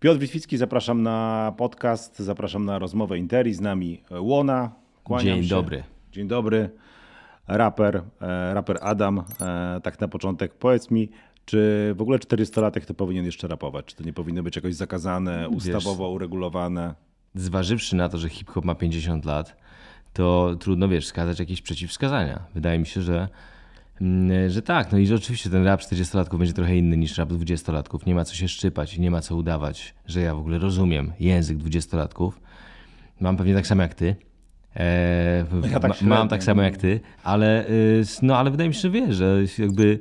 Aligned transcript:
Piotr 0.00 0.20
Witwicki, 0.20 0.56
zapraszam 0.56 1.02
na 1.02 1.52
podcast, 1.56 2.18
zapraszam 2.18 2.64
na 2.64 2.78
rozmowę 2.78 3.18
Interi, 3.18 3.54
z 3.54 3.60
nami 3.60 4.02
Łona. 4.10 4.70
Dzień 5.20 5.42
się. 5.42 5.48
dobry. 5.48 5.82
Dzień 6.12 6.28
dobry. 6.28 6.70
Raper, 7.48 8.02
e, 8.20 8.54
raper 8.54 8.78
Adam. 8.80 9.24
E, 9.40 9.80
tak 9.82 10.00
na 10.00 10.08
początek 10.08 10.54
powiedz 10.54 10.90
mi, 10.90 11.08
czy 11.44 11.92
w 11.96 12.02
ogóle 12.02 12.18
400-latek 12.18 12.84
to 12.84 12.94
powinien 12.94 13.24
jeszcze 13.24 13.48
rapować? 13.48 13.84
Czy 13.86 13.96
to 13.96 14.04
nie 14.04 14.12
powinno 14.12 14.42
być 14.42 14.56
jakoś 14.56 14.74
zakazane, 14.74 15.48
ustawowo 15.48 16.10
uregulowane? 16.10 16.94
Zważywszy 17.34 17.96
na 17.96 18.08
to, 18.08 18.18
że 18.18 18.28
hip-hop 18.28 18.64
ma 18.64 18.74
50 18.74 19.24
lat, 19.24 19.56
to 20.12 20.56
trudno, 20.60 20.88
wiesz, 20.88 21.04
wskazać 21.04 21.40
jakieś 21.40 21.62
przeciwwskazania. 21.62 22.42
Wydaje 22.54 22.78
mi 22.78 22.86
się, 22.86 23.02
że, 23.02 23.28
że 24.48 24.62
tak. 24.62 24.92
No 24.92 24.98
i 24.98 25.06
że 25.06 25.14
oczywiście 25.14 25.50
ten 25.50 25.64
rap 25.64 25.80
40-latków 25.80 26.38
będzie 26.38 26.52
trochę 26.52 26.76
inny 26.76 26.96
niż 26.96 27.18
rap 27.18 27.28
20-latków. 27.28 28.06
Nie 28.06 28.14
ma 28.14 28.24
co 28.24 28.34
się 28.34 28.48
szczypać, 28.48 28.98
nie 28.98 29.10
ma 29.10 29.20
co 29.20 29.36
udawać, 29.36 29.94
że 30.06 30.20
ja 30.20 30.34
w 30.34 30.38
ogóle 30.38 30.58
rozumiem 30.58 31.12
język 31.20 31.58
20-latków. 31.58 32.30
Mam 33.20 33.36
pewnie 33.36 33.54
tak 33.54 33.66
samo 33.66 33.82
jak 33.82 33.94
ty. 33.94 34.16
Eee, 34.74 35.44
ja 35.72 35.80
tak 35.80 36.02
ma- 36.02 36.08
mam 36.16 36.28
tak 36.28 36.44
samo 36.44 36.62
jak 36.62 36.76
ty, 36.76 37.00
ale, 37.22 37.68
y, 37.68 38.02
no, 38.22 38.36
ale 38.36 38.50
wydaje 38.50 38.68
mi 38.68 38.74
się, 38.74 38.80
że 38.80 38.90
wiesz, 38.90 39.16
że 39.16 39.38
jakby 39.58 39.98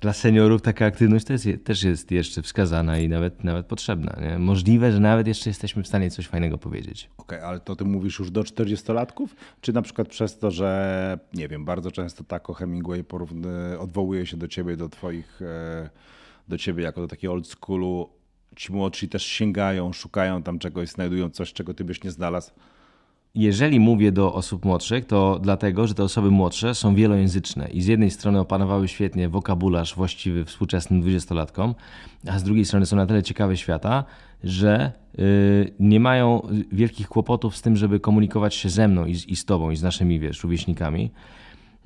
dla 0.00 0.12
seniorów 0.12 0.62
taka 0.62 0.86
aktywność 0.86 1.24
też 1.24 1.44
jest, 1.44 1.64
też 1.64 1.82
jest 1.82 2.10
jeszcze 2.10 2.42
wskazana 2.42 2.98
i 2.98 3.08
nawet, 3.08 3.44
nawet 3.44 3.66
potrzebna. 3.66 4.16
Nie? 4.20 4.38
Możliwe, 4.38 4.92
że 4.92 5.00
nawet 5.00 5.26
jeszcze 5.26 5.50
jesteśmy 5.50 5.82
w 5.82 5.88
stanie 5.88 6.10
coś 6.10 6.26
fajnego 6.26 6.58
powiedzieć. 6.58 7.10
Okej, 7.16 7.40
ale 7.40 7.60
to 7.60 7.76
ty 7.76 7.84
mówisz 7.84 8.18
już 8.18 8.30
do 8.30 8.42
40-latków? 8.42 9.26
Czy 9.60 9.72
na 9.72 9.82
przykład 9.82 10.08
przez 10.08 10.38
to, 10.38 10.50
że 10.50 11.18
nie 11.34 11.48
wiem, 11.48 11.64
bardzo 11.64 11.90
często 11.90 12.24
Taco 12.24 12.54
Hemingway 12.54 13.04
porówny, 13.04 13.78
odwołuje 13.78 14.26
się 14.26 14.36
do 14.36 14.48
ciebie, 14.48 14.76
do 14.76 14.88
twoich, 14.88 15.42
e, 15.42 15.90
do 16.48 16.58
ciebie 16.58 16.82
jako 16.82 17.00
do 17.00 17.08
takiego 17.08 17.32
old 17.32 17.46
schoolu, 17.46 18.08
ci 18.56 18.72
młodsi 18.72 19.08
też 19.08 19.22
sięgają, 19.22 19.92
szukają 19.92 20.42
tam 20.42 20.58
czegoś, 20.58 20.88
znajdują 20.88 21.30
coś, 21.30 21.52
czego 21.52 21.74
ty 21.74 21.84
byś 21.84 22.04
nie 22.04 22.10
znalazł? 22.10 22.50
Jeżeli 23.38 23.80
mówię 23.80 24.12
do 24.12 24.34
osób 24.34 24.64
młodszych, 24.64 25.06
to 25.06 25.38
dlatego, 25.42 25.86
że 25.86 25.94
te 25.94 26.02
osoby 26.02 26.30
młodsze 26.30 26.74
są 26.74 26.94
wielojęzyczne 26.94 27.68
i 27.68 27.82
z 27.82 27.86
jednej 27.86 28.10
strony 28.10 28.40
opanowały 28.40 28.88
świetnie 28.88 29.28
wokabularz 29.28 29.94
właściwy 29.94 30.44
współczesnym 30.44 31.00
dwudziestolatkom, 31.00 31.74
a 32.28 32.38
z 32.38 32.42
drugiej 32.42 32.64
strony 32.64 32.86
są 32.86 32.96
na 32.96 33.06
tyle 33.06 33.22
ciekawe 33.22 33.56
świata, 33.56 34.04
że 34.44 34.92
y, 35.18 35.72
nie 35.80 36.00
mają 36.00 36.42
wielkich 36.72 37.08
kłopotów 37.08 37.56
z 37.56 37.62
tym, 37.62 37.76
żeby 37.76 38.00
komunikować 38.00 38.54
się 38.54 38.68
ze 38.68 38.88
mną 38.88 39.04
i 39.04 39.14
z, 39.14 39.26
i 39.26 39.36
z 39.36 39.44
tobą, 39.44 39.70
i 39.70 39.76
z 39.76 39.82
naszymi, 39.82 40.20
wiesz, 40.20 40.42
rówieśnikami. 40.42 41.10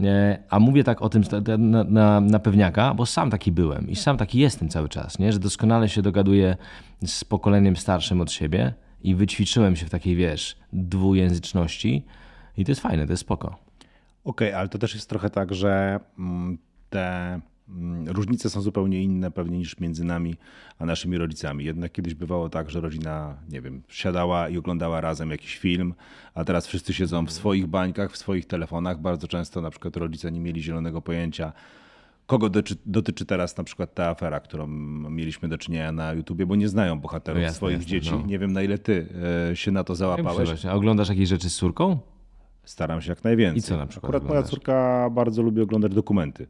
E, 0.01 0.39
A 0.51 0.59
mówię 0.59 0.85
tak 0.85 1.03
o 1.03 1.09
tym 1.09 1.23
na, 1.59 1.85
na, 1.85 2.21
na 2.21 2.39
pewniaka, 2.39 2.95
bo 2.95 3.07
sam 3.07 3.31
taki 3.31 3.53
byłem 3.53 3.91
i 3.91 3.97
sam 3.97 4.17
taki 4.17 4.39
jestem 4.39 4.69
cały 4.69 4.89
czas, 4.89 5.19
nie? 5.19 5.33
że 5.33 5.39
doskonale 5.39 5.89
się 5.89 6.03
dogaduję 6.03 6.57
z 7.07 7.25
pokoleniem 7.25 7.77
starszym 7.77 8.21
od 8.21 8.33
siebie 8.33 8.75
i 9.05 9.15
wyćwiczyłem 9.15 9.77
się 9.77 9.87
w 9.87 9.91
takiej, 9.91 10.17
wiesz, 10.17 10.57
dwujęzyczności 10.73 12.05
i 12.57 12.65
to 12.65 12.71
jest 12.71 12.81
fajne, 12.81 13.07
to 13.07 13.13
jest 13.13 13.21
spoko. 13.21 13.59
Okej, 14.25 14.53
ale 14.53 14.69
to 14.69 14.79
też 14.79 14.95
jest 14.95 15.09
trochę 15.09 15.31
tak, 15.31 15.55
że 15.55 16.01
mm, 16.19 16.59
te 16.91 17.41
mm, 17.69 18.09
różnice 18.09 18.51
są 18.51 18.61
zupełnie 18.61 19.03
inne 19.03 19.31
pewnie 19.31 19.59
niż 19.59 19.81
między 19.81 20.05
nami 20.05 20.37
a 20.79 20.87
naszymi 20.87 21.19
rodzicami. 21.19 21.65
Jednak 21.65 21.93
kiedyś 21.93 22.15
bywało 22.15 22.49
tak, 22.49 22.71
że 22.71 22.81
rodzina, 22.81 23.37
nie 23.49 23.61
wiem, 23.61 23.83
siadała 23.89 24.49
i 24.49 24.59
oglądała 24.59 25.01
razem 25.01 25.31
jakiś 25.31 25.59
film, 25.59 25.95
a 26.35 26.45
teraz 26.45 26.67
wszyscy 26.67 26.95
siedzą 26.95 27.27
w 27.27 27.33
swoich 27.33 27.67
bańkach, 27.67 28.13
w 28.13 28.17
swoich 28.17 28.47
telefonach. 28.47 29.01
Bardzo 29.01 29.29
często 29.29 29.61
na 29.61 29.71
przykład 29.71 29.97
rodzice 29.97 30.33
nie 30.33 30.41
mieli 30.41 30.63
zielonego 30.63 31.03
pojęcia, 31.03 31.53
kogo 32.27 32.49
dotyczy, 32.49 32.75
dotyczy 32.87 33.27
teraz 33.27 33.57
na 33.57 33.65
przykład 33.65 33.95
ta 33.95 34.09
afera, 34.09 34.41
którą 34.41 34.67
mieliśmy 35.11 35.49
do 35.49 35.59
czynienia 35.59 35.93
na 35.93 36.13
YouTubie, 36.13 36.47
bo 36.47 36.57
nie 36.57 36.69
znają 36.69 37.01
bohaterów 37.01 37.37
No 37.39 37.43
jasne, 37.43 37.57
swoich 37.57 37.77
jasne, 37.77 37.87
dzieci. 37.91 38.11
no. 38.11 38.27
Nie 38.27 38.39
wiem 38.39 38.53
na 38.53 38.63
ile 38.63 38.79
ty 38.79 39.07
e, 39.51 39.57
się 39.57 39.71
na 39.73 39.85
to 39.85 39.95
załapałeś. 39.95 40.67
A 40.67 40.73
oglądasz 40.75 41.09
jakieś 41.09 41.29
rzeczy 41.29 41.51
z 41.51 41.57
córką? 41.57 41.99
Staram 42.65 43.01
się 43.01 43.13
jak 43.13 43.25
najwięcej. 43.25 43.59
I 43.59 43.63
co 43.63 43.77
na 43.77 43.87
przykład 43.87 44.05
Akurat 44.15 44.29
moja 44.29 44.43
córka 44.43 45.09
bardzo 45.11 45.43
lubi 45.43 45.61
oglądać 45.61 45.95
dokumenty. 45.95 46.47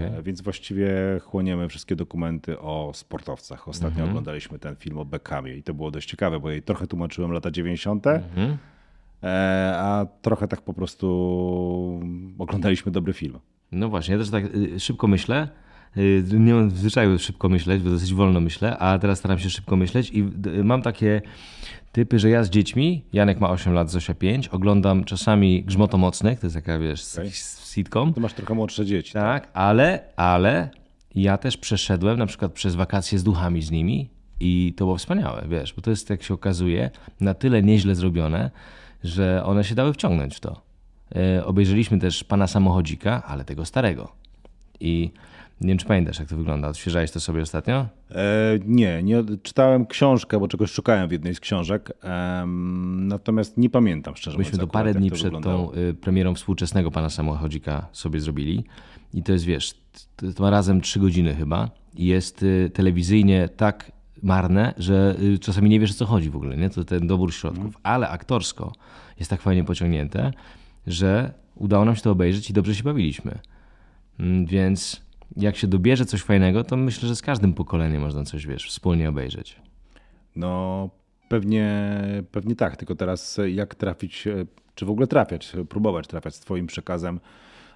E, 0.00 0.22
Więc 0.22 0.40
właściwie 0.40 0.88
chłoniemy 1.22 1.68
wszystkie 1.68 1.96
dokumenty 1.96 2.58
o 2.60 2.90
sportowcach. 2.94 3.68
Ostatnio 3.68 3.88
Mhm. 3.98 4.08
oglądaliśmy 4.08 4.58
ten 4.58 4.76
film 4.76 4.98
o 4.98 5.04
Beckhamie 5.04 5.54
i 5.56 5.62
to 5.62 5.74
było 5.74 5.90
dość 5.90 6.10
ciekawe, 6.10 6.40
bo 6.40 6.50
jej 6.50 6.62
trochę 6.62 6.86
tłumaczyłem 6.86 7.32
lata 7.32 7.50
90., 7.50 8.06
Mhm. 8.06 8.56
e, 9.22 9.74
a 9.78 10.06
trochę 10.22 10.48
tak 10.48 10.62
po 10.62 10.74
prostu 10.74 12.00
oglądaliśmy 12.38 12.92
dobry 12.92 13.12
film. 13.12 13.38
No 13.74 13.88
właśnie, 13.88 14.12
ja 14.12 14.18
też 14.20 14.30
tak 14.30 14.44
y, 14.54 14.80
szybko 14.80 15.06
myślę. 15.08 15.48
Y, 15.96 16.24
Nie 16.32 16.54
mam 16.54 16.70
w 16.70 16.78
zwyczaju 16.78 17.18
szybko 17.18 17.48
myśleć, 17.48 17.82
bo 17.82 17.90
dosyć 17.90 18.14
wolno 18.14 18.40
myślę, 18.40 18.78
a 18.78 18.98
teraz 18.98 19.18
staram 19.18 19.38
się 19.38 19.50
szybko 19.50 19.76
myśleć 19.76 20.10
i 20.10 20.20
y, 20.46 20.64
mam 20.64 20.82
takie 20.82 21.22
typy, 21.92 22.18
że 22.18 22.30
ja 22.30 22.44
z 22.44 22.50
dziećmi, 22.50 23.04
Janek 23.12 23.40
ma 23.40 23.50
8 23.50 23.72
lat, 23.72 23.90
Zosia 23.90 24.14
5, 24.14 24.48
oglądam 24.48 25.04
czasami 25.04 25.64
Grzmotomocnych, 25.64 26.40
to 26.40 26.46
jest 26.46 26.56
jaka, 26.56 26.78
wiesz, 26.78 27.14
okay. 27.14 27.30
sitcom, 27.64 28.14
Ty 28.14 28.20
masz 28.20 28.34
trochę 28.34 28.54
młodsze 28.54 28.86
dzieci. 28.86 29.12
tak, 29.12 29.48
ale, 29.54 30.00
ale 30.16 30.70
ja 31.14 31.38
też 31.38 31.56
przeszedłem 31.56 32.18
na 32.18 32.26
przykład 32.26 32.52
przez 32.52 32.74
wakacje 32.74 33.18
z 33.18 33.24
duchami 33.24 33.62
z 33.62 33.70
nimi 33.70 34.10
i 34.40 34.74
to 34.76 34.84
było 34.84 34.96
wspaniałe, 34.96 35.44
wiesz, 35.48 35.74
bo 35.74 35.82
to 35.82 35.90
jest, 35.90 36.10
jak 36.10 36.22
się 36.22 36.34
okazuje, 36.34 36.90
na 37.20 37.34
tyle 37.34 37.62
nieźle 37.62 37.94
zrobione, 37.94 38.50
że 39.04 39.44
one 39.44 39.64
się 39.64 39.74
dały 39.74 39.92
wciągnąć 39.92 40.36
w 40.36 40.40
to. 40.40 40.62
E, 41.16 41.44
obejrzeliśmy 41.44 41.98
też 41.98 42.24
Pana 42.24 42.46
Samochodzika, 42.46 43.22
ale 43.26 43.44
tego 43.44 43.64
starego. 43.64 44.12
I 44.80 45.10
nie 45.60 45.68
wiem, 45.68 45.78
czy 45.78 45.86
pamiętasz, 45.86 46.18
jak 46.18 46.28
to 46.28 46.36
wygląda. 46.36 46.68
Odświeżałeś 46.68 47.10
to 47.10 47.20
sobie 47.20 47.42
ostatnio? 47.42 47.86
E, 48.10 48.58
nie, 48.66 49.02
nie 49.02 49.24
czytałem 49.42 49.86
książkę, 49.86 50.40
bo 50.40 50.48
czegoś 50.48 50.70
szukałem 50.70 51.08
w 51.08 51.12
jednej 51.12 51.34
z 51.34 51.40
książek, 51.40 51.92
em, 52.02 53.08
natomiast 53.08 53.56
nie 53.58 53.70
pamiętam 53.70 54.16
szczerze 54.16 54.38
Myśmy 54.38 54.58
to 54.58 54.66
parę 54.66 54.94
dni 54.94 55.10
to 55.10 55.14
przed 55.14 55.24
wyglądało. 55.24 55.68
tą 55.68 55.78
y, 55.78 55.94
premierą 55.94 56.34
współczesnego 56.34 56.90
Pana 56.90 57.10
Samochodzika 57.10 57.86
sobie 57.92 58.20
zrobili. 58.20 58.64
I 59.14 59.22
to 59.22 59.32
jest, 59.32 59.44
wiesz, 59.44 59.74
to, 60.16 60.32
to 60.32 60.42
ma 60.42 60.50
razem 60.50 60.80
trzy 60.80 61.00
godziny 61.00 61.34
chyba. 61.34 61.70
I 61.96 62.06
jest 62.06 62.42
y, 62.42 62.70
telewizyjnie 62.74 63.48
tak 63.56 63.92
marne, 64.22 64.74
że 64.76 65.16
y, 65.22 65.38
czasami 65.38 65.70
nie 65.70 65.80
wiesz 65.80 65.90
o 65.90 65.94
co 65.94 66.06
chodzi 66.06 66.30
w 66.30 66.36
ogóle, 66.36 66.56
nie? 66.56 66.70
To 66.70 66.84
ten 66.84 67.06
dobór 67.06 67.34
środków. 67.34 67.64
Mhm. 67.64 67.80
Ale 67.82 68.08
aktorsko 68.08 68.72
jest 69.18 69.30
tak 69.30 69.42
fajnie 69.42 69.64
pociągnięte, 69.64 70.32
że 70.86 71.32
udało 71.54 71.84
nam 71.84 71.96
się 71.96 72.02
to 72.02 72.10
obejrzeć 72.10 72.50
i 72.50 72.52
dobrze 72.52 72.74
się 72.74 72.82
bawiliśmy. 72.82 73.38
Mm, 74.20 74.46
Więc 74.46 75.04
jak 75.36 75.56
się 75.56 75.66
dobierze 75.66 76.04
coś 76.04 76.22
fajnego, 76.22 76.64
to 76.64 76.76
myślę, 76.76 77.08
że 77.08 77.16
z 77.16 77.22
każdym 77.22 77.54
pokoleniem 77.54 78.02
można 78.02 78.24
coś, 78.24 78.46
wiesz, 78.46 78.68
wspólnie 78.68 79.08
obejrzeć. 79.08 79.60
No 80.36 80.90
pewnie, 81.28 81.92
pewnie 82.32 82.56
tak, 82.56 82.76
tylko 82.76 82.94
teraz 82.94 83.40
jak 83.48 83.74
trafić, 83.74 84.26
e, 84.26 84.46
czy 84.74 84.86
w 84.86 84.90
ogóle 84.90 85.06
trafiać, 85.06 85.52
próbować 85.68 86.06
trafiać 86.06 86.34
z 86.34 86.40
twoim 86.40 86.66
przekazem 86.66 87.20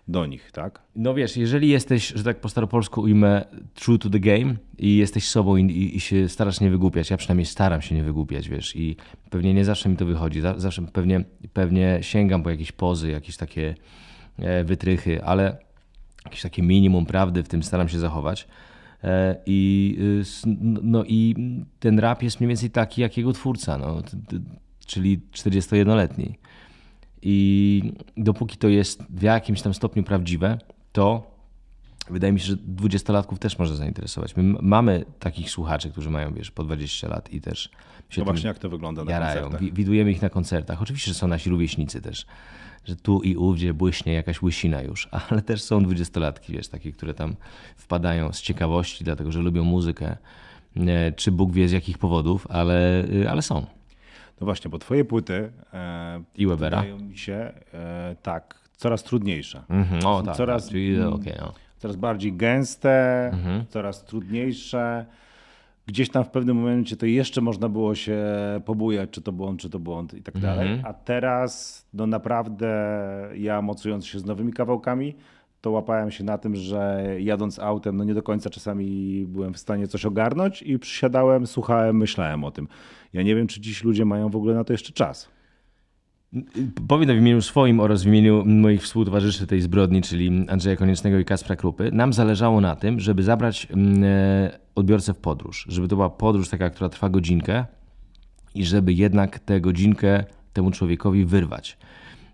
do 0.09 0.27
nich, 0.27 0.53
tak? 0.53 0.83
No 0.97 1.15
wiesz, 1.15 1.37
jeżeli 1.37 1.69
jesteś, 1.69 2.13
że 2.17 2.25
tak 2.25 2.41
po 2.41 2.49
staropolsku 2.49 3.01
ujmę, 3.01 3.45
true 3.75 3.99
to 3.99 4.11
the 4.11 4.21
game 4.21 4.55
i 4.79 4.97
jesteś 4.97 5.29
sobą 5.29 5.57
i, 5.57 5.65
i, 5.65 5.97
i 5.97 6.01
się 6.01 6.29
starasz 6.29 6.61
nie 6.61 6.71
wygłupiać, 6.71 7.11
ja 7.11 7.17
przynajmniej 7.17 7.47
staram 7.47 7.83
się 7.83 7.95
nie 7.95 8.03
wygłupiać, 8.03 8.49
wiesz, 8.49 8.77
i 8.77 8.97
pewnie 9.31 9.55
nie 9.55 9.65
zawsze 9.65 9.89
mi 9.89 9.97
to 9.97 10.07
wychodzi, 10.07 10.41
za- 10.41 10.59
zawsze 10.59 10.83
pewnie, 10.83 11.25
pewnie 11.53 11.99
sięgam 12.03 12.43
po 12.43 12.51
jakieś 12.51 12.73
pozy, 12.73 13.11
jakieś 13.11 13.37
takie 13.37 13.75
e, 14.39 14.65
wytrychy, 14.65 15.25
ale 15.25 15.59
jakieś 16.25 16.43
takie 16.43 16.63
minimum 16.63 17.07
prawdy 17.07 17.43
w 17.43 17.49
tym 17.49 17.63
staram 17.63 17.89
się 17.89 17.99
zachować. 17.99 18.49
E, 19.05 19.37
I, 19.47 19.97
y, 20.47 20.49
no, 20.83 21.05
I 21.05 21.35
ten 21.81 21.99
rap 21.99 22.23
jest 22.23 22.41
mniej 22.41 22.49
więcej 22.49 22.71
taki 22.71 23.01
jak 23.01 23.17
jego 23.17 23.33
twórca, 23.33 23.79
no, 23.79 24.03
czyli 24.87 25.21
41-letni. 25.33 26.39
I 27.23 27.83
dopóki 28.17 28.57
to 28.57 28.69
jest 28.69 29.03
w 29.11 29.23
jakimś 29.23 29.63
tam 29.63 29.75
stopniu 29.75 30.03
prawdziwe, 30.03 30.59
to 30.93 31.31
wydaje 32.11 32.33
mi 32.33 32.41
się, 32.41 32.47
że 32.47 32.57
dwudziestolatków 32.57 33.39
też 33.39 33.59
może 33.59 33.77
zainteresować. 33.77 34.37
My 34.37 34.43
mamy 34.63 35.05
takich 35.19 35.51
słuchaczy, 35.51 35.91
którzy 35.91 36.11
mają, 36.11 36.35
wiesz, 36.35 36.51
po 36.51 36.65
20 36.65 37.09
lat 37.09 37.33
i 37.33 37.41
też 37.41 37.71
się 38.09 38.21
No 38.21 38.25
właśnie 38.25 38.49
jak 38.49 38.59
to 38.59 38.69
wygląda 38.69 39.05
na 39.05 39.13
jarają. 39.13 39.35
koncertach. 39.35 39.61
Wi- 39.61 39.73
Widujemy 39.73 40.11
ich 40.11 40.23
na 40.23 40.31
koncertach. 40.31 40.83
Oczywiście, 40.83 41.11
że 41.11 41.15
są 41.15 41.29
nasi 41.29 41.51
rówieśnicy 41.51 42.01
też, 42.01 42.27
że 42.85 42.97
tu 42.97 43.23
i 43.23 43.37
ówdzie 43.37 43.75
błyśnie 43.75 44.13
jakaś 44.13 44.43
łysina 44.43 44.83
już, 44.83 45.09
ale 45.31 45.43
też 45.43 45.63
są 45.63 45.83
dwudziestolatki, 45.83 46.53
wiesz, 46.53 46.69
takie, 46.69 46.93
które 46.93 47.15
tam 47.15 47.37
wpadają 47.77 48.33
z 48.33 48.43
ciekawości, 48.43 49.05
dlatego 49.05 49.33
że 49.33 49.41
lubią 49.41 49.65
muzykę, 49.65 50.17
e, 50.77 51.13
czy 51.13 51.33
Bóg 51.33 51.53
wie 51.53 51.69
z 51.69 51.73
jakich 51.73 51.99
powodów, 51.99 52.47
ale, 52.51 53.05
y, 53.05 53.31
ale 53.31 53.43
są. 53.43 53.67
No 54.41 54.45
właśnie, 54.45 54.71
bo 54.71 54.79
twoje 54.79 55.05
płyty 55.05 55.53
e, 55.75 56.23
I 56.37 56.47
Webera. 56.47 56.77
wydają 56.81 56.99
mi 56.99 57.19
się 57.19 57.53
e, 57.75 58.17
tak, 58.23 58.55
coraz 58.77 59.03
trudniejsze. 59.05 59.63
Mhm, 59.69 60.07
o 60.07 60.23
tak, 60.23 60.37
coraz- 60.37 60.63
tak, 60.63 60.71
czyli 60.73 61.03
okej, 61.03 61.35
no. 61.41 61.53
Coraz 61.79 61.97
bardziej 61.97 62.33
gęste, 62.33 63.27
Mhm. 63.33 63.65
coraz 63.69 64.05
trudniejsze. 64.05 65.07
Gdzieś 65.87 66.11
tam 66.11 66.25
w 66.25 66.29
pewnym 66.31 66.57
momencie 66.57 66.97
to 66.97 67.07
jeszcze 67.07 67.41
można 67.41 67.69
było 67.69 67.95
się 67.95 68.19
pobujać, 68.65 69.11
czy 69.11 69.23
to 69.23 69.33
błąd, 69.33 69.61
czy 69.61 69.71
to 69.71 69.79
błąd 69.79 70.15
i 70.15 70.23
tak 70.23 70.37
Mhm. 70.37 70.55
dalej. 70.57 70.81
A 70.85 70.93
teraz 70.93 71.85
no 71.95 72.07
naprawdę 72.07 72.69
ja 73.35 73.63
mocując 73.63 74.07
się 74.07 74.19
z 74.19 74.25
nowymi 74.25 74.53
kawałkami, 74.53 75.15
to 75.61 75.71
łapałem 75.71 76.11
się 76.11 76.25
na 76.25 76.39
tym, 76.39 76.57
że 76.57 77.07
jadąc 77.19 77.59
autem, 77.59 77.97
no 77.97 78.05
nie 78.05 78.15
do 78.15 78.23
końca 78.23 78.51
czasami 78.51 79.27
byłem 79.29 79.55
w 79.55 79.59
stanie 79.59 79.89
coś 79.89 80.07
ogarnąć 80.07 80.63
i 80.63 80.79
przysiadałem, 80.79 81.47
słuchałem, 81.47 81.97
myślałem 81.97 82.45
o 82.45 82.51
tym. 82.51 82.69
Ja 83.13 83.23
nie 83.23 83.35
wiem, 83.35 83.47
czy 83.47 83.61
dziś 83.61 83.85
ludzie 83.85 84.05
mają 84.05 84.29
w 84.29 84.37
ogóle 84.37 84.55
na 84.55 84.65
to 84.65 84.73
jeszcze 84.73 84.93
czas. 84.93 85.29
Powiem 86.89 87.09
w 87.09 87.19
imieniu 87.19 87.43
swoim 87.43 87.81
oraz 87.81 88.03
w 88.03 88.07
imieniu 88.07 88.45
moich 88.47 88.83
współtowarzyszy 88.83 89.47
tej 89.47 89.61
zbrodni, 89.61 90.03
czyli 90.03 90.47
Andrzeja 90.49 90.77
Koniecznego 90.77 91.19
i 91.19 91.25
Kaspra 91.25 91.57
Krupy. 91.57 91.91
Nam 91.93 92.13
zależało 92.13 92.61
na 92.61 92.77
tym, 92.77 93.01
żeby 93.01 93.23
zabrać 93.23 93.69
mm, 93.71 94.05
e, 94.05 94.59
odbiorcę 94.75 95.15
w 95.15 95.19
podróż. 95.19 95.67
Żeby 95.69 95.89
to 95.89 95.97
była 95.97 96.11
podróż 96.11 96.49
taka, 96.49 96.71
która 96.71 96.89
trwa 96.89 97.09
godzinkę 97.09 97.65
i 98.55 98.65
żeby 98.65 98.93
jednak 98.93 99.39
tę 99.39 99.61
godzinkę 99.61 100.25
temu 100.53 100.71
człowiekowi 100.71 101.25
wyrwać. 101.25 101.79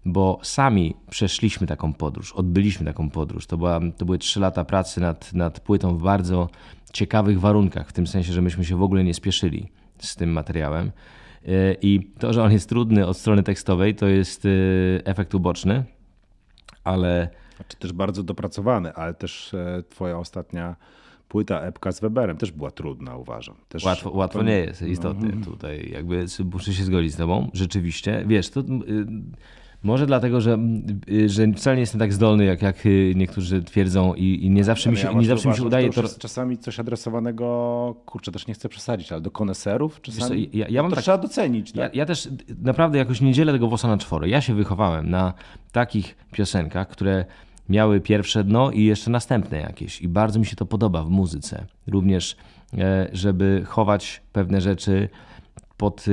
Bo 0.04 0.40
sami 0.42 0.94
przeszliśmy 1.10 1.66
taką 1.66 1.92
podróż, 1.92 2.32
odbyliśmy 2.32 2.86
taką 2.86 3.10
podróż. 3.10 3.46
To, 3.46 3.56
była, 3.56 3.80
to 3.96 4.04
były 4.04 4.18
trzy 4.18 4.40
lata 4.40 4.64
pracy 4.64 5.00
nad, 5.00 5.32
nad 5.32 5.60
płytą 5.60 5.98
w 5.98 6.02
bardzo 6.02 6.48
ciekawych 6.92 7.40
warunkach, 7.40 7.88
w 7.88 7.92
tym 7.92 8.06
sensie, 8.06 8.32
że 8.32 8.42
myśmy 8.42 8.64
się 8.64 8.76
w 8.76 8.82
ogóle 8.82 9.04
nie 9.04 9.14
spieszyli 9.14 9.68
z 9.98 10.16
tym 10.16 10.30
materiałem. 10.30 10.90
I 11.82 12.10
to, 12.18 12.32
że 12.32 12.42
on 12.42 12.52
jest 12.52 12.68
trudny 12.68 13.06
od 13.06 13.16
strony 13.16 13.42
tekstowej, 13.42 13.94
to 13.94 14.06
jest 14.06 14.44
y, 14.44 15.02
efekt 15.04 15.34
uboczny, 15.34 15.84
ale. 16.84 17.28
Znaczy 17.56 17.76
też 17.76 17.92
bardzo 17.92 18.22
dopracowany, 18.22 18.94
ale 18.94 19.14
też 19.14 19.54
e, 19.54 19.82
twoja 19.88 20.18
ostatnia 20.18 20.76
płyta 21.28 21.60
epka 21.60 21.92
z 21.92 22.00
Weberem 22.00 22.36
też 22.36 22.52
była 22.52 22.70
trudna, 22.70 23.16
uważam. 23.16 23.56
Też 23.68 23.84
łatwo, 23.84 24.10
łatwo 24.10 24.42
nie 24.42 24.58
jest, 24.58 24.82
istotnie 24.82 25.28
no. 25.36 25.44
tutaj. 25.44 25.90
Jakby 25.92 26.26
muszę 26.52 26.74
się 26.74 26.84
zgodzić 26.84 27.12
z 27.12 27.16
tobą, 27.16 27.50
rzeczywiście. 27.52 28.24
Wiesz, 28.26 28.50
to 28.50 28.60
y, 28.60 28.64
może 29.84 30.06
dlatego, 30.06 30.40
że, 30.40 30.58
y, 31.10 31.28
że 31.28 31.52
wcale 31.52 31.76
nie 31.76 31.80
jestem 31.80 31.98
tak 31.98 32.12
zdolny, 32.12 32.44
jak, 32.44 32.62
jak 32.62 32.86
y, 32.86 33.12
niektórzy 33.16 33.62
twierdzą 33.62 34.14
i, 34.14 34.44
i 34.44 34.50
nie 34.50 34.64
zawsze, 34.64 34.90
mi 34.90 34.96
się, 34.96 35.06
ja 35.06 35.12
nie 35.12 35.26
zawsze 35.26 35.48
mi 35.48 35.56
się 35.56 35.62
udaje. 35.62 35.90
To, 35.90 36.02
to 36.02 36.18
czasami 36.18 36.58
coś 36.58 36.80
adresowanego, 36.80 37.96
kurczę, 38.06 38.32
też 38.32 38.46
nie 38.46 38.54
chcę 38.54 38.68
przesadzić, 38.68 39.12
ale 39.12 39.20
do 39.20 39.30
koneserów 39.30 40.00
czasami 40.00 40.50
ja, 40.52 40.66
ja 40.68 40.82
mam 40.82 40.90
to 40.90 40.94
tak, 40.94 41.04
trzeba 41.04 41.18
docenić. 41.18 41.72
Tak? 41.72 41.94
Ja, 41.94 42.00
ja, 42.00 42.06
też 42.06 42.28
naprawdę 42.62 42.98
jakoś 42.98 43.20
nie 43.20 43.32
dzielę 43.32 43.52
tego 43.52 43.68
włosa 43.68 43.88
na 43.88 43.98
czwory. 43.98 44.28
Ja 44.28 44.40
się 44.40 44.54
wychowałem 44.54 45.10
na 45.10 45.32
takich 45.72 46.16
piosenkach, 46.32 46.88
które 46.88 47.24
miały 47.68 48.00
pierwsze 48.00 48.44
dno 48.44 48.70
i 48.70 48.84
jeszcze 48.84 49.10
następne 49.10 49.60
jakieś. 49.60 50.00
I 50.00 50.08
bardzo 50.08 50.38
mi 50.38 50.46
się 50.46 50.56
to 50.56 50.66
podoba 50.66 51.02
w 51.02 51.10
muzyce. 51.10 51.66
Również, 51.86 52.36
e, 52.78 53.08
żeby 53.12 53.62
chować 53.66 54.22
pewne 54.32 54.60
rzeczy 54.60 55.08
pod 55.76 56.04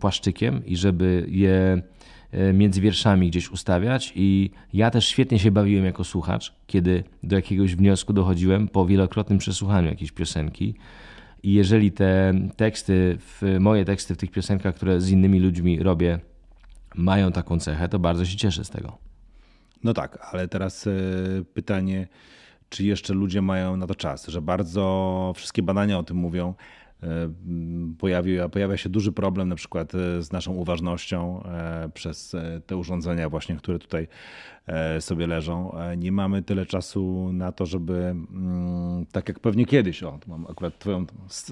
płaszczykiem 0.00 0.66
i 0.66 0.76
żeby 0.76 1.26
je 1.28 1.82
między 2.54 2.80
wierszami 2.80 3.30
gdzieś 3.30 3.50
ustawiać 3.50 4.12
i 4.16 4.50
ja 4.72 4.90
też 4.90 5.06
świetnie 5.06 5.38
się 5.38 5.50
bawiłem 5.50 5.84
jako 5.84 6.04
słuchacz, 6.04 6.54
kiedy 6.66 7.04
do 7.22 7.36
jakiegoś 7.36 7.74
wniosku 7.74 8.12
dochodziłem 8.12 8.68
po 8.68 8.86
wielokrotnym 8.86 9.38
przesłuchaniu 9.38 9.88
jakiejś 9.88 10.12
piosenki. 10.12 10.74
I 11.42 11.52
jeżeli 11.52 11.92
te 11.92 12.34
teksty, 12.56 13.18
moje 13.60 13.84
teksty 13.84 14.14
w 14.14 14.18
tych 14.18 14.30
piosenkach, 14.30 14.74
które 14.74 15.00
z 15.00 15.10
innymi 15.10 15.40
ludźmi 15.40 15.82
robię, 15.82 16.18
mają 16.94 17.32
taką 17.32 17.58
cechę, 17.58 17.88
to 17.88 17.98
bardzo 17.98 18.24
się 18.24 18.36
cieszę 18.36 18.64
z 18.64 18.70
tego. 18.70 18.98
No 19.84 19.94
tak, 19.94 20.28
ale 20.32 20.48
teraz 20.48 20.86
e, 20.86 20.90
pytanie, 21.54 22.08
czy 22.68 22.84
jeszcze 22.84 23.14
ludzie 23.14 23.42
mają 23.42 23.76
na 23.76 23.86
to 23.86 23.94
czas, 23.94 24.26
że 24.26 24.42
bardzo 24.42 25.32
wszystkie 25.36 25.62
badania 25.62 25.98
o 25.98 26.02
tym 26.02 26.16
mówią, 26.16 26.54
E, 26.89 26.89
pojawił, 27.98 28.48
pojawia 28.48 28.76
się 28.76 28.88
duży 28.88 29.12
problem 29.12 29.48
na 29.48 29.54
przykład 29.54 29.94
e, 29.94 30.22
z 30.22 30.32
naszą 30.32 30.52
uważnością 30.52 31.42
e, 31.42 31.88
przez 31.94 32.36
te 32.66 32.76
urządzenia 32.76 33.28
właśnie, 33.28 33.56
które 33.56 33.78
tutaj 33.78 34.08
sobie 35.00 35.26
leżą. 35.26 35.74
Nie 35.96 36.12
mamy 36.12 36.42
tyle 36.42 36.66
czasu 36.66 37.30
na 37.32 37.52
to, 37.52 37.66
żeby 37.66 37.94
mm, 37.94 39.06
tak 39.12 39.28
jak 39.28 39.40
pewnie 39.40 39.66
kiedyś, 39.66 40.02
o, 40.02 40.18
mam 40.26 40.46
akurat 40.46 40.78
twoją 40.78 41.06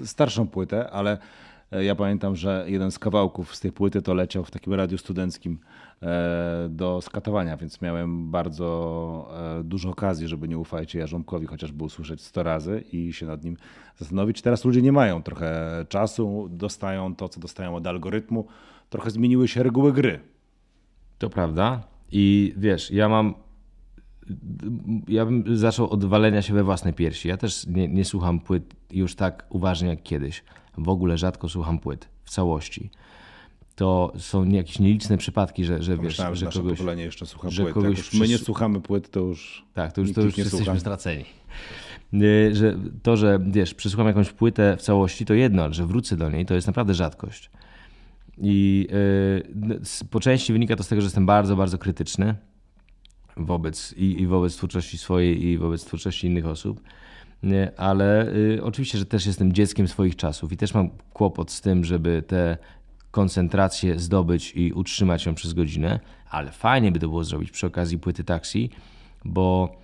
starszą 0.05 0.47
płytę, 0.47 0.89
ale 0.89 1.17
ja 1.71 1.95
pamiętam, 1.95 2.35
że 2.35 2.65
jeden 2.67 2.91
z 2.91 2.99
kawałków 2.99 3.55
z 3.55 3.59
tej 3.59 3.71
płyty 3.71 4.01
to 4.01 4.13
leciał 4.13 4.43
w 4.43 4.51
takim 4.51 4.73
radiu 4.73 4.97
studenckim 4.97 5.59
E, 6.03 6.67
do 6.69 7.01
skatowania, 7.01 7.57
więc 7.57 7.81
miałem 7.81 8.31
bardzo 8.31 9.29
e, 9.59 9.63
dużo 9.63 9.89
okazji, 9.89 10.27
żeby 10.27 10.47
nie 10.47 10.57
ufajcie 10.57 10.99
Jarząbkowi, 10.99 11.45
chociażby 11.45 11.83
usłyszeć 11.83 12.21
100 12.21 12.43
razy 12.43 12.83
i 12.91 13.13
się 13.13 13.25
nad 13.25 13.43
nim 13.43 13.57
zastanowić. 13.97 14.41
Teraz 14.41 14.65
ludzie 14.65 14.81
nie 14.81 14.91
mają 14.91 15.23
trochę 15.23 15.85
czasu, 15.89 16.47
dostają 16.51 17.15
to, 17.15 17.29
co 17.29 17.39
dostają 17.39 17.75
od 17.75 17.87
algorytmu. 17.87 18.47
Trochę 18.89 19.09
zmieniły 19.11 19.47
się 19.47 19.63
reguły 19.63 19.93
gry. 19.93 20.19
To 21.17 21.29
prawda. 21.29 21.83
I 22.11 22.53
wiesz, 22.57 22.91
ja 22.91 23.09
mam 23.09 23.33
ja 25.07 25.25
bym 25.25 25.57
zaczął 25.57 25.89
od 25.89 26.05
walenia 26.05 26.41
się 26.41 26.53
we 26.53 26.63
własnej 26.63 26.93
piersi. 26.93 27.27
Ja 27.27 27.37
też 27.37 27.67
nie, 27.67 27.87
nie, 27.87 28.05
słucham 28.05 28.39
płyt 28.39 28.75
już 28.91 29.15
tak 29.15 29.45
uważnie 29.49 29.89
jak 29.89 30.03
kiedyś. 30.03 30.43
W 30.83 30.89
ogóle 30.89 31.17
rzadko 31.17 31.49
słucham 31.49 31.79
płyt 31.79 32.09
w 32.23 32.29
całości 32.29 32.89
to 33.79 34.11
są 34.17 34.49
jakieś 34.49 34.79
nieliczne 34.79 35.17
przypadki, 35.17 35.65
że, 35.65 35.83
że 35.83 35.97
wiesz, 35.97 36.15
że, 36.15 36.23
nasze 36.29 36.45
kogoś, 36.51 36.77
pokolenie 36.77 37.03
jeszcze 37.03 37.25
słucha 37.25 37.49
że 37.49 37.63
płyt. 37.63 37.73
Kogoś 37.73 37.97
jak 37.97 37.97
już 37.97 38.13
my 38.13 38.27
nie 38.27 38.37
słuchamy 38.37 38.81
płyt, 38.81 39.11
to 39.11 39.19
już 39.19 39.65
Tak, 39.73 39.93
to 39.93 40.01
już, 40.01 40.13
to 40.13 40.21
już 40.21 40.37
nie 40.37 40.43
jesteśmy 40.43 40.65
słucha. 40.65 40.79
straceni. 40.79 41.25
Y, 42.13 42.55
że 42.55 42.77
to, 43.03 43.17
że 43.17 43.39
wiesz, 43.47 43.73
przysłucham 43.73 44.07
jakąś 44.07 44.31
płytę 44.31 44.77
w 44.77 44.81
całości, 44.81 45.25
to 45.25 45.33
jedno, 45.33 45.63
ale 45.63 45.73
że 45.73 45.85
wrócę 45.85 46.17
do 46.17 46.29
niej, 46.29 46.45
to 46.45 46.55
jest 46.55 46.67
naprawdę 46.67 46.93
rzadkość. 46.93 47.51
I 48.37 48.87
yy, 49.69 50.07
po 50.09 50.19
części 50.19 50.53
wynika 50.53 50.75
to 50.75 50.83
z 50.83 50.87
tego, 50.87 51.01
że 51.01 51.05
jestem 51.05 51.25
bardzo, 51.25 51.55
bardzo 51.55 51.77
krytyczny 51.77 52.35
wobec 53.37 53.93
i, 53.97 54.21
i 54.21 54.27
wobec 54.27 54.55
twórczości 54.55 54.97
swojej, 54.97 55.43
i 55.43 55.57
wobec 55.57 55.85
twórczości 55.85 56.27
innych 56.27 56.45
osób. 56.45 56.81
Ale 57.77 58.33
y, 58.33 58.63
oczywiście, 58.63 58.97
że 58.97 59.05
też 59.05 59.25
jestem 59.25 59.53
dzieckiem 59.53 59.87
swoich 59.87 60.15
czasów 60.15 60.51
i 60.51 60.57
też 60.57 60.73
mam 60.73 60.89
kłopot 61.13 61.51
z 61.51 61.61
tym, 61.61 61.83
żeby 61.83 62.23
te 62.27 62.57
koncentrację 63.11 63.99
zdobyć 63.99 64.53
i 64.55 64.73
utrzymać 64.73 65.25
ją 65.25 65.35
przez 65.35 65.53
godzinę, 65.53 65.99
ale 66.29 66.51
fajnie 66.51 66.91
by 66.91 66.99
to 66.99 67.07
było 67.07 67.23
zrobić 67.23 67.51
przy 67.51 67.67
okazji 67.67 67.99
płyty 67.99 68.23
taksi, 68.23 68.69
bo, 69.25 69.75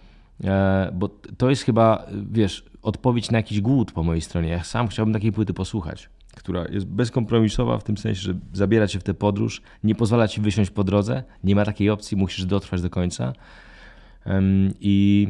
e, 0.43 0.91
bo 0.93 1.09
to 1.37 1.49
jest 1.49 1.63
chyba, 1.63 2.05
wiesz, 2.31 2.65
odpowiedź 2.81 3.31
na 3.31 3.37
jakiś 3.37 3.61
głód 3.61 3.91
po 3.91 4.03
mojej 4.03 4.21
stronie. 4.21 4.49
Ja 4.49 4.63
sam 4.63 4.87
chciałbym 4.87 5.13
takiej 5.13 5.31
płyty 5.31 5.53
posłuchać, 5.53 6.09
która 6.35 6.65
jest 6.71 6.85
bezkompromisowa 6.85 7.77
w 7.77 7.83
tym 7.83 7.97
sensie, 7.97 8.21
że 8.21 8.33
zabiera 8.53 8.87
cię 8.87 8.99
w 8.99 9.03
tę 9.03 9.13
podróż, 9.13 9.61
nie 9.83 9.95
pozwala 9.95 10.27
ci 10.27 10.41
wysiąść 10.41 10.71
po 10.71 10.83
drodze, 10.83 11.23
nie 11.43 11.55
ma 11.55 11.65
takiej 11.65 11.89
opcji, 11.89 12.17
musisz 12.17 12.45
dotrwać 12.45 12.81
do 12.81 12.89
końca. 12.89 13.33
I, 14.79 15.27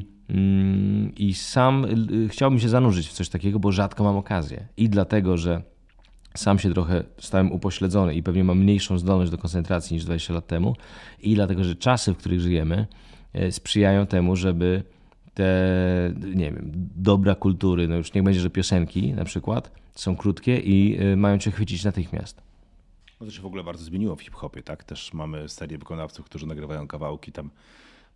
I 1.17 1.33
sam 1.33 1.85
y, 2.11 2.29
chciałbym 2.29 2.59
się 2.59 2.69
zanurzyć 2.69 3.07
w 3.07 3.13
coś 3.13 3.29
takiego, 3.29 3.59
bo 3.59 3.71
rzadko 3.71 4.03
mam 4.03 4.17
okazję. 4.17 4.67
I 4.77 4.89
dlatego, 4.89 5.37
że 5.37 5.61
sam 6.35 6.59
się 6.59 6.73
trochę 6.73 7.03
stałem 7.17 7.51
upośledzony 7.51 8.15
i 8.15 8.23
pewnie 8.23 8.43
mam 8.43 8.59
mniejszą 8.59 8.97
zdolność 8.97 9.31
do 9.31 9.37
koncentracji 9.37 9.93
niż 9.93 10.05
20 10.05 10.33
lat 10.33 10.47
temu. 10.47 10.75
I 11.21 11.35
dlatego, 11.35 11.63
że 11.63 11.75
czasy, 11.75 12.13
w 12.13 12.17
których 12.17 12.41
żyjemy, 12.41 12.87
e, 13.33 13.51
sprzyjają 13.51 14.05
temu, 14.05 14.35
żeby 14.35 14.83
te, 15.33 16.13
nie 16.35 16.51
wiem, 16.51 16.71
dobra 16.95 17.35
kultury, 17.35 17.87
no 17.87 17.95
już 17.95 18.13
niech 18.13 18.23
będzie, 18.23 18.39
że 18.39 18.49
piosenki 18.49 19.13
na 19.13 19.25
przykład, 19.25 19.71
są 19.95 20.15
krótkie 20.15 20.57
i 20.57 20.97
e, 20.99 21.15
mają 21.15 21.37
cię 21.37 21.51
chwycić 21.51 21.83
natychmiast. 21.83 22.41
No 23.21 23.25
to 23.25 23.31
się 23.31 23.41
w 23.41 23.45
ogóle 23.45 23.63
bardzo 23.63 23.83
zmieniło 23.83 24.15
w 24.15 24.21
hip-hopie, 24.21 24.63
tak? 24.63 24.83
Też 24.83 25.13
mamy 25.13 25.49
serię 25.49 25.77
wykonawców, 25.77 26.25
którzy 26.25 26.47
nagrywają 26.47 26.87
kawałki 26.87 27.31
tam 27.31 27.49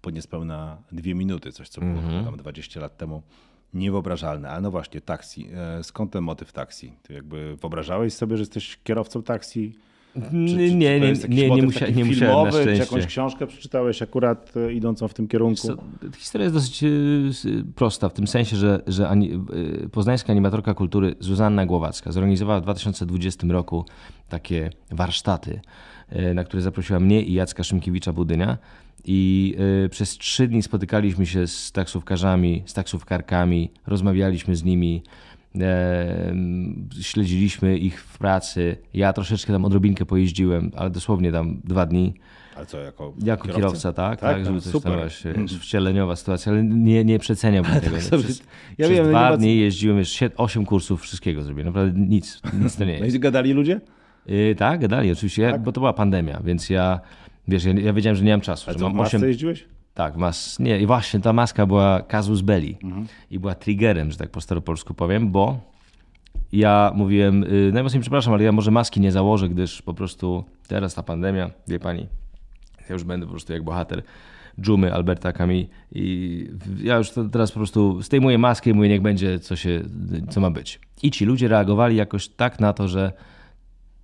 po 0.02 0.10
niespełna 0.10 0.78
dwie 0.92 1.16
minuty, 1.16 1.52
coś 1.52 1.70
co 1.70 1.82
było 1.82 2.00
mm 2.00 2.22
-hmm. 2.22 2.26
tam 2.26 2.38
20 2.38 2.80
lat 2.80 2.98
temu 2.98 3.24
niewyobrażalne. 3.74 4.50
Ale 4.50 4.62
no 4.62 4.72
właśnie, 4.72 5.02
taksi. 5.02 5.50
E, 5.54 5.84
skąd 5.84 6.12
ten 6.12 6.24
motyw 6.24 6.54
taksi? 6.54 6.94
Ty 7.04 7.14
jakby 7.14 7.56
wyobrażałeś 7.62 8.14
sobie, 8.14 8.38
że 8.38 8.42
jesteś 8.42 8.80
kierowcą 8.84 9.24
taksi? 9.24 9.76
Czy, 10.14 10.22
czy, 10.22 10.32
nie, 10.32 11.00
nie, 11.00 11.14
nie, 11.30 11.50
nie, 11.50 11.64
musia, 11.64 11.88
nie 11.88 12.06
musiałem 12.06 12.46
na 12.46 12.52
szczęście. 12.52 12.74
Czy 12.74 12.80
jakąś 12.80 13.06
książkę 13.06 13.48
przeczytałeś 13.48 14.02
akurat 14.02 14.54
e, 14.58 14.74
idącą 14.74 15.08
w 15.08 15.14
tym 15.14 15.28
kierunku? 15.28 15.68
Historia 16.18 16.44
jest 16.44 16.56
dosyć 16.56 16.84
e, 16.84 16.88
prosta, 17.76 18.10
w 18.10 18.14
tym 18.14 18.28
sensie, 18.28 18.58
że, 18.58 18.82
że 18.88 19.10
ani, 19.10 19.40
poznańska 19.92 20.32
animatorka 20.32 20.74
kultury 20.74 21.16
Zuzanna 21.20 21.66
Głowacka 21.66 22.12
zorganizowała 22.12 22.60
w 22.60 22.64
2020 22.64 23.48
roku 23.48 23.86
takie 24.30 24.70
warsztaty, 24.92 25.62
na 26.34 26.44
które 26.44 26.62
zaprosiła 26.62 27.00
mnie 27.00 27.22
i 27.24 27.34
Jacka 27.34 27.64
Szymkiewicza-Budynia 27.64 28.58
i 29.06 29.56
y, 29.86 29.90
przez 29.90 30.18
trzy 30.18 30.48
dni 30.48 30.64
spotykaliśmy 30.64 31.26
się 31.26 31.48
z 31.48 31.72
taksówkarzami, 31.72 32.64
z 32.66 32.74
taksówkarkami, 32.74 33.72
rozmawialiśmy 33.88 34.56
z 34.56 34.64
nimi, 34.64 35.04
e, 35.60 36.34
śledziliśmy 37.02 37.78
ich 37.78 38.02
w 38.02 38.18
pracy. 38.18 38.78
Ja 38.94 39.14
troszeczkę 39.14 39.54
tam 39.54 39.66
odrobinkę 39.66 40.06
pojeździłem, 40.06 40.72
ale 40.76 40.90
dosłownie 40.90 41.32
tam 41.32 41.62
dwa 41.64 41.86
dni. 41.86 42.14
Ale 42.56 42.66
co, 42.66 42.80
jako, 42.80 43.14
jako 43.24 43.44
kierowca? 43.44 43.62
kierowca 43.62 43.94
tak, 43.94 44.20
tak, 44.20 44.36
tak, 44.36 44.46
żeby 44.46 44.62
coś 44.62 44.72
super. 44.72 45.10
tam 45.36 45.48
wcieleniowa 45.48 46.16
sytuacja, 46.16 46.52
ale 46.52 46.64
nie, 46.64 47.06
nie 47.06 47.20
przeceniałbym 47.20 47.82
tego. 47.82 47.96
Tak 47.96 48.04
sobie, 48.04 48.24
przez, 48.24 48.40
ja 48.78 48.88
przez 48.88 48.90
wiem, 48.90 49.08
dwa 49.08 49.38
dni 49.38 49.60
jeździłem, 49.60 49.98
już 49.98 50.20
osiem 50.38 50.66
kursów, 50.66 51.02
wszystkiego 51.02 51.44
zrobiłem, 51.44 51.68
naprawdę 51.68 52.00
nic, 52.00 52.42
nic 52.54 52.76
to 52.76 52.86
nie 52.86 52.92
jest. 52.92 53.02
No 53.12 53.16
i 53.16 53.20
gadali 53.20 53.54
ludzie? 53.54 53.82
Yy, 54.30 54.56
tak, 54.56 54.80
gadali 54.80 55.12
oczywiście, 55.12 55.52
tak? 55.52 55.62
bo 55.62 55.72
to 55.72 55.82
była 55.82 55.94
pandemia, 55.94 56.40
więc 56.44 56.70
ja 56.70 57.00
Wiesz, 57.50 57.64
ja, 57.64 57.74
ja 57.74 57.94
wiedziałem, 57.94 58.16
że 58.16 58.24
nie 58.24 58.32
mam 58.32 58.42
czasu. 58.42 58.70
Ale 58.70 58.80
że 58.80 58.86
mam 58.86 58.98
w 58.98 59.00
8... 59.00 59.24
jeździłeś? 59.24 59.66
Tak, 59.94 60.18
mas, 60.18 60.60
nie, 60.60 60.80
i 60.80 60.86
właśnie 60.86 61.20
ta 61.20 61.34
maska 61.34 61.66
była 61.66 62.02
casus 62.02 62.42
belli 62.42 62.78
i 63.32 63.40
była 63.40 63.56
triggerem, 63.56 64.12
że 64.12 64.18
tak 64.18 64.30
po 64.30 64.42
staropolsku 64.42 64.94
powiem, 64.94 65.32
bo 65.32 65.60
ja 66.52 66.92
mówiłem, 66.96 67.44
y, 67.44 67.72
najmocniej 67.74 68.02
przepraszam, 68.02 68.34
ale 68.34 68.44
ja 68.44 68.52
może 68.52 68.72
maski 68.72 69.02
nie 69.02 69.12
założę, 69.12 69.50
gdyż 69.50 69.82
po 69.82 69.94
prostu 69.94 70.44
teraz 70.68 70.94
ta 70.94 71.04
pandemia, 71.04 71.52
wie 71.68 71.80
pani, 71.80 72.08
ja 72.90 72.94
już 72.94 73.04
będę 73.04 73.26
po 73.26 73.32
prostu 73.32 73.54
jak 73.54 73.64
bohater 73.64 74.04
dżumy 74.62 74.94
Alberta 74.94 75.34
Camus 75.34 75.66
i 75.92 76.46
ja 76.84 76.98
już 76.98 77.12
teraz 77.32 77.52
po 77.52 77.60
prostu 77.60 78.02
zdejmuję 78.02 78.38
maskę 78.38 78.70
i 78.70 78.74
mówię, 78.74 78.90
niech 78.90 79.02
będzie 79.02 79.40
co, 79.40 79.56
się, 79.56 79.82
co 80.30 80.42
ma 80.42 80.52
być. 80.52 80.80
I 81.04 81.12
ci 81.12 81.26
ludzie 81.26 81.48
reagowali 81.48 81.96
jakoś 81.96 82.28
tak 82.28 82.60
na 82.60 82.74
to, 82.74 82.88
że 82.88 83.14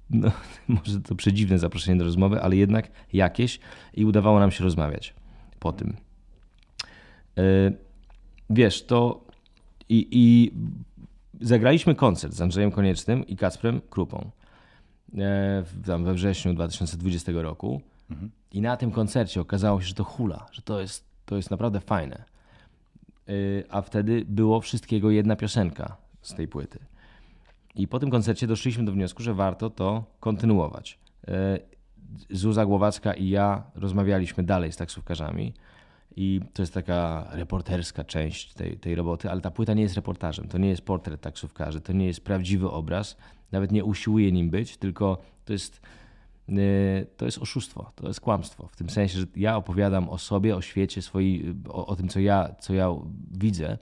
no, 0.10 0.32
może 0.68 1.02
to 1.02 1.16
przedziwne 1.16 1.60
zaproszenie 1.60 1.98
do 1.98 2.04
rozmowy, 2.04 2.42
ale 2.42 2.56
jednak 2.56 2.92
jakieś 3.14 3.60
i 3.94 4.06
udawało 4.06 4.40
nam 4.40 4.52
się 4.52 4.64
rozmawiać 4.64 5.14
po 5.60 5.72
tym. 5.72 5.96
Yy, 7.36 7.44
wiesz, 8.50 8.86
to 8.86 9.26
i, 9.90 10.08
i 10.12 10.52
zagraliśmy 11.42 11.96
koncert 11.96 12.34
z 12.34 12.42
Andrzejem 12.42 12.72
Koniecznym 12.72 13.28
i 13.28 13.36
Kacprem 13.36 13.82
Krupą 13.90 14.30
e, 15.18 15.64
tam 15.86 16.04
we 16.06 16.14
wrześniu 16.14 16.54
2020 16.54 17.32
roku. 17.36 17.82
I 18.52 18.62
na 18.62 18.78
tym 18.78 18.92
koncercie 18.92 19.42
okazało 19.42 19.82
się, 19.82 19.88
że 19.88 19.94
to 19.94 20.04
hula, 20.04 20.46
że 20.52 20.62
to 20.62 20.82
jest, 20.82 21.06
to 21.26 21.36
jest 21.36 21.52
naprawdę 21.52 21.80
fajne. 21.80 22.24
Y, 23.30 23.64
A 23.70 23.82
wtedy 23.82 24.26
było 24.28 24.62
wszystkiego 24.62 25.12
jedna 25.12 25.36
piosenka 25.36 25.98
z 26.22 26.34
tej 26.34 26.48
płyty. 26.48 26.80
I 27.76 27.88
po 27.88 28.00
tym 28.00 28.10
koncercie 28.10 28.48
doszliśmy 28.48 28.86
do 28.86 28.92
wniosku, 28.92 29.24
że 29.24 29.34
warto 29.34 29.70
to 29.70 30.04
kontynuować. 30.20 31.00
Y, 31.28 31.32
Zuza 32.30 32.66
Głowacka 32.66 33.14
i 33.14 33.30
ja 33.30 33.64
rozmawialiśmy 33.76 34.44
dalej 34.44 34.72
z 34.72 34.78
taksówkarzami. 34.78 35.54
I 36.18 36.42
to 36.54 36.62
jest 36.62 36.74
taka 36.74 37.28
reporterska 37.32 38.04
część 38.04 38.54
tej, 38.54 38.78
tej 38.78 38.96
roboty, 38.96 39.32
ale 39.32 39.42
ta 39.42 39.52
płyta 39.52 39.74
nie 39.74 39.84
jest 39.84 39.96
reportażem. 39.96 40.48
To 40.48 40.58
nie 40.58 40.70
jest 40.70 40.82
portret 40.82 41.22
taksówkarzy, 41.22 41.82
to 41.82 41.94
nie 41.94 42.06
jest 42.06 42.24
prawdziwy 42.24 42.72
obraz. 42.72 43.18
Nawet 43.52 43.72
nie 43.72 43.86
usiłuje 43.86 44.32
nim 44.32 44.50
być, 44.50 44.78
tylko 44.78 45.18
to 45.46 45.54
jest 45.54 45.82
Yy, 46.48 47.08
to 47.18 47.26
jest 47.26 47.38
oszustwo, 47.38 47.92
to 47.96 48.08
jest 48.08 48.20
kłamstwo. 48.20 48.68
W 48.68 48.76
tym 48.76 48.90
sensie, 48.90 49.20
że 49.20 49.26
ja 49.36 49.58
opowiadam 49.58 50.10
o 50.10 50.18
sobie, 50.18 50.56
o 50.56 50.62
świecie, 50.62 51.02
swoi, 51.02 51.56
o, 51.70 51.86
o 51.88 51.96
tym, 51.96 52.08
co 52.08 52.20
ja, 52.20 52.56
co 52.60 52.74
ja 52.74 52.90
widzę. 53.32 53.78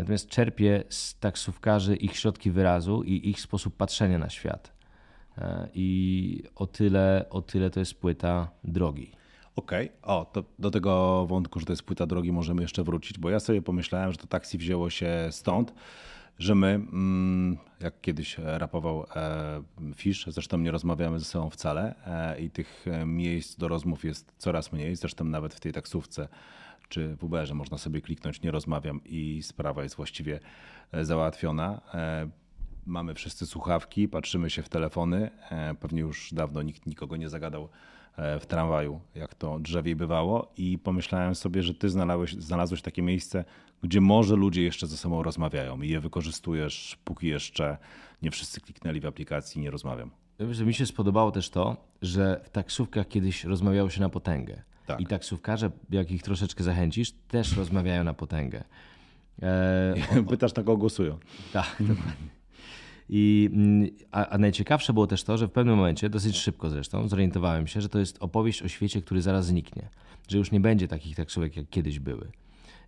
Natomiast 0.00 0.28
czerpię 0.28 0.84
z 0.88 1.18
taksówkarzy 1.18 1.96
ich 1.96 2.16
środki 2.16 2.50
wyrazu 2.50 3.02
i 3.02 3.30
ich 3.30 3.40
sposób 3.40 3.76
patrzenia 3.76 4.18
na 4.18 4.30
świat. 4.30 4.72
Yy, 5.36 5.44
I 5.74 6.42
o 6.54 6.66
tyle, 6.66 7.26
o 7.30 7.42
tyle 7.42 7.70
to 7.70 7.80
jest 7.80 7.94
płyta 7.94 8.50
drogi. 8.64 9.10
Okej, 9.56 9.92
o, 10.02 10.24
to 10.32 10.44
do 10.58 10.70
tego 10.70 11.26
wątku, 11.26 11.60
że 11.60 11.66
to 11.66 11.72
jest 11.72 11.82
płyta 11.82 12.06
drogi, 12.06 12.32
możemy 12.32 12.62
jeszcze 12.62 12.84
wrócić, 12.84 13.18
bo 13.18 13.30
ja 13.30 13.40
sobie 13.40 13.62
pomyślałem, 13.62 14.12
że 14.12 14.18
to 14.18 14.26
taksi 14.26 14.58
wzięło 14.58 14.90
się 14.90 15.28
stąd, 15.30 15.74
że 16.38 16.54
my, 16.54 16.68
mm, 16.68 17.58
jak 17.80 18.00
kiedyś 18.00 18.38
rapował 18.38 19.06
e, 19.16 19.62
Fish, 19.94 20.26
zresztą 20.28 20.58
nie 20.58 20.70
rozmawiamy 20.70 21.18
ze 21.18 21.24
sobą 21.24 21.50
wcale 21.50 21.94
e, 22.06 22.40
i 22.40 22.50
tych 22.50 22.86
e, 22.88 23.06
miejsc 23.06 23.56
do 23.56 23.68
rozmów 23.68 24.04
jest 24.04 24.32
coraz 24.38 24.72
mniej, 24.72 24.96
zresztą 24.96 25.24
nawet 25.24 25.54
w 25.54 25.60
tej 25.60 25.72
taksówce 25.72 26.28
czy 26.90 27.16
w 27.16 27.24
Uberze 27.24 27.54
można 27.54 27.78
sobie 27.78 28.00
kliknąć 28.00 28.42
nie 28.42 28.50
rozmawiam 28.50 29.00
i 29.04 29.42
sprawa 29.42 29.82
jest 29.82 29.94
właściwie 29.96 30.40
e, 30.92 31.04
załatwiona. 31.04 31.80
E, 31.94 32.28
Mamy 32.86 33.14
wszyscy 33.14 33.46
słuchawki, 33.46 34.08
patrzymy 34.08 34.50
się 34.50 34.62
w 34.62 34.68
telefony. 34.68 35.30
E, 35.50 35.74
Pewnie 35.74 36.00
już 36.00 36.34
dawno 36.34 36.62
nikt 36.62 36.86
nikogo 36.86 37.16
nie 37.16 37.28
zagadał 37.28 37.68
w 38.40 38.46
tramwaju, 38.46 39.00
jak 39.14 39.34
to 39.34 39.58
drzewiej 39.58 39.96
bywało. 39.96 40.52
I 40.56 40.78
pomyślałem 40.78 41.34
sobie, 41.34 41.62
że 41.62 41.74
ty 41.74 41.88
znalazłeś, 41.88 42.32
znalazłeś 42.32 42.82
takie 42.82 43.02
miejsce, 43.02 43.44
gdzie 43.82 44.00
może 44.00 44.36
ludzie 44.36 44.62
jeszcze 44.62 44.86
ze 44.86 44.96
sobą 44.96 45.22
rozmawiają 45.22 45.82
i 45.82 45.88
je 45.88 46.00
wykorzystujesz, 46.00 46.98
póki 47.04 47.26
jeszcze 47.28 47.76
nie 48.22 48.30
wszyscy 48.30 48.60
kliknęli 48.60 49.00
w 49.00 49.06
aplikacji 49.06 49.60
nie 49.62 49.70
rozmawiam. 49.70 50.10
Wiesz, 50.40 50.56
że 50.56 50.64
mi 50.64 50.74
się 50.74 50.86
spodobało 50.86 51.30
też 51.30 51.50
to, 51.50 51.76
że 52.02 52.40
w 52.44 52.50
taksówkach 52.50 53.08
kiedyś 53.08 53.44
rozmawiało 53.44 53.90
się 53.90 54.00
na 54.00 54.08
potęgę. 54.08 54.62
Tak. 54.90 55.00
I 55.00 55.06
taksówkarze, 55.06 55.70
jak 55.90 56.10
ich 56.10 56.22
troszeczkę 56.22 56.64
zachęcisz, 56.64 57.12
też 57.28 57.56
rozmawiają 57.56 58.04
na 58.04 58.14
potęgę. 58.14 58.64
E, 59.42 59.94
Pytasz, 60.28 60.52
kogo 60.52 60.76
głosują. 60.76 61.18
Tak, 61.52 61.76
dokładnie. 61.80 62.28
I, 63.08 63.50
mm, 63.52 63.90
a, 64.10 64.28
a 64.28 64.38
najciekawsze 64.38 64.92
było 64.92 65.06
też 65.06 65.24
to, 65.24 65.38
że 65.38 65.48
w 65.48 65.50
pewnym 65.50 65.76
momencie, 65.76 66.10
dosyć 66.10 66.36
szybko 66.36 66.70
zresztą, 66.70 67.08
zorientowałem 67.08 67.66
się, 67.66 67.80
że 67.80 67.88
to 67.88 67.98
jest 67.98 68.16
opowieść 68.20 68.62
o 68.62 68.68
świecie, 68.68 69.02
który 69.02 69.22
zaraz 69.22 69.46
zniknie. 69.46 69.88
Że 70.28 70.38
już 70.38 70.50
nie 70.50 70.60
będzie 70.60 70.88
takich 70.88 71.16
taksówek, 71.16 71.56
jak 71.56 71.68
kiedyś 71.68 71.98
były. 71.98 72.30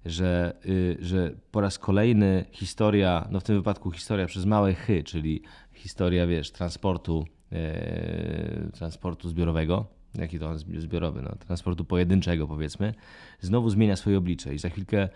Że, 0.05 0.55
y, 0.67 0.97
że 1.01 1.35
po 1.51 1.61
raz 1.61 1.79
kolejny 1.79 2.45
historia, 2.51 3.29
no 3.31 3.41
w 3.41 3.45
tym 3.45 3.57
wypadku 3.57 3.91
historia 3.91 4.27
przez 4.27 4.45
małe 4.45 4.75
chy, 4.75 5.03
czyli 5.05 5.43
historia, 5.73 6.27
wiesz, 6.27 6.51
transportu, 6.51 7.25
e, 7.53 8.71
transportu 8.73 9.29
zbiorowego, 9.29 9.87
jaki 10.15 10.39
to 10.39 10.59
zbiorowy, 10.59 11.23
no, 11.23 11.35
transportu 11.47 11.85
pojedynczego 11.85 12.47
powiedzmy, 12.47 12.95
znowu 13.41 13.71
zmienia 13.71 13.97
swoje 13.97 14.19
oblicze 14.19 14.55
i 14.55 14.59
za 14.59 14.69
chwilkę 14.69 15.09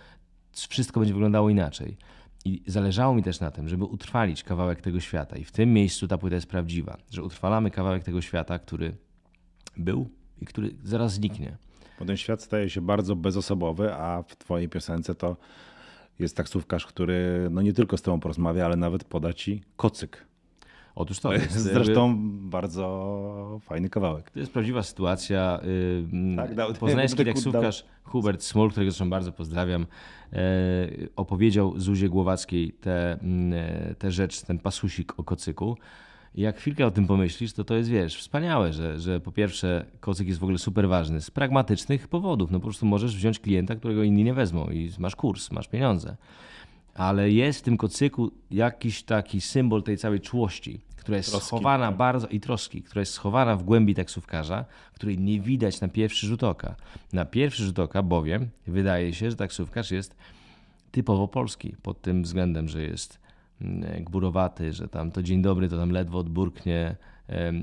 wszystko 0.52 1.00
będzie 1.00 1.14
wyglądało 1.14 1.50
inaczej. 1.50 1.96
I 2.44 2.62
zależało 2.66 3.14
mi 3.14 3.22
też 3.22 3.40
na 3.40 3.50
tym, 3.50 3.68
żeby 3.68 3.84
utrwalić 3.84 4.44
kawałek 4.44 4.80
tego 4.80 5.00
świata. 5.00 5.36
I 5.36 5.44
w 5.44 5.52
tym 5.52 5.72
miejscu 5.72 6.08
ta 6.08 6.18
płyta 6.18 6.34
jest 6.34 6.46
prawdziwa, 6.46 6.96
że 7.10 7.22
utrwalamy 7.22 7.70
kawałek 7.70 8.04
tego 8.04 8.20
świata, 8.20 8.58
który 8.58 8.96
był 9.76 10.10
i 10.42 10.46
który 10.46 10.76
zaraz 10.84 11.12
zniknie. 11.12 11.56
Bo 11.98 12.04
ten 12.04 12.16
świat 12.16 12.42
staje 12.42 12.70
się 12.70 12.80
bardzo 12.80 13.16
bezosobowy, 13.16 13.94
a 13.94 14.22
w 14.22 14.36
twojej 14.36 14.68
piosence 14.68 15.14
to 15.14 15.36
jest 16.18 16.36
taksówkarz, 16.36 16.86
który 16.86 17.48
no 17.50 17.62
nie 17.62 17.72
tylko 17.72 17.96
z 17.96 18.02
tobą 18.02 18.20
porozmawia, 18.20 18.64
ale 18.64 18.76
nawet 18.76 19.04
poda 19.04 19.32
ci 19.32 19.62
kocyk. 19.76 20.26
Otóż 20.96 21.20
to, 21.20 21.32
jest, 21.32 21.44
jest 21.54 21.66
jakby- 21.66 21.84
zresztą 21.84 22.16
bardzo 22.50 23.60
fajny 23.62 23.90
kawałek. 23.90 24.30
To 24.30 24.38
jest 24.38 24.52
prawdziwa 24.52 24.82
sytuacja. 24.82 25.60
Tak, 26.36 26.54
da- 26.54 26.72
Poznański 26.72 27.24
taksówkarz 27.24 27.84
Hubert 28.04 28.42
Smol, 28.42 28.70
którego 28.70 28.90
zresztą 28.92 29.10
bardzo 29.10 29.32
pozdrawiam, 29.32 29.86
e, 30.32 30.36
opowiedział 31.16 31.80
Zuzie 31.80 32.08
Głowackiej 32.08 32.72
tę 32.72 33.18
te, 33.50 33.94
te 33.98 34.10
rzecz, 34.12 34.42
ten 34.42 34.58
pasusik 34.58 35.18
o 35.20 35.24
kocyku. 35.24 35.76
Jak 36.34 36.58
chwilkę 36.58 36.86
o 36.86 36.90
tym 36.90 37.06
pomyślisz, 37.06 37.52
to 37.52 37.64
to 37.64 37.74
jest, 37.74 37.90
wiesz, 37.90 38.16
wspaniałe, 38.16 38.72
że, 38.72 39.00
że 39.00 39.20
po 39.20 39.32
pierwsze 39.32 39.86
kocyk 40.00 40.28
jest 40.28 40.40
w 40.40 40.42
ogóle 40.42 40.58
super 40.58 40.88
ważny 40.88 41.20
z 41.20 41.30
pragmatycznych 41.30 42.08
powodów. 42.08 42.50
No 42.50 42.58
po 42.58 42.64
prostu 42.64 42.86
możesz 42.86 43.16
wziąć 43.16 43.38
klienta, 43.38 43.74
którego 43.76 44.02
inni 44.02 44.24
nie 44.24 44.34
wezmą 44.34 44.66
i 44.66 44.90
masz 44.98 45.16
kurs, 45.16 45.50
masz 45.50 45.68
pieniądze. 45.68 46.16
Ale 46.94 47.30
jest 47.30 47.58
w 47.58 47.62
tym 47.62 47.76
kocyku 47.76 48.30
jakiś 48.50 49.02
taki 49.02 49.40
symbol 49.40 49.82
tej 49.82 49.96
całej 49.96 50.20
czułości, 50.20 50.80
która 51.06 51.16
jest 51.16 51.30
Troski. 51.30 51.46
schowana 51.46 51.92
bardzo 51.92 52.26
i 52.26 52.40
troski, 52.40 52.82
która 52.82 53.00
jest 53.00 53.12
schowana 53.12 53.56
w 53.56 53.62
głębi 53.62 53.94
taksówkarza, 53.94 54.64
której 54.94 55.18
nie 55.18 55.40
widać 55.40 55.80
na 55.80 55.88
pierwszy 55.88 56.26
rzut 56.26 56.44
oka. 56.44 56.76
Na 57.12 57.24
pierwszy 57.24 57.64
rzut 57.64 57.78
oka 57.78 58.02
bowiem 58.02 58.48
wydaje 58.66 59.14
się, 59.14 59.30
że 59.30 59.36
taksówkarz 59.36 59.90
jest 59.90 60.16
typowo 60.90 61.28
polski 61.28 61.76
pod 61.82 62.02
tym 62.02 62.22
względem, 62.22 62.68
że 62.68 62.82
jest 62.82 63.20
mm, 63.60 64.04
gburowaty, 64.04 64.72
że 64.72 64.88
tam 64.88 65.10
to 65.10 65.22
dzień 65.22 65.42
dobry 65.42 65.68
to 65.68 65.76
tam 65.78 65.90
ledwo 65.90 66.18
odburknie. 66.18 66.96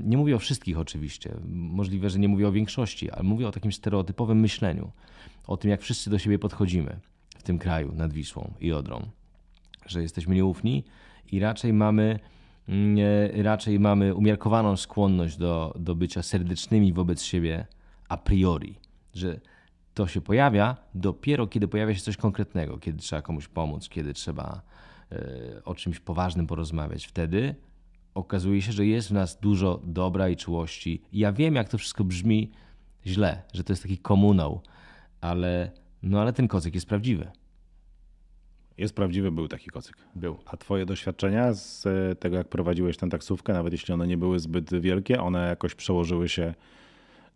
Nie 0.04 0.16
mówię 0.16 0.36
o 0.36 0.38
wszystkich 0.38 0.78
oczywiście, 0.78 1.34
możliwe, 1.48 2.10
że 2.10 2.18
nie 2.18 2.28
mówię 2.28 2.48
o 2.48 2.52
większości, 2.52 3.10
ale 3.10 3.22
mówię 3.22 3.48
o 3.48 3.52
takim 3.52 3.72
stereotypowym 3.72 4.40
myśleniu, 4.40 4.90
o 5.46 5.56
tym 5.56 5.70
jak 5.70 5.82
wszyscy 5.82 6.10
do 6.10 6.18
siebie 6.18 6.38
podchodzimy 6.38 7.00
w 7.38 7.42
tym 7.42 7.58
kraju 7.58 7.92
nad 7.94 8.12
Wisłą 8.12 8.54
i 8.60 8.72
Odrą 8.72 9.08
że 9.86 10.02
jesteśmy 10.02 10.34
nieufni 10.34 10.84
i 11.32 11.40
raczej 11.40 11.72
mamy, 11.72 12.18
raczej 13.32 13.80
mamy 13.80 14.14
umiarkowaną 14.14 14.76
skłonność 14.76 15.36
do, 15.36 15.74
do 15.78 15.94
bycia 15.94 16.22
serdecznymi 16.22 16.92
wobec 16.92 17.22
siebie 17.22 17.66
a 18.08 18.16
priori. 18.16 18.78
Że 19.14 19.40
to 19.94 20.06
się 20.06 20.20
pojawia 20.20 20.76
dopiero, 20.94 21.46
kiedy 21.46 21.68
pojawia 21.68 21.94
się 21.94 22.00
coś 22.00 22.16
konkretnego, 22.16 22.78
kiedy 22.78 22.98
trzeba 22.98 23.22
komuś 23.22 23.48
pomóc, 23.48 23.88
kiedy 23.88 24.12
trzeba 24.12 24.62
e, 25.12 25.64
o 25.64 25.74
czymś 25.74 26.00
poważnym 26.00 26.46
porozmawiać. 26.46 27.06
Wtedy 27.06 27.54
okazuje 28.14 28.62
się, 28.62 28.72
że 28.72 28.86
jest 28.86 29.08
w 29.08 29.12
nas 29.12 29.38
dużo 29.40 29.80
dobra 29.84 30.28
i 30.28 30.36
czułości. 30.36 31.02
Ja 31.12 31.32
wiem, 31.32 31.54
jak 31.54 31.68
to 31.68 31.78
wszystko 31.78 32.04
brzmi 32.04 32.50
źle, 33.06 33.42
że 33.52 33.64
to 33.64 33.72
jest 33.72 33.82
taki 33.82 33.98
komunał, 33.98 34.60
ale, 35.20 35.70
no, 36.02 36.20
ale 36.20 36.32
ten 36.32 36.48
kocyk 36.48 36.74
jest 36.74 36.88
prawdziwy. 36.88 37.30
Jest 38.78 38.94
prawdziwy, 38.94 39.30
był 39.30 39.48
taki 39.48 39.70
kocyk. 39.70 39.96
Był. 40.16 40.36
A 40.46 40.56
twoje 40.56 40.86
doświadczenia 40.86 41.52
z 41.52 41.86
e, 41.86 42.14
tego, 42.14 42.36
jak 42.36 42.48
prowadziłeś 42.48 42.96
tę 42.96 43.08
taksówkę, 43.08 43.52
nawet 43.52 43.72
jeśli 43.72 43.94
one 43.94 44.06
nie 44.06 44.16
były 44.16 44.38
zbyt 44.38 44.80
wielkie, 44.80 45.20
one 45.22 45.48
jakoś 45.48 45.74
przełożyły 45.74 46.28
się 46.28 46.54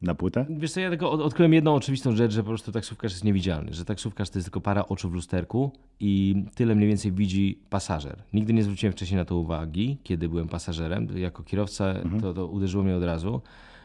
na 0.02 0.14
płytę? 0.14 0.47
Wiesz 0.50 0.73
co, 0.73 0.80
ja 0.80 0.88
tylko 0.88 1.11
od- 1.11 1.21
odkryłem 1.21 1.52
jedną 1.52 1.75
oczywistą 1.75 2.16
rzecz, 2.16 2.33
że 2.33 2.42
po 2.42 2.49
prostu 2.49 2.73
taksówkarz 2.73 3.12
jest 3.12 3.25
niewidzialny, 3.25 3.75
że 3.75 3.85
taksówkarz 3.85 4.30
to 4.30 4.38
jest 4.38 4.47
tylko 4.47 4.61
para 4.61 4.87
oczu 4.87 5.11
w 5.11 5.14
lusterku 5.14 5.71
i 6.00 6.45
tyle 6.54 6.75
mniej 6.75 6.88
więcej 6.88 7.12
widzi 7.12 7.59
pasażer. 7.71 8.23
Nigdy 8.33 8.52
nie 8.52 8.62
zwróciłem 8.62 8.92
wcześniej 8.92 9.18
na 9.18 9.25
to 9.25 9.37
uwagi, 9.37 9.99
kiedy 10.04 10.28
byłem 10.28 10.49
pasażerem. 10.49 11.18
Jako 11.18 11.42
kierowca 11.42 11.95
to, 12.21 12.35
to 12.35 12.47
uderzyło 12.47 12.85
mnie 12.85 12.97
od 12.97 13.02
razu, 13.02 13.40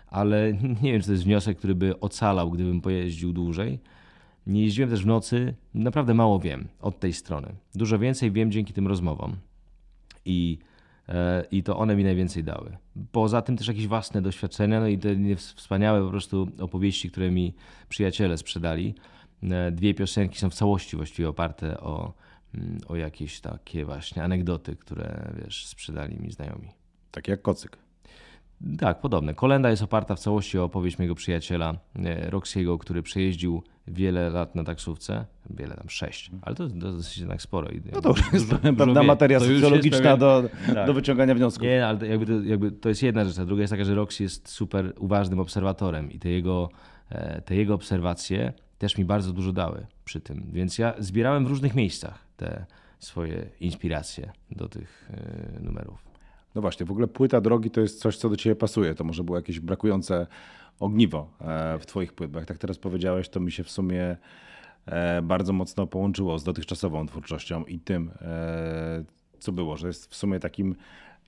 ale 0.07 0.53
nie 0.81 0.91
wiem, 0.91 1.01
czy 1.01 1.07
to 1.07 1.11
jest 1.13 1.23
wniosek, 1.23 1.57
który 1.57 1.75
by 1.75 1.99
ocalał, 1.99 2.51
gdybym 2.51 2.81
pojeździł 2.81 3.33
dłużej. 3.33 3.79
Nie 4.47 4.63
jeździłem 4.63 4.89
też 4.89 5.03
w 5.03 5.05
nocy, 5.05 5.53
naprawdę 5.73 6.13
mało 6.13 6.39
wiem 6.39 6.67
od 6.81 6.99
tej 6.99 7.13
strony. 7.13 7.55
Dużo 7.75 7.99
więcej 7.99 8.31
wiem 8.31 8.51
dzięki 8.51 8.73
tym 8.73 8.87
rozmowom. 8.87 9.35
I, 10.25 10.57
e, 11.09 11.45
i 11.51 11.63
to 11.63 11.77
one 11.77 11.95
mi 11.95 12.03
najwięcej 12.03 12.43
dały. 12.43 12.77
Poza 13.11 13.41
tym 13.41 13.57
też 13.57 13.67
jakieś 13.67 13.87
własne 13.87 14.21
doświadczenia, 14.21 14.79
no 14.79 14.87
i 14.87 14.97
te 14.97 15.35
wspaniałe 15.35 16.03
po 16.03 16.09
prostu 16.09 16.47
opowieści, 16.59 17.11
które 17.11 17.31
mi 17.31 17.53
przyjaciele 17.89 18.37
sprzedali. 18.37 18.95
E, 19.43 19.71
dwie 19.71 19.93
piosenki 19.93 20.39
są 20.39 20.49
w 20.49 20.53
całości 20.53 20.97
właściwie 20.97 21.29
oparte 21.29 21.79
o, 21.79 22.13
mm, 22.55 22.79
o 22.87 22.95
jakieś 22.95 23.41
takie 23.41 23.85
właśnie 23.85 24.23
anegdoty, 24.23 24.75
które 24.75 25.33
wiesz, 25.43 25.67
sprzedali 25.67 26.19
mi 26.19 26.31
znajomi. 26.31 26.69
Tak 27.11 27.27
jak 27.27 27.41
kocyk. 27.41 27.82
Tak, 28.79 29.01
podobne. 29.01 29.33
Kolenda 29.33 29.69
jest 29.69 29.81
oparta 29.81 30.15
w 30.15 30.19
całości 30.19 30.59
o 30.59 30.63
opowieść 30.63 30.97
mojego 30.97 31.15
przyjaciela 31.15 31.75
e, 31.95 32.29
Roxiego, 32.29 32.77
który 32.77 33.03
przejeździł 33.03 33.63
wiele 33.87 34.29
lat 34.29 34.55
na 34.55 34.63
taksówce. 34.63 35.25
Wiele 35.49 35.75
tam, 35.75 35.89
sześć, 35.89 36.31
ale 36.41 36.55
to, 36.55 36.67
to 36.67 36.75
dosyć 36.75 37.17
jednak 37.17 37.41
sporo. 37.41 37.69
No 37.93 38.01
to 38.01 38.09
już 38.09 38.33
jest 38.33 38.49
pewna 38.77 39.03
materia 39.03 39.39
socjologiczna 39.39 40.17
do, 40.17 40.43
tak. 40.73 40.87
do 40.87 40.93
wyciągania 40.93 41.35
wniosków. 41.35 41.63
Nie, 41.63 41.87
ale 41.87 42.07
jakby 42.07 42.25
to, 42.25 42.41
jakby 42.43 42.71
to 42.71 42.89
jest 42.89 43.03
jedna 43.03 43.25
rzecz. 43.25 43.39
A 43.39 43.45
druga 43.45 43.61
jest 43.61 43.71
taka, 43.71 43.83
że 43.83 43.95
Roxy 43.95 44.23
jest 44.23 44.49
super 44.49 44.93
uważnym 44.99 45.39
obserwatorem 45.39 46.11
i 46.11 46.19
te 46.19 46.29
jego, 46.29 46.69
e, 47.09 47.41
te 47.41 47.55
jego 47.55 47.73
obserwacje 47.73 48.53
też 48.77 48.97
mi 48.97 49.05
bardzo 49.05 49.33
dużo 49.33 49.53
dały 49.53 49.85
przy 50.05 50.21
tym. 50.21 50.49
Więc 50.53 50.77
ja 50.77 50.93
zbierałem 50.99 51.45
w 51.45 51.47
różnych 51.47 51.75
miejscach 51.75 52.25
te 52.37 52.65
swoje 52.99 53.45
inspiracje 53.59 54.31
do 54.51 54.69
tych 54.69 55.09
e, 55.13 55.59
numerów. 55.63 56.12
No 56.55 56.61
właśnie, 56.61 56.85
w 56.85 56.91
ogóle 56.91 57.07
płyta 57.07 57.41
drogi 57.41 57.71
to 57.71 57.81
jest 57.81 57.99
coś, 57.99 58.17
co 58.17 58.29
do 58.29 58.35
ciebie 58.35 58.55
pasuje. 58.55 58.95
To 58.95 59.03
może 59.03 59.23
było 59.23 59.37
jakieś 59.37 59.59
brakujące 59.59 60.27
ogniwo 60.79 61.29
e, 61.41 61.79
w 61.79 61.85
twoich 61.85 62.13
płytach. 62.13 62.45
Tak 62.45 62.57
teraz 62.57 62.77
powiedziałeś, 62.77 63.29
to 63.29 63.39
mi 63.39 63.51
się 63.51 63.63
w 63.63 63.71
sumie 63.71 64.17
e, 64.85 65.21
bardzo 65.21 65.53
mocno 65.53 65.87
połączyło 65.87 66.39
z 66.39 66.43
dotychczasową 66.43 67.07
twórczością 67.07 67.63
i 67.63 67.79
tym, 67.79 68.11
e, 68.21 69.03
co 69.39 69.51
było, 69.51 69.77
że 69.77 69.87
jest 69.87 70.11
w 70.11 70.15
sumie 70.15 70.39
takim 70.39 70.75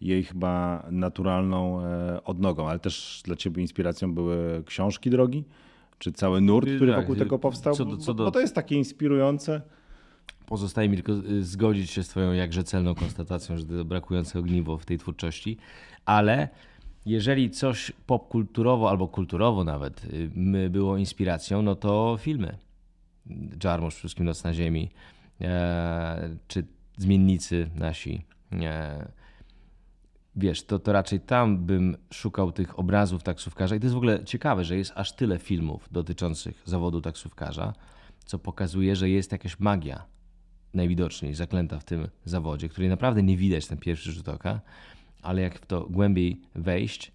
jej 0.02 0.24
chyba 0.24 0.86
naturalną 0.92 1.82
odnogą, 2.24 2.70
ale 2.70 2.80
też 2.80 3.22
dla 3.26 3.36
ciebie 3.36 3.62
inspiracją 3.62 4.14
były 4.14 4.64
książki 4.66 5.10
drogi, 5.10 5.44
czy 6.00 6.12
cały 6.12 6.42
nurt, 6.42 6.70
który 6.76 6.92
tak, 6.92 7.02
wokół 7.02 7.16
tego 7.16 7.40
powstał, 7.40 7.76
co 7.76 7.86
do, 7.86 7.98
co 7.98 8.14
do... 8.14 8.26
bo 8.26 8.32
to 8.32 8.40
jest 8.40 8.56
takie 8.56 8.76
inspirujące. 8.76 9.62
Pozostaje 10.46 10.90
mi 10.90 10.96
tylko 10.96 11.12
y, 11.12 11.44
zgodzić 11.44 11.92
się 11.92 12.04
z 12.04 12.08
Twoją 12.08 12.34
jakże 12.34 12.64
celną 12.64 12.96
konstatacją, 12.96 13.58
że 13.58 13.66
to 13.66 13.86
brakujące 13.86 14.40
ogniwo 14.40 14.78
w 14.78 14.86
tej 14.86 14.98
twórczości, 14.98 15.58
ale 16.06 16.50
jeżeli 17.06 17.50
coś 17.50 17.92
popkulturowo 18.08 18.90
albo 18.90 19.08
kulturowo 19.08 19.64
nawet 19.64 20.06
y, 20.06 20.70
było 20.70 20.98
inspiracją, 20.98 21.62
no 21.62 21.76
to 21.76 22.18
filmy. 22.20 22.58
Jarmusz, 23.64 23.94
przede 23.94 24.00
wszystkim 24.00 24.26
Noc 24.26 24.44
na 24.44 24.54
Ziemi, 24.54 24.90
e, 25.42 26.30
czy 26.48 26.66
Zmiennicy 26.98 27.70
nasi. 27.76 28.26
E, 28.52 29.08
wiesz, 30.36 30.64
to, 30.64 30.80
to 30.80 30.94
raczej 30.94 31.20
tam 31.20 31.66
bym 31.66 31.98
szukał 32.14 32.52
tych 32.52 32.80
obrazów 32.80 33.24
taksówkarza. 33.24 33.76
I 33.76 33.80
to 33.80 33.86
jest 33.86 33.94
w 33.94 33.98
ogóle 33.98 34.24
ciekawe, 34.24 34.64
że 34.64 34.78
jest 34.78 34.92
aż 34.96 35.12
tyle 35.12 35.40
filmów 35.40 35.90
dotyczących 35.92 36.62
zawodu 36.66 37.02
taksówkarza, 37.02 37.74
co 38.26 38.40
pokazuje, 38.40 38.96
że 38.96 39.10
jest 39.10 39.32
jakaś 39.32 39.60
magia 39.60 40.15
najwidoczniej 40.76 41.34
zaklęta 41.34 41.80
w 41.80 41.84
tym 41.84 42.08
zawodzie, 42.26 42.70
której 42.70 42.90
naprawdę 42.90 43.24
nie 43.24 43.38
widać 43.38 43.68
ten 43.68 43.78
pierwszy 43.78 44.12
rzut 44.12 44.30
oka, 44.30 44.62
ale 45.22 45.42
jak 45.42 45.60
w 45.60 45.66
to 45.66 45.88
głębiej 45.90 46.42
wejść, 46.56 47.12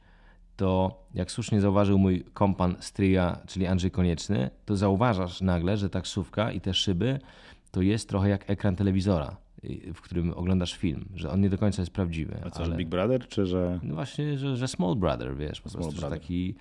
to 0.56 1.00
jak 1.14 1.30
słusznie 1.30 1.60
zauważył 1.60 1.98
mój 1.98 2.24
kompan 2.34 2.76
stryja, 2.80 3.38
czyli 3.46 3.66
Andrzej 3.66 3.90
Konieczny, 3.90 4.50
to 4.64 4.76
zauważasz 4.76 5.40
nagle, 5.40 5.76
że 5.76 5.90
taksówka 5.90 6.52
i 6.52 6.60
te 6.60 6.74
szyby 6.74 7.20
to 7.70 7.82
jest 7.82 8.08
trochę 8.08 8.28
jak 8.28 8.50
ekran 8.50 8.76
telewizora, 8.76 9.36
w 9.94 10.00
którym 10.00 10.34
oglądasz 10.34 10.76
film, 10.76 11.08
że 11.14 11.30
on 11.30 11.40
nie 11.40 11.50
do 11.50 11.58
końca 11.58 11.82
jest 11.82 11.92
prawdziwy. 11.92 12.40
A 12.46 12.50
co, 12.50 12.62
ale... 12.62 12.72
że 12.72 12.76
Big 12.76 12.88
Brother, 12.88 13.28
czy 13.28 13.46
że... 13.46 13.80
No 13.82 13.94
właśnie, 13.94 14.38
że, 14.38 14.56
że 14.56 14.68
Small 14.68 14.96
Brother, 14.96 15.36
wiesz, 15.36 15.60
po 15.60 15.68
small 15.68 15.82
prostu, 15.82 16.00
brother. 16.00 16.18
Że, 16.18 16.20
taki, 16.20 16.54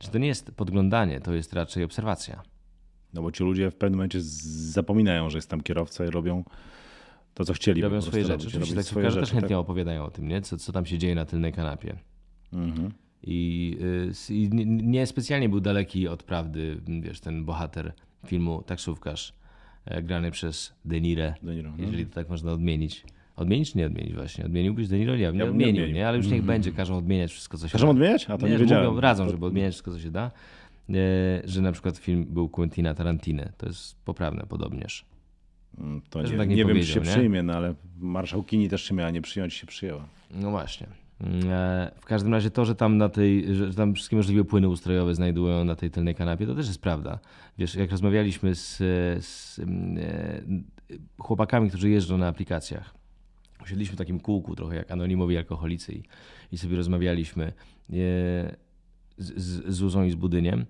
że 0.00 0.08
to 0.08 0.18
nie 0.18 0.26
jest 0.26 0.50
podglądanie, 0.50 1.20
to 1.20 1.34
jest 1.34 1.52
raczej 1.52 1.84
obserwacja. 1.84 2.42
No 3.14 3.22
bo 3.22 3.32
ci 3.32 3.44
ludzie 3.44 3.70
w 3.70 3.74
pewnym 3.74 3.98
momencie 3.98 4.18
zapominają, 4.20 5.30
że 5.30 5.38
jest 5.38 5.50
tam 5.50 5.60
kierowca 5.60 6.04
i 6.04 6.10
robią 6.10 6.44
to, 7.34 7.44
co 7.44 7.52
chcieli. 7.52 7.82
Robią 7.82 8.02
swoje 8.02 8.24
rzeczy. 8.24 8.48
Oczywiście 8.48 8.74
tak 8.74 8.84
swoje 8.84 9.10
rzeczy, 9.10 9.20
też 9.20 9.30
chętnie 9.32 9.48
tak? 9.48 9.58
opowiadają 9.58 10.04
o 10.04 10.10
tym, 10.10 10.28
nie? 10.28 10.42
Co, 10.42 10.56
co 10.56 10.72
tam 10.72 10.86
się 10.86 10.98
dzieje 10.98 11.14
na 11.14 11.24
tylnej 11.24 11.52
kanapie. 11.52 11.96
Mhm. 12.52 12.90
I, 13.26 13.76
y, 14.30 14.34
I 14.34 14.48
nie 14.66 15.06
specjalnie 15.06 15.48
był 15.48 15.60
daleki 15.60 16.08
od 16.08 16.22
prawdy, 16.22 16.80
wiesz, 17.00 17.20
ten 17.20 17.44
bohater 17.44 17.92
filmu 18.26 18.62
Taksówkarz, 18.62 19.34
e, 19.84 20.02
grany 20.02 20.30
przez 20.30 20.74
De 20.84 21.00
Niro, 21.00 21.32
De 21.42 21.54
Niro 21.54 21.70
no. 21.78 21.84
jeżeli 21.84 22.06
to 22.06 22.14
tak 22.14 22.28
można 22.28 22.52
odmienić. 22.52 23.04
Odmienić 23.36 23.72
czy 23.72 23.78
nie 23.78 23.86
odmienić 23.86 24.14
właśnie? 24.14 24.44
Odmieniłbyś 24.44 24.88
De 24.88 24.98
Niro? 24.98 25.16
Nie, 25.16 25.22
ja 25.22 25.28
odmienił, 25.28 25.50
odmienił, 25.50 25.86
nie? 25.86 26.08
Ale 26.08 26.16
już 26.16 26.26
niech 26.26 26.34
mm. 26.34 26.46
będzie, 26.46 26.72
każą 26.72 26.96
odmieniać 26.96 27.32
wszystko, 27.32 27.58
co 27.58 27.68
się 27.68 27.72
każą 27.72 27.86
da. 27.86 27.90
odmieniać? 27.90 28.30
A 28.30 28.38
to 28.38 28.46
nie, 28.46 28.52
nie 28.52 28.58
wiedziałem. 28.58 28.86
Mówią, 28.86 29.00
radzą, 29.00 29.28
żeby 29.28 29.46
odmieniać 29.46 29.72
wszystko, 29.72 29.92
co 29.92 29.98
się 29.98 30.10
da. 30.10 30.30
E, 30.90 30.94
że 31.44 31.62
na 31.62 31.72
przykład 31.72 31.96
film 31.96 32.24
był 32.24 32.48
Quentina 32.48 32.94
Tarantino. 32.94 33.42
To 33.56 33.66
jest 33.66 33.96
poprawne 34.04 34.46
podobnież. 34.46 35.04
Mm, 35.78 36.02
to 36.10 36.22
nie, 36.22 36.28
tak 36.28 36.48
nie, 36.48 36.56
nie 36.56 36.64
wiem, 36.64 36.76
czy 36.76 36.86
się 36.86 37.00
nie? 37.00 37.06
przyjmie, 37.06 37.42
no 37.42 37.52
ale 37.52 37.74
marszałkini 37.98 38.68
też 38.68 38.82
się 38.82 38.94
miała 38.94 39.10
nie 39.10 39.22
przyjąć, 39.22 39.54
się 39.54 39.66
przyjęła. 39.66 40.08
No 40.30 40.50
właśnie. 40.50 40.86
Mm, 41.20 41.40
e, 41.50 41.90
w 42.00 42.04
każdym 42.04 42.32
razie 42.32 42.50
to, 42.50 42.64
że 42.64 42.74
tam 42.74 42.98
na 42.98 43.08
tej, 43.08 43.54
że 43.54 43.74
tam 43.74 43.94
wszystkie 43.94 44.16
możliwe 44.16 44.44
płyny 44.44 44.68
ustrojowe 44.68 45.14
znajdują 45.14 45.64
na 45.64 45.76
tej 45.76 45.90
tylnej 45.90 46.14
kanapie, 46.14 46.46
to 46.46 46.54
też 46.54 46.66
jest 46.66 46.80
prawda. 46.80 47.18
Wiesz, 47.58 47.74
jak 47.74 47.90
rozmawialiśmy 47.90 48.54
z, 48.54 48.76
z 49.24 49.58
mm, 49.58 49.98
e, 49.98 50.96
chłopakami, 51.18 51.68
którzy 51.68 51.90
jeżdżą 51.90 52.18
na 52.18 52.28
aplikacjach, 52.28 52.94
usiedliśmy 53.62 53.94
w 53.94 53.98
takim 53.98 54.20
kółku, 54.20 54.56
trochę 54.56 54.76
jak 54.76 54.90
anonimowi 54.90 55.36
alkoholicy 55.36 55.92
i, 55.92 56.02
i 56.52 56.58
sobie 56.58 56.76
rozmawialiśmy 56.76 57.52
z, 59.18 59.42
z 59.42 59.74
Zuzą 59.74 60.04
i 60.04 60.10
z 60.10 60.14
Budyniem, 60.14 60.66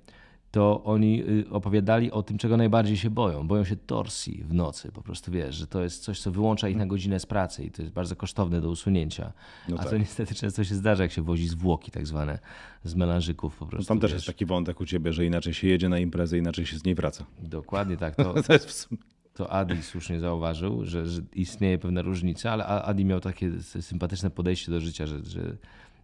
to 0.55 0.85
oni 0.85 1.23
y, 1.29 1.51
opowiadali 1.51 2.11
o 2.11 2.23
tym, 2.23 2.39
czego 2.39 2.57
najbardziej 2.57 2.97
się 2.97 3.11
boją. 3.11 3.49
Boją 3.49 3.65
się 3.65 3.77
torsji 3.77 4.45
w 4.45 4.55
nocy. 4.55 4.93
Po 4.93 5.03
prostu 5.03 5.33
wiesz, 5.33 5.55
że 5.55 5.67
to 5.67 5.83
jest 5.83 6.03
coś, 6.03 6.21
co 6.21 6.33
wyłącza 6.33 6.69
ich 6.69 6.77
na 6.77 6.87
godzinę 6.87 7.21
z 7.21 7.27
pracy 7.27 7.65
i 7.65 7.71
to 7.71 7.83
jest 7.83 7.95
bardzo 7.95 8.17
kosztowne 8.17 8.61
do 8.61 8.71
usunięcia. 8.71 9.33
No 9.69 9.77
A 9.77 9.79
tak. 9.79 9.91
to 9.91 9.99
niestety 9.99 10.35
często 10.35 10.65
się 10.65 10.75
zdarza, 10.75 11.03
jak 11.03 11.13
się 11.13 11.23
wozi 11.23 11.49
zwłoki 11.49 11.91
tak 11.91 12.07
zwane 12.07 12.39
z 12.85 12.95
melanżyków 12.95 13.57
po 13.57 13.67
prostu. 13.67 13.85
No 13.85 13.89
tam 13.89 14.01
też 14.01 14.11
wiesz. 14.11 14.17
jest 14.17 14.27
taki 14.27 14.47
wątek 14.47 14.81
u 14.81 14.87
ciebie, 14.87 15.13
że 15.13 15.25
inaczej 15.25 15.55
się 15.55 15.69
jedzie 15.69 15.89
na 15.89 15.99
imprezę, 15.99 16.39
inaczej 16.39 16.67
się 16.67 16.79
z 16.79 16.85
niej 16.85 16.95
wraca. 16.95 17.25
Dokładnie 17.43 17.97
tak. 17.97 18.17
To, 18.25 18.43
to, 18.43 18.53
jest 18.53 18.67
w 18.67 18.73
sumie... 18.73 19.01
to 19.35 19.53
Adi 19.53 19.83
słusznie 19.83 20.21
zauważył, 20.21 20.85
że, 20.85 21.07
że, 21.07 21.23
istnieje 21.33 21.79
pewna 21.79 22.03
różnica, 22.03 22.51
ale 22.51 22.67
Adi 22.67 23.05
miał 23.05 23.21
takie 23.21 23.63
sympatyczne 23.63 24.31
podejście 24.31 24.73
do 24.73 24.81
życia, 24.81 25.07
że, 25.07 25.25
że 25.25 25.57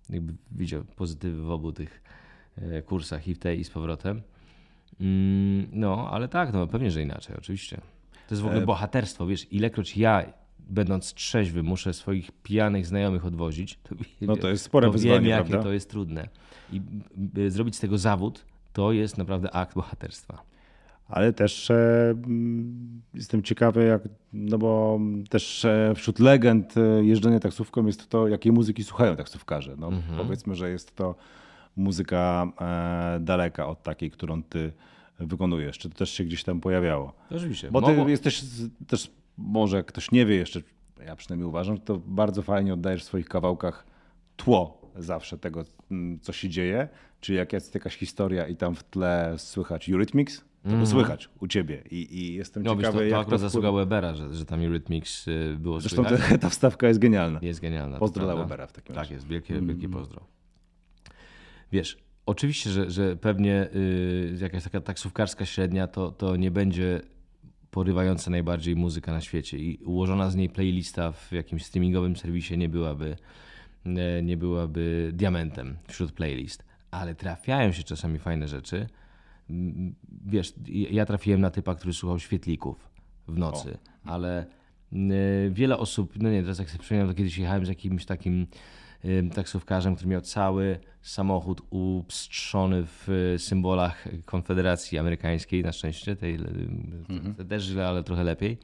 jakby 0.09 0.35
widział 0.53 0.85
pozytywy 0.97 1.43
w 1.43 1.51
obu 1.51 1.73
tych 1.73 2.03
kursach 2.87 3.29
i 3.29 3.35
w 3.35 3.39
tej 3.39 3.61
i 3.61 3.65
z 3.65 3.71
powrotem. 3.71 4.23
Mm, 5.01 5.67
no, 5.73 6.11
ale 6.11 6.29
tak, 6.29 6.53
no 6.53 6.67
pewnie, 6.67 6.91
że 6.91 7.03
inaczej, 7.03 7.37
oczywiście. 7.39 7.77
To 8.29 8.35
jest 8.35 8.43
w 8.43 8.47
ogóle 8.47 8.63
e, 8.63 8.67
bohaterstwo, 8.67 9.27
wiesz, 9.27 9.53
ilekroć 9.53 9.97
ja 9.97 10.25
będąc 10.59 11.15
trzeźwy 11.15 11.63
muszę 11.63 11.95
swoich 11.95 12.33
pijanych 12.43 12.87
znajomych 12.87 13.27
odwozić, 13.27 13.79
to, 13.83 13.95
no 14.21 14.37
to 14.37 14.49
jest 14.49 14.65
spore 14.65 14.87
to 14.87 14.93
wyzwanie, 14.93 15.21
wiem, 15.21 15.25
jakie 15.25 15.49
prawda? 15.49 15.65
to 15.65 15.73
jest 15.73 15.91
trudne. 15.91 16.29
I 16.73 16.81
zrobić 17.49 17.77
z 17.77 17.81
tego 17.81 17.99
zawód, 17.99 18.45
to 18.73 18.93
jest 18.93 19.19
naprawdę 19.19 19.51
akt 19.51 19.75
bohaterstwa. 19.75 20.43
Ale 21.09 21.33
też 21.33 21.71
e, 21.71 22.11
mm, 22.11 23.03
jestem 23.15 23.43
ciekawy, 23.43 23.85
jak, 23.85 24.03
no 24.33 24.59
bo 24.59 25.01
też 25.29 25.65
e, 25.65 25.93
wśród 25.97 26.19
legend 26.19 26.75
e, 26.77 27.05
jeżdżenia 27.05 27.41
taksówką 27.41 27.87
jest 27.87 28.09
to, 28.09 28.29
jakiej 28.29 28.53
muzyki 28.53 28.85
słuchają 28.85 29.17
taksówkarze. 29.17 29.75
No, 29.79 29.89
mhm. 29.89 30.19
Powiedzmy, 30.19 30.55
że 30.55 30.71
jest 30.71 30.97
to 30.97 31.15
muzyka 31.77 32.53
e, 32.61 33.21
daleka 33.21 33.67
od 33.67 33.83
takiej, 33.83 34.11
którą 34.11 34.43
ty 34.43 34.73
wykonujesz. 35.19 35.79
Czy 35.79 35.91
to 35.91 35.99
też 35.99 36.11
się 36.11 36.25
gdzieś 36.25 36.45
tam 36.45 36.61
pojawiało? 36.61 37.13
Oczywiście. 37.31 37.71
Bo 37.71 37.83
ty 37.83 37.89
Mogło... 37.89 38.09
jesteś 38.09 38.43
też, 38.87 39.11
może 39.39 39.85
ktoś 39.85 40.11
nie 40.11 40.27
wie 40.27 40.37
jeszcze, 40.37 40.61
ja 41.07 41.17
przynajmniej 41.17 41.49
uważam, 41.49 41.77
że 41.77 41.83
to 41.83 41.97
bardzo 42.07 42.43
fajnie 42.43 42.75
oddajesz 42.75 43.03
w 43.03 43.07
swoich 43.07 43.29
kawałkach 43.29 43.87
tło 44.37 44.81
zawsze 44.97 45.39
tego, 45.39 45.65
mm, 45.91 46.21
co 46.21 46.33
się 46.33 46.49
dzieje. 46.49 46.89
Czyli 47.21 47.39
jak 47.39 47.53
jest 47.53 47.75
jakaś 47.75 47.97
historia 47.97 48.47
i 48.47 48.57
tam 48.57 48.75
w 48.75 48.85
tle 48.85 49.35
słychać 49.39 49.91
Eurythmics, 49.91 50.45
to 50.63 50.71
mm. 50.71 50.87
słychać 50.87 51.29
u 51.41 51.47
ciebie 51.47 51.83
i, 51.91 52.19
i 52.19 52.35
jestem 52.35 52.63
no, 52.63 52.77
ciekawy, 52.77 52.93
to, 52.93 52.99
to 52.99 53.05
jak 53.05 53.21
akurat 53.21 53.41
to 53.41 53.49
zasługa 53.49 53.73
Webera, 53.73 54.15
że, 54.15 54.35
że 54.35 54.45
tam 54.45 54.61
Eurythmics 54.61 55.29
y, 55.29 55.57
było 55.59 55.81
Zresztą 55.81 56.03
słychać. 56.03 56.19
Zresztą 56.19 56.39
ta 56.39 56.49
wstawka 56.49 56.89
jest 56.89 57.01
genialna. 57.01 57.39
Jest 57.43 57.61
genialna. 57.61 57.99
Pozdro 57.99 58.25
dla 58.25 58.37
Webera 58.37 58.67
w 58.67 58.73
takim 58.73 58.95
razie. 58.95 59.09
Tak 59.09 59.15
jest, 59.15 59.27
wielkie, 59.27 59.55
wielkie 59.55 59.87
mm. 59.87 59.91
pozdro. 59.91 60.21
Wiesz, 61.73 61.99
oczywiście, 62.27 62.71
że, 62.71 62.91
że 62.91 63.17
pewnie 63.17 63.69
y, 63.75 64.37
jakaś 64.41 64.65
taka 64.65 64.81
taksówkarska 64.81 65.47
średnia 65.47 65.87
to, 65.87 66.13
to 66.13 66.37
nie 66.37 66.51
będzie 66.51 67.01
porywająca 67.71 68.31
najbardziej 68.31 68.77
muzyka 68.77 69.13
na 69.13 69.21
świecie 69.21 69.59
i 69.59 69.79
ułożona 69.85 70.31
z 70.31 70.37
niej 70.37 70.49
playlista 70.49 71.13
w 71.13 71.33
jakimś 71.33 71.65
streamingowym 71.65 72.17
serwisie 72.17 72.59
nie 72.59 72.69
byłaby, 72.69 73.17
y, 73.87 74.23
nie 74.23 74.37
byłaby 74.37 75.11
diamentem 75.15 75.77
wśród 75.89 76.13
playlist. 76.13 76.65
Ale 76.91 77.15
trafiają 77.15 77.73
się 77.73 77.83
czasami 77.83 78.19
fajne 78.19 78.49
rzeczy, 78.49 78.87
mm, 79.51 79.95
wiesz, 80.27 80.55
ja 80.69 81.07
trafiłem 81.07 81.41
na 81.41 81.51
typa, 81.51 81.75
który 81.75 81.93
słuchał 81.93 82.19
świetlików 82.19 82.91
w 83.29 83.39
nocy, 83.39 83.79
ale 84.05 84.47
y, 84.93 85.51
wiele 85.53 85.79
osób, 85.79 86.13
no 86.17 86.31
nie, 86.31 86.43
teraz 86.43 86.59
jak 86.59 86.71
sobie 86.71 86.81
przypomniałem, 86.81 87.13
to 87.13 87.19
kiedyś 87.19 87.39
jechałem 87.39 87.67
z 87.67 87.69
jakimś 87.69 88.05
takim 88.05 88.47
taksówkarzem, 89.35 89.97
który 89.97 90.11
miał 90.11 90.21
cały 90.21 90.79
samochód 91.03 91.63
upstrzony 91.71 92.83
w 92.87 93.35
symbolach 93.39 94.09
Konfederacji 94.25 94.99
Amerykańskiej, 94.99 95.63
na 95.63 95.73
szczęście, 95.73 96.17
tej 96.17 96.35
mhm. 97.09 97.49
też 97.49 97.63
źle, 97.63 97.89
ale 97.89 98.05
trochę 98.05 98.25
lepiej, 98.25 98.59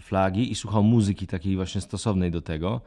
flagi 0.00 0.52
i 0.52 0.54
słuchał 0.54 0.82
muzyki 0.82 1.26
takiej 1.26 1.56
właśnie 1.56 1.80
stosownej 1.80 2.30
do 2.30 2.40
tego 2.40 2.80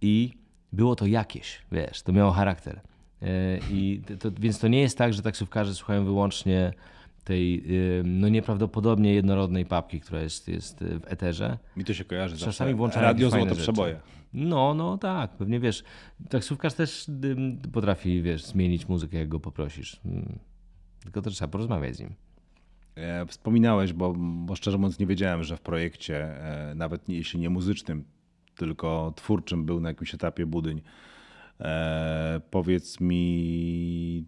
i 0.00 0.32
było 0.72 0.96
to 0.96 1.06
jakieś, 1.06 1.62
wiesz, 1.72 2.02
to 2.02 2.12
miało 2.12 2.32
charakter. 2.32 2.80
E, 3.22 3.58
I 3.70 4.02
to, 4.18 4.30
więc 4.38 4.58
to 4.58 4.68
nie 4.68 4.80
jest 4.80 4.98
tak, 4.98 5.14
że 5.14 5.22
taksówkarze 5.22 5.74
słuchają 5.74 6.04
wyłącznie 6.04 6.72
tej 7.24 7.64
no 8.04 8.28
nieprawdopodobnie 8.28 9.14
jednorodnej 9.14 9.66
papki, 9.66 10.00
która 10.00 10.20
jest, 10.20 10.48
jest 10.48 10.84
w 10.84 11.02
eterze. 11.04 11.58
Mi 11.76 11.84
to 11.84 11.94
się 11.94 12.04
kojarzy 12.04 12.36
Czasami 12.36 12.74
włączają 12.74 13.06
radio 13.06 13.30
złoto 13.30 13.54
przeboje. 13.54 14.00
No, 14.32 14.74
no 14.74 14.98
tak, 14.98 15.30
pewnie 15.30 15.60
wiesz. 15.60 15.84
Taksówkarz 16.28 16.74
też 16.74 17.06
potrafi, 17.72 18.22
wiesz, 18.22 18.44
zmienić 18.44 18.88
muzykę, 18.88 19.18
jak 19.18 19.28
go 19.28 19.40
poprosisz. 19.40 20.00
Mm. 20.04 20.38
Tylko 21.02 21.22
to 21.22 21.30
trzeba 21.30 21.48
porozmawiać 21.48 21.96
z 21.96 22.00
nim. 22.00 22.14
E, 22.94 23.26
wspominałeś, 23.26 23.92
bo, 23.92 24.14
bo 24.16 24.56
szczerze 24.56 24.78
mówiąc 24.78 24.98
nie 24.98 25.06
wiedziałem, 25.06 25.42
że 25.42 25.56
w 25.56 25.60
projekcie, 25.60 26.16
e, 26.70 26.74
nawet 26.74 27.08
jeśli 27.08 27.40
nie 27.40 27.50
muzycznym, 27.50 28.04
tylko 28.56 29.12
twórczym 29.16 29.64
był 29.64 29.80
na 29.80 29.88
jakimś 29.88 30.14
etapie 30.14 30.46
budyń. 30.46 30.82
E, 31.60 32.40
powiedz 32.50 33.00
mi, 33.00 34.24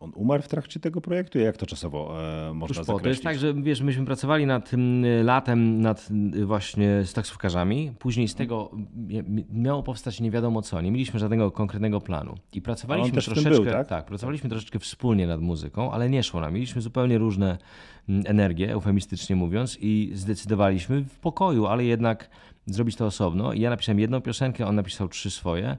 on 0.00 0.12
umarł 0.14 0.42
w 0.42 0.48
trakcie 0.48 0.80
tego 0.80 1.00
projektu? 1.00 1.38
Jak 1.38 1.56
to 1.56 1.66
czasowo 1.66 2.14
e, 2.48 2.54
można 2.54 2.78
Już 2.78 2.86
zakreślić? 2.86 3.02
To 3.02 3.08
jest 3.08 3.22
tak, 3.22 3.38
że 3.38 3.54
wiesz, 3.54 3.80
myśmy 3.80 4.04
pracowali 4.04 4.46
nad 4.46 4.70
tym 4.70 5.04
y, 5.04 5.22
latem 5.22 5.80
nad 5.80 6.08
y, 6.34 6.46
właśnie 6.46 7.04
z 7.04 7.12
taksówkarzami. 7.12 7.92
Później 7.98 8.28
z 8.28 8.34
tego 8.34 8.70
miało 9.52 9.82
powstać 9.82 10.20
nie 10.20 10.30
wiadomo 10.30 10.62
co. 10.62 10.80
Nie 10.80 10.90
mieliśmy 10.90 11.20
żadnego 11.20 11.50
konkretnego 11.50 12.00
planu. 12.00 12.34
I 12.52 12.62
pracowaliśmy 12.62 13.22
troszeczkę, 13.22 13.50
był, 13.50 13.64
tak? 13.64 13.88
tak? 13.88 14.04
pracowaliśmy 14.04 14.50
troszeczkę 14.50 14.78
wspólnie 14.78 15.26
nad 15.26 15.40
muzyką, 15.40 15.92
ale 15.92 16.10
nie 16.10 16.22
szło 16.22 16.40
nam. 16.40 16.54
Mieliśmy 16.54 16.82
zupełnie 16.82 17.18
różne 17.18 17.58
mm, 18.08 18.24
energie, 18.26 18.72
eufemistycznie 18.72 19.36
mówiąc, 19.36 19.78
i 19.80 20.10
zdecydowaliśmy 20.14 21.04
w 21.04 21.18
pokoju, 21.18 21.66
ale 21.66 21.84
jednak 21.84 22.30
zrobić 22.66 22.96
to 22.96 23.06
osobno. 23.06 23.52
I 23.52 23.60
ja 23.60 23.70
napisałem 23.70 24.00
jedną 24.00 24.20
piosenkę, 24.20 24.66
on 24.66 24.74
napisał 24.74 25.08
trzy 25.08 25.30
swoje. 25.30 25.76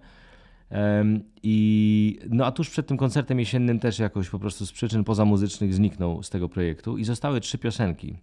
I, 1.43 2.19
no 2.29 2.45
a 2.45 2.51
tuż 2.51 2.69
przed 2.69 2.87
tym 2.87 2.97
koncertem 2.97 3.39
jesiennym 3.39 3.79
też 3.79 3.99
jakoś 3.99 4.29
po 4.29 4.39
prostu 4.39 4.65
z 4.65 4.71
przyczyn 4.71 5.03
pozamuzycznych 5.03 5.73
zniknął 5.73 6.23
z 6.23 6.29
tego 6.29 6.49
projektu 6.49 6.97
i 6.97 7.03
zostały 7.03 7.41
trzy 7.41 7.57
piosenki, 7.57 8.17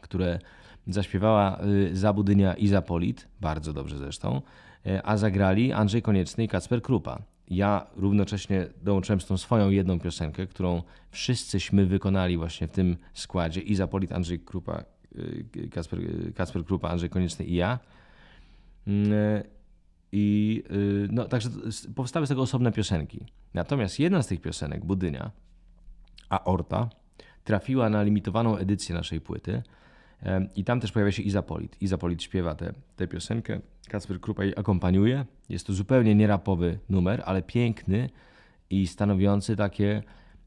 które 0.00 0.38
zaśpiewała 0.86 1.60
y, 1.64 1.96
Zabudynia 1.96 2.54
i 2.54 2.68
Zapolit, 2.68 3.28
bardzo 3.40 3.72
dobrze 3.72 3.98
zresztą, 3.98 4.42
e, 4.86 5.06
a 5.06 5.16
zagrali 5.16 5.72
Andrzej 5.72 6.02
Konieczny 6.02 6.44
i 6.44 6.48
Kacper 6.48 6.82
Krupa. 6.82 7.22
Ja 7.48 7.86
równocześnie 7.96 8.66
dołączyłem 8.82 9.20
z 9.20 9.26
tą 9.26 9.36
swoją 9.36 9.70
jedną 9.70 10.00
piosenkę, 10.00 10.46
którą 10.46 10.82
wszyscyśmy 11.10 11.86
wykonali 11.86 12.36
właśnie 12.36 12.68
w 12.68 12.70
tym 12.70 12.96
składzie 13.14 13.60
i 13.60 13.74
Zapolit, 13.74 14.12
Andrzej 14.12 14.40
Krupa, 14.40 14.84
y, 15.56 15.68
Kacper, 15.70 16.00
y, 16.00 16.32
Kacper 16.34 16.64
Krupa, 16.64 16.88
Andrzej 16.88 17.10
Konieczny 17.10 17.44
i 17.44 17.54
ja. 17.54 17.78
I 20.18 20.62
y, 20.70 21.08
no, 21.12 21.24
także 21.24 21.48
powstały 21.94 22.26
z 22.26 22.28
tego 22.28 22.42
osobne 22.42 22.72
piosenki. 22.72 23.24
Natomiast 23.54 23.98
jedna 23.98 24.22
z 24.22 24.26
tych 24.26 24.40
piosenek, 24.40 24.84
Budynia, 24.84 25.30
Aorta, 26.28 26.88
trafiła 27.44 27.90
na 27.90 28.02
limitowaną 28.02 28.56
edycję 28.56 28.94
naszej 28.94 29.20
płyty. 29.20 29.62
I 30.54 30.64
tam 30.64 30.80
też 30.80 30.92
pojawia 30.92 31.12
się 31.12 31.22
Izapolit. 31.22 31.76
Izapolit 31.82 32.22
śpiewa 32.22 32.54
tę 32.54 32.66
te, 32.66 32.74
te 32.96 33.08
piosenkę, 33.08 33.60
Kacper 33.88 34.20
Krupa 34.20 34.44
jej 34.44 34.54
akompaniuje. 34.56 35.24
Jest 35.48 35.66
to 35.66 35.72
zupełnie 35.72 36.14
nierapowy 36.14 36.78
numer, 36.88 37.22
ale 37.26 37.42
piękny 37.42 38.10
i 38.70 38.86
stanowiący 38.86 39.56
takie, 39.56 40.02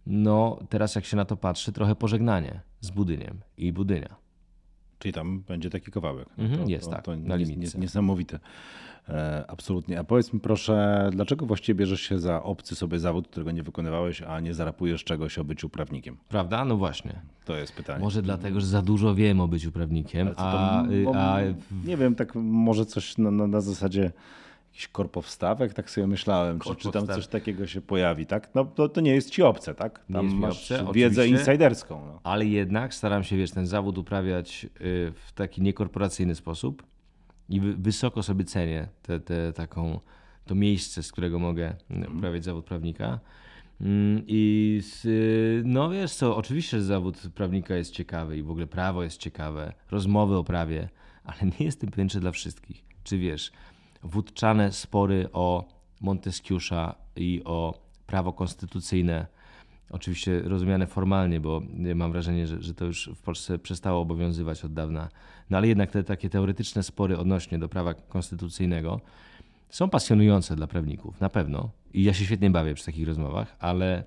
no 0.05 0.59
teraz 0.69 0.95
jak 0.95 1.05
się 1.05 1.17
na 1.17 1.25
to 1.25 1.37
patrzy, 1.37 1.71
trochę 1.71 1.95
pożegnanie 1.95 2.61
z 2.81 2.91
Budyniem 2.91 3.39
i 3.57 3.73
Budynia. 3.73 4.15
Czyli 4.99 5.13
tam 5.13 5.39
będzie 5.39 5.69
taki 5.69 5.91
kawałek. 5.91 6.27
Mhm, 6.37 6.63
to, 6.63 6.69
jest 6.69 6.85
to, 6.85 6.91
tak, 6.91 7.05
to 7.05 7.15
na. 7.15 7.37
Niesamowite. 7.77 8.39
E, 9.09 9.45
absolutnie. 9.47 9.99
A 9.99 10.03
powiedz 10.03 10.33
mi 10.33 10.39
proszę, 10.39 11.09
dlaczego 11.13 11.45
właściwie 11.45 11.77
bierzesz 11.77 12.01
się 12.01 12.19
za 12.19 12.43
obcy 12.43 12.75
sobie 12.75 12.99
zawód, 12.99 13.27
którego 13.27 13.51
nie 13.51 13.63
wykonywałeś, 13.63 14.21
a 14.21 14.39
nie 14.39 14.53
zarapujesz 14.53 15.03
czegoś 15.03 15.37
o 15.37 15.43
byciu 15.43 15.69
prawnikiem? 15.69 16.17
Prawda? 16.29 16.65
No 16.65 16.77
właśnie. 16.77 17.21
To 17.45 17.55
jest 17.55 17.73
pytanie. 17.73 17.99
Może 17.99 18.21
dlatego, 18.21 18.59
że 18.59 18.67
za 18.67 18.81
dużo 18.81 19.15
wiem 19.15 19.39
o 19.39 19.47
byciu 19.47 19.71
prawnikiem, 19.71 20.29
a, 20.37 20.83
a, 21.15 21.39
Nie 21.85 21.97
wiem, 21.97 22.15
tak 22.15 22.35
może 22.35 22.85
coś 22.85 23.17
na, 23.17 23.31
na, 23.31 23.47
na 23.47 23.61
zasadzie 23.61 24.11
jakiś 24.69 24.87
korpowstawek, 24.87 25.73
tak 25.73 25.89
sobie 25.89 26.07
myślałem, 26.07 26.59
czy, 26.59 26.75
czy 26.75 26.91
tam 26.91 27.07
coś 27.07 27.27
takiego 27.27 27.67
się 27.67 27.81
pojawi, 27.81 28.25
tak? 28.25 28.55
No 28.55 28.65
to, 28.65 28.89
to 28.89 29.01
nie 29.01 29.15
jest 29.15 29.29
ci 29.29 29.43
obce, 29.43 29.75
tak? 29.75 30.05
Tam 30.13 30.27
nie 30.27 30.35
masz 30.35 30.71
obce, 30.71 30.93
wiedzę 30.93 31.27
insiderską. 31.27 32.05
No. 32.05 32.19
Ale 32.23 32.45
jednak 32.45 32.93
staram 32.93 33.23
się, 33.23 33.37
wiesz, 33.37 33.51
ten 33.51 33.67
zawód 33.67 33.97
uprawiać 33.97 34.65
y, 34.65 34.69
w 35.25 35.31
taki 35.35 35.61
niekorporacyjny 35.61 36.35
sposób 36.35 36.83
i 37.49 37.59
wysoko 37.59 38.23
sobie 38.23 38.45
cenię 38.45 38.87
te, 39.01 39.19
te, 39.19 39.53
taką, 39.53 39.99
to 40.45 40.55
miejsce, 40.55 41.03
z 41.03 41.11
którego 41.11 41.39
mogę 41.39 41.75
mhm. 41.89 42.17
uprawiać 42.17 42.43
zawód 42.43 42.65
prawnika. 42.65 43.19
Mm, 43.81 44.23
I 44.27 44.79
z, 44.83 45.07
no 45.65 45.89
wiesz 45.89 46.13
co, 46.13 46.35
oczywiście 46.35 46.81
zawód 46.81 47.17
prawnika 47.35 47.75
jest 47.75 47.91
ciekawy 47.91 48.37
i 48.37 48.43
w 48.43 48.51
ogóle 48.51 48.67
prawo 48.67 49.03
jest 49.03 49.17
ciekawe, 49.17 49.73
rozmowy 49.91 50.37
o 50.37 50.43
prawie, 50.43 50.89
ale 51.23 51.51
nie 51.59 51.65
jestem 51.65 51.91
pewien, 51.91 52.09
czy 52.09 52.19
dla 52.19 52.31
wszystkich. 52.31 52.83
Czy 53.03 53.17
wiesz, 53.17 53.51
wódczane 54.03 54.71
spory 54.71 55.29
o 55.33 55.65
Monteskiusza 56.01 56.95
i 57.15 57.41
o 57.45 57.73
prawo 58.07 58.33
konstytucyjne, 58.33 59.27
oczywiście 59.89 60.41
rozumiane 60.41 60.87
formalnie, 60.87 61.39
bo 61.39 61.61
mam 61.95 62.11
wrażenie, 62.11 62.47
że, 62.47 62.61
że 62.61 62.73
to 62.73 62.85
już 62.85 63.09
w 63.15 63.21
Polsce 63.21 63.59
przestało 63.59 64.01
obowiązywać 64.01 64.65
od 64.65 64.73
dawna, 64.73 65.09
no 65.49 65.57
ale 65.57 65.67
jednak 65.67 65.91
te 65.91 66.03
takie 66.03 66.29
teoretyczne 66.29 66.83
spory 66.83 67.17
odnośnie 67.17 67.59
do 67.59 67.69
prawa 67.69 67.93
konstytucyjnego 67.93 69.01
są 69.69 69.89
pasjonujące 69.89 70.55
dla 70.55 70.67
prawników, 70.67 71.21
na 71.21 71.29
pewno. 71.29 71.69
I 71.93 72.03
ja 72.03 72.13
się 72.13 72.25
świetnie 72.25 72.49
bawię 72.49 72.73
przy 72.73 72.85
takich 72.85 73.07
rozmowach, 73.07 73.55
ale 73.59 74.03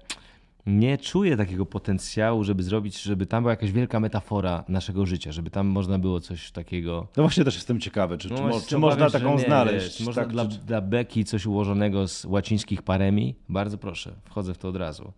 nie 0.66 0.98
czuję 0.98 1.36
takiego 1.36 1.66
potencjału, 1.66 2.44
żeby 2.44 2.62
zrobić, 2.62 3.02
żeby 3.02 3.26
tam 3.26 3.42
była 3.42 3.52
jakaś 3.52 3.72
wielka 3.72 4.00
metafora 4.00 4.64
naszego 4.68 5.06
życia, 5.06 5.32
żeby 5.32 5.50
tam 5.50 5.66
można 5.66 5.98
było 5.98 6.20
coś 6.20 6.52
takiego. 6.52 7.08
No 7.16 7.22
właśnie 7.22 7.44
też 7.44 7.54
jestem 7.54 7.80
ciekawy, 7.80 8.18
czy, 8.18 8.28
no 8.28 8.60
czy, 8.60 8.66
czy 8.66 8.78
można 8.78 9.10
taką 9.10 9.36
nie, 9.36 9.44
znaleźć. 9.44 9.98
Wiesz, 9.98 10.06
można 10.06 10.22
tak, 10.22 10.32
dla, 10.32 10.46
czy... 10.46 10.58
dla 10.58 10.80
beki 10.80 11.24
coś 11.24 11.46
ułożonego 11.46 12.08
z 12.08 12.24
łacińskich 12.24 12.82
paremi? 12.82 13.34
Bardzo 13.48 13.78
proszę, 13.78 14.14
wchodzę 14.24 14.54
w 14.54 14.58
to 14.58 14.68
od 14.68 14.76
razu. 14.76 15.12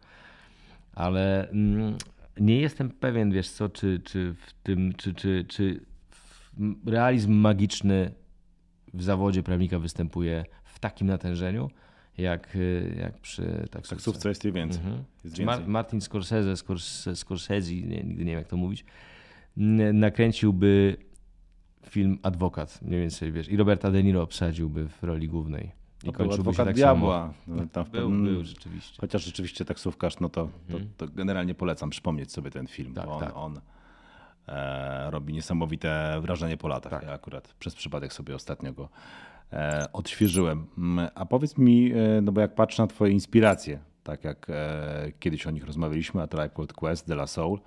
Ale 0.95 1.51
mm, 1.51 1.97
nie 2.41 2.61
jestem 2.61 2.91
pewien, 2.91 3.33
wiesz 3.33 3.49
co, 3.49 3.69
czy, 3.69 4.01
czy 4.05 4.35
w 4.47 4.53
tym, 4.63 4.93
czy, 4.97 5.15
czy, 5.15 5.45
czy 5.49 5.81
realizm 6.87 7.33
magiczny 7.33 8.15
w 8.95 9.03
zawodzie 9.03 9.43
prawnika 9.43 9.79
występuje 9.79 10.45
w 10.65 10.79
takim 10.79 11.07
natężeniu, 11.07 11.71
jak, 12.19 12.57
y, 12.57 12.97
jak 13.01 13.19
przy 13.19 13.43
taksówce. 13.71 13.97
Taksówce 13.97 14.29
jest 14.29 14.45
i 14.45 14.53
więcej. 14.53 14.81
Mhm. 14.81 15.05
Jest 15.25 15.39
więcej. 15.39 15.67
Martin 15.67 16.01
Scorsese, 16.01 16.57
Scorsese, 16.57 17.17
Scorsese 17.17 17.75
nie, 17.75 18.05
nigdy 18.05 18.25
nie 18.25 18.31
wiem 18.31 18.39
jak 18.39 18.49
to 18.49 18.57
mówić, 18.57 18.85
nakręciłby 19.93 20.97
film 21.89 22.19
Adwokat, 22.23 22.83
mniej 22.83 23.01
więcej, 23.01 23.33
wiesz, 23.33 23.49
i 23.49 23.57
Roberta 23.57 23.91
De 23.91 24.03
Niro 24.03 24.23
obsadziłby 24.23 24.89
w 24.89 25.03
roli 25.03 25.29
głównej. 25.29 25.73
I 26.03 26.07
no 26.07 26.13
kończyłby 26.13 26.55
się 26.55 26.65
tak 26.65 26.75
diabła. 26.75 27.35
samo. 27.47 27.57
No, 27.61 27.67
tam 27.73 27.85
był, 27.91 28.11
był, 28.11 28.45
rzeczywiście. 28.45 28.97
Chociaż 29.01 29.25
rzeczywiście 29.25 29.65
taksówkarz, 29.65 30.21
no 30.21 30.29
to, 30.29 30.49
to, 30.69 30.73
mhm. 30.73 30.91
to 30.97 31.09
generalnie 31.09 31.55
polecam 31.55 31.91
przypomnieć 31.91 32.33
sobie 32.33 32.51
ten 32.51 32.67
film, 32.67 32.95
tak, 32.95 33.07
bo 33.07 33.15
on, 33.15 33.21
tak. 33.21 33.37
on 33.37 33.61
robi 35.07 35.33
niesamowite 35.33 36.21
wrażenie 36.21 36.57
po 36.57 36.69
latach. 36.69 36.93
Tak. 36.93 37.03
Ja 37.03 37.13
akurat 37.13 37.55
przez 37.59 37.75
przypadek 37.75 38.13
sobie 38.13 38.35
ostatnio 38.35 38.73
go 38.73 38.89
E, 39.55 39.93
odświeżyłem. 39.93 40.67
Mm, 40.79 41.09
a 41.15 41.27
powiedz 41.27 41.59
mi, 41.59 41.93
e, 41.93 42.21
no 42.21 42.33
bo 42.33 42.41
jak 42.41 42.55
patrzę 42.55 42.83
na 42.83 42.87
twoje 42.87 43.13
inspiracje, 43.13 43.79
tak 44.05 44.25
jak 44.25 44.47
e, 44.51 45.13
kiedyś 45.21 45.47
o 45.47 45.51
nich 45.51 45.65
rozmawialiśmy, 45.65 46.23
a 46.23 46.27
Tribe 46.27 46.51
Called 46.51 46.73
Quest, 46.73 47.09
De 47.09 47.15
La 47.15 47.27
Soul, 47.27 47.61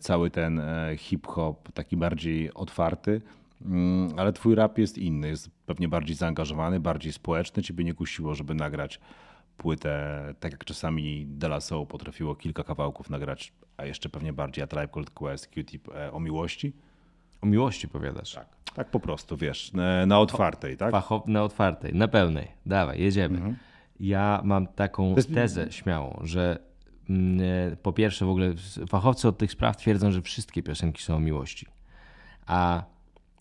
cały 0.00 0.30
ten 0.30 0.62
hip-hop 0.96 1.72
taki 1.72 1.96
bardziej 1.96 2.54
otwarty, 2.54 3.20
mm, 3.64 4.18
ale 4.18 4.32
twój 4.32 4.54
rap 4.54 4.78
jest 4.78 4.98
inny, 4.98 5.28
jest 5.28 5.50
pewnie 5.66 5.88
bardziej 5.88 6.16
zaangażowany, 6.16 6.80
bardziej 6.80 7.12
społeczny. 7.12 7.62
Ciebie 7.62 7.84
nie 7.84 7.94
kusiło, 7.94 8.34
żeby 8.34 8.54
nagrać 8.54 9.00
płytę, 9.56 10.34
tak 10.40 10.52
jak 10.52 10.64
czasami 10.64 11.26
De 11.26 11.46
La 11.46 11.60
Soul 11.60 11.86
potrafiło 11.86 12.34
kilka 12.34 12.64
kawałków 12.64 13.10
nagrać, 13.10 13.52
a 13.76 13.84
jeszcze 13.84 14.08
pewnie 14.08 14.32
bardziej 14.32 14.64
a 14.64 14.66
Tribe 14.66 14.88
Called 14.88 15.10
Quest, 15.10 15.46
Q-Tip 15.48 15.88
o 16.12 16.20
miłości? 16.20 16.72
O 17.40 17.46
miłości 17.46 17.88
powiadasz. 17.88 18.34
Tak, 18.34 18.46
tak 18.74 18.90
po 18.90 19.00
prostu, 19.00 19.36
wiesz, 19.36 19.72
na 20.06 20.20
otwartej, 20.20 20.76
tak? 20.76 20.92
Facho, 20.92 21.24
na 21.26 21.42
otwartej, 21.42 21.94
na 21.94 22.08
pełnej. 22.08 22.48
Dawaj, 22.66 23.00
jedziemy. 23.00 23.36
Mhm. 23.36 23.56
Ja 24.00 24.40
mam 24.44 24.66
taką 24.66 25.14
tezę 25.34 25.72
śmiałą, 25.72 26.20
że 26.22 26.58
mm, 27.10 27.40
e, 27.72 27.76
po 27.76 27.92
pierwsze 27.92 28.26
w 28.26 28.28
ogóle 28.28 28.54
fachowcy 28.88 29.28
od 29.28 29.38
tych 29.38 29.52
spraw 29.52 29.76
twierdzą, 29.76 30.10
że 30.10 30.22
wszystkie 30.22 30.62
piosenki 30.62 31.02
są 31.02 31.16
o 31.16 31.20
miłości. 31.20 31.66
A, 32.46 32.82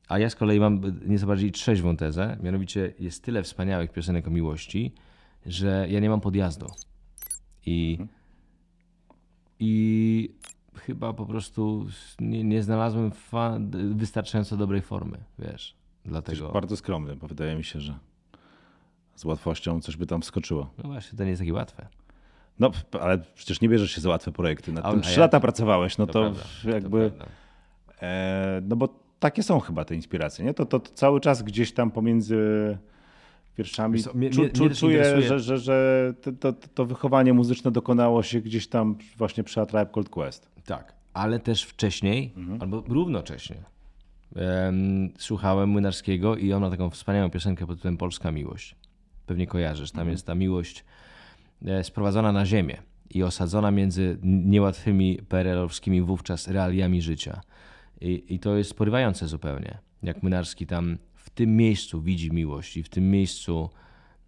a 0.07 0.19
ja 0.19 0.29
z 0.29 0.35
kolei 0.35 0.59
mam 0.59 0.81
nieco 1.05 1.27
bardziej 1.27 1.51
trzeźwą 1.51 1.97
tezę, 1.97 2.37
mianowicie 2.43 2.93
jest 2.99 3.23
tyle 3.23 3.43
wspaniałych 3.43 3.91
piosenek 3.91 4.27
o 4.27 4.31
miłości, 4.31 4.93
że 5.45 5.87
ja 5.89 5.99
nie 5.99 6.09
mam 6.09 6.21
podjazdu. 6.21 6.67
I, 7.65 7.99
i 9.59 10.35
chyba 10.75 11.13
po 11.13 11.25
prostu 11.25 11.85
nie, 12.19 12.43
nie 12.43 12.63
znalazłem 12.63 13.11
wystarczająco 13.71 14.57
dobrej 14.57 14.81
formy, 14.81 15.17
wiesz. 15.39 15.75
Dlatego... 16.05 16.51
Bardzo 16.51 16.77
skromny, 16.77 17.15
bo 17.15 17.27
wydaje 17.27 17.55
mi 17.55 17.63
się, 17.63 17.79
że 17.79 17.99
z 19.15 19.25
łatwością 19.25 19.81
coś 19.81 19.97
by 19.97 20.05
tam 20.05 20.21
wskoczyło. 20.21 20.69
No 20.77 20.89
właśnie, 20.89 21.17
to 21.17 21.23
nie 21.23 21.29
jest 21.29 21.41
takie 21.41 21.53
łatwe. 21.53 21.87
No, 22.59 22.71
ale 23.01 23.17
przecież 23.35 23.61
nie 23.61 23.69
bierzesz 23.69 23.91
się 23.91 24.01
za 24.01 24.09
łatwe 24.09 24.31
projekty. 24.31 24.71
Na 24.71 24.81
tym 24.81 25.01
trzy 25.01 25.19
lata 25.19 25.39
pracowałeś, 25.39 25.97
no 25.97 26.07
to, 26.07 26.13
to 26.13 26.19
prawda, 26.21 26.71
jakby. 26.71 27.11
To 27.11 27.25
e, 28.01 28.61
no 28.63 28.75
bo 28.75 28.89
takie 29.19 29.43
są 29.43 29.59
chyba 29.59 29.85
te 29.85 29.95
inspiracje, 29.95 30.45
nie? 30.45 30.53
To, 30.53 30.65
to, 30.65 30.79
to 30.79 30.91
cały 30.93 31.19
czas 31.19 31.41
gdzieś 31.41 31.73
tam 31.73 31.91
pomiędzy 31.91 32.37
wierszami 33.57 34.03
co, 34.03 34.13
mnie, 34.13 34.29
czu, 34.29 34.49
czu, 34.49 34.69
czuję, 34.69 35.21
że, 35.21 35.39
że, 35.39 35.57
że 35.57 36.13
to, 36.39 36.53
to, 36.53 36.85
wychowanie 36.85 37.33
muzyczne 37.33 37.71
dokonało 37.71 38.23
się 38.23 38.41
gdzieś 38.41 38.67
tam 38.67 38.95
właśnie 39.17 39.43
przy 39.43 39.61
A 39.61 39.65
Tribe 39.65 39.89
Called 39.93 40.09
Quest. 40.09 40.51
Tak, 40.65 40.93
ale 41.13 41.39
też 41.39 41.63
wcześniej, 41.63 42.33
mhm. 42.37 42.61
albo 42.61 42.83
równocześnie 42.87 43.55
um, 44.35 45.09
słuchałem 45.17 45.69
Młynarskiego 45.69 46.35
i 46.35 46.53
on 46.53 46.61
ma 46.61 46.69
taką 46.69 46.89
wspaniałą 46.89 47.29
piosenkę 47.29 47.67
pod 47.67 47.75
tytułem 47.75 47.97
Polska 47.97 48.31
Miłość. 48.31 48.75
Pewnie 49.25 49.47
kojarzysz, 49.47 49.91
tam 49.91 49.99
mhm. 49.99 50.11
jest 50.11 50.25
ta 50.25 50.35
miłość 50.35 50.85
e, 51.65 51.83
sprowadzona 51.83 52.31
na 52.31 52.45
ziemię 52.45 52.77
i 53.09 53.23
osadzona 53.23 53.71
między 53.71 54.17
niełatwymi 54.23 55.19
PRL-owskimi 55.29 56.01
wówczas 56.01 56.47
realiami 56.47 57.01
życia. 57.01 57.41
I, 58.01 58.23
I, 58.29 58.39
to 58.39 58.57
jest 58.57 58.73
porywające 58.73 59.27
zupełnie, 59.27 59.77
jak 60.03 60.23
Młynarski 60.23 60.67
tam 60.67 60.97
w 61.23 61.29
tym 61.29 61.57
miejscu 61.57 62.01
widzi 62.01 62.31
miłość 62.31 62.77
i 62.77 62.83
w 62.83 62.89
tym 62.89 63.11
miejscu 63.11 63.69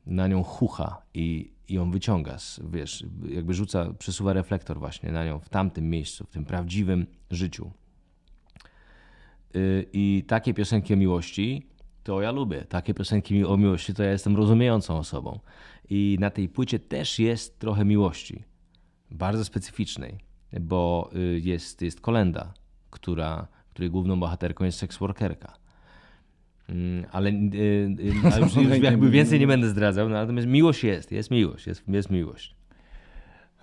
na 0.05 0.27
nią 0.27 0.43
chucha 0.43 1.01
i, 1.13 1.51
i 1.67 1.73
ją 1.73 1.91
wyciąga, 1.91 2.37
wiesz, 2.71 3.05
jakby 3.29 3.53
rzuca, 3.53 3.93
przesuwa 3.93 4.33
reflektor 4.33 4.79
właśnie 4.79 5.11
na 5.11 5.25
nią 5.25 5.39
w 5.39 5.49
tamtym 5.49 5.89
miejscu, 5.89 6.25
w 6.25 6.29
tym 6.29 6.45
prawdziwym 6.45 7.05
życiu. 7.31 7.71
Y, 9.55 9.85
I 9.93 10.23
takie 10.27 10.53
piosenki 10.53 10.93
o 10.93 10.97
miłości 10.97 11.67
to 12.03 12.21
ja 12.21 12.31
lubię. 12.31 12.65
Takie 12.69 12.93
piosenki 12.93 13.45
o 13.45 13.57
miłości 13.57 13.93
to 13.93 14.03
ja 14.03 14.11
jestem 14.11 14.35
rozumiejącą 14.35 14.97
osobą. 14.97 15.39
I 15.89 16.17
na 16.19 16.29
tej 16.29 16.49
płycie 16.49 16.79
też 16.79 17.19
jest 17.19 17.59
trochę 17.59 17.85
miłości. 17.85 18.43
Bardzo 19.11 19.45
specyficznej, 19.45 20.17
bo 20.61 21.09
y, 21.15 21.39
jest, 21.43 21.81
jest 21.81 22.01
kolenda, 22.01 22.53
która, 22.89 23.47
której 23.69 23.89
główną 23.89 24.19
bohaterką 24.19 24.65
jest 24.65 24.77
seksworkerka. 24.77 25.64
Mm, 26.69 27.05
ale, 27.11 27.29
y, 27.29 27.95
ale 28.33 28.41
już, 28.41 28.55
już 28.55 28.77
jakby 28.77 29.09
więcej 29.09 29.39
nie 29.39 29.47
będę 29.47 29.69
zdradzał, 29.69 30.09
no, 30.09 30.15
natomiast 30.15 30.47
miłość 30.47 30.83
jest, 30.83 31.11
jest 31.11 31.31
miłość, 31.31 31.67
jest, 31.67 31.83
jest 31.87 32.09
miłość. 32.09 32.55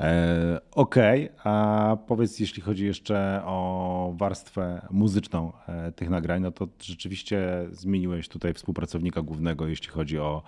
E, 0.00 0.60
okej, 0.72 1.30
okay. 1.30 1.52
a 1.52 1.96
powiedz, 2.06 2.40
jeśli 2.40 2.62
chodzi 2.62 2.86
jeszcze 2.86 3.42
o 3.44 4.14
warstwę 4.16 4.86
muzyczną 4.90 5.52
e, 5.68 5.92
tych 5.92 6.10
nagrań, 6.10 6.42
no 6.42 6.50
to 6.50 6.68
rzeczywiście 6.80 7.66
zmieniłeś 7.70 8.28
tutaj 8.28 8.54
współpracownika 8.54 9.22
głównego, 9.22 9.66
jeśli 9.66 9.88
chodzi 9.88 10.18
o, 10.18 10.42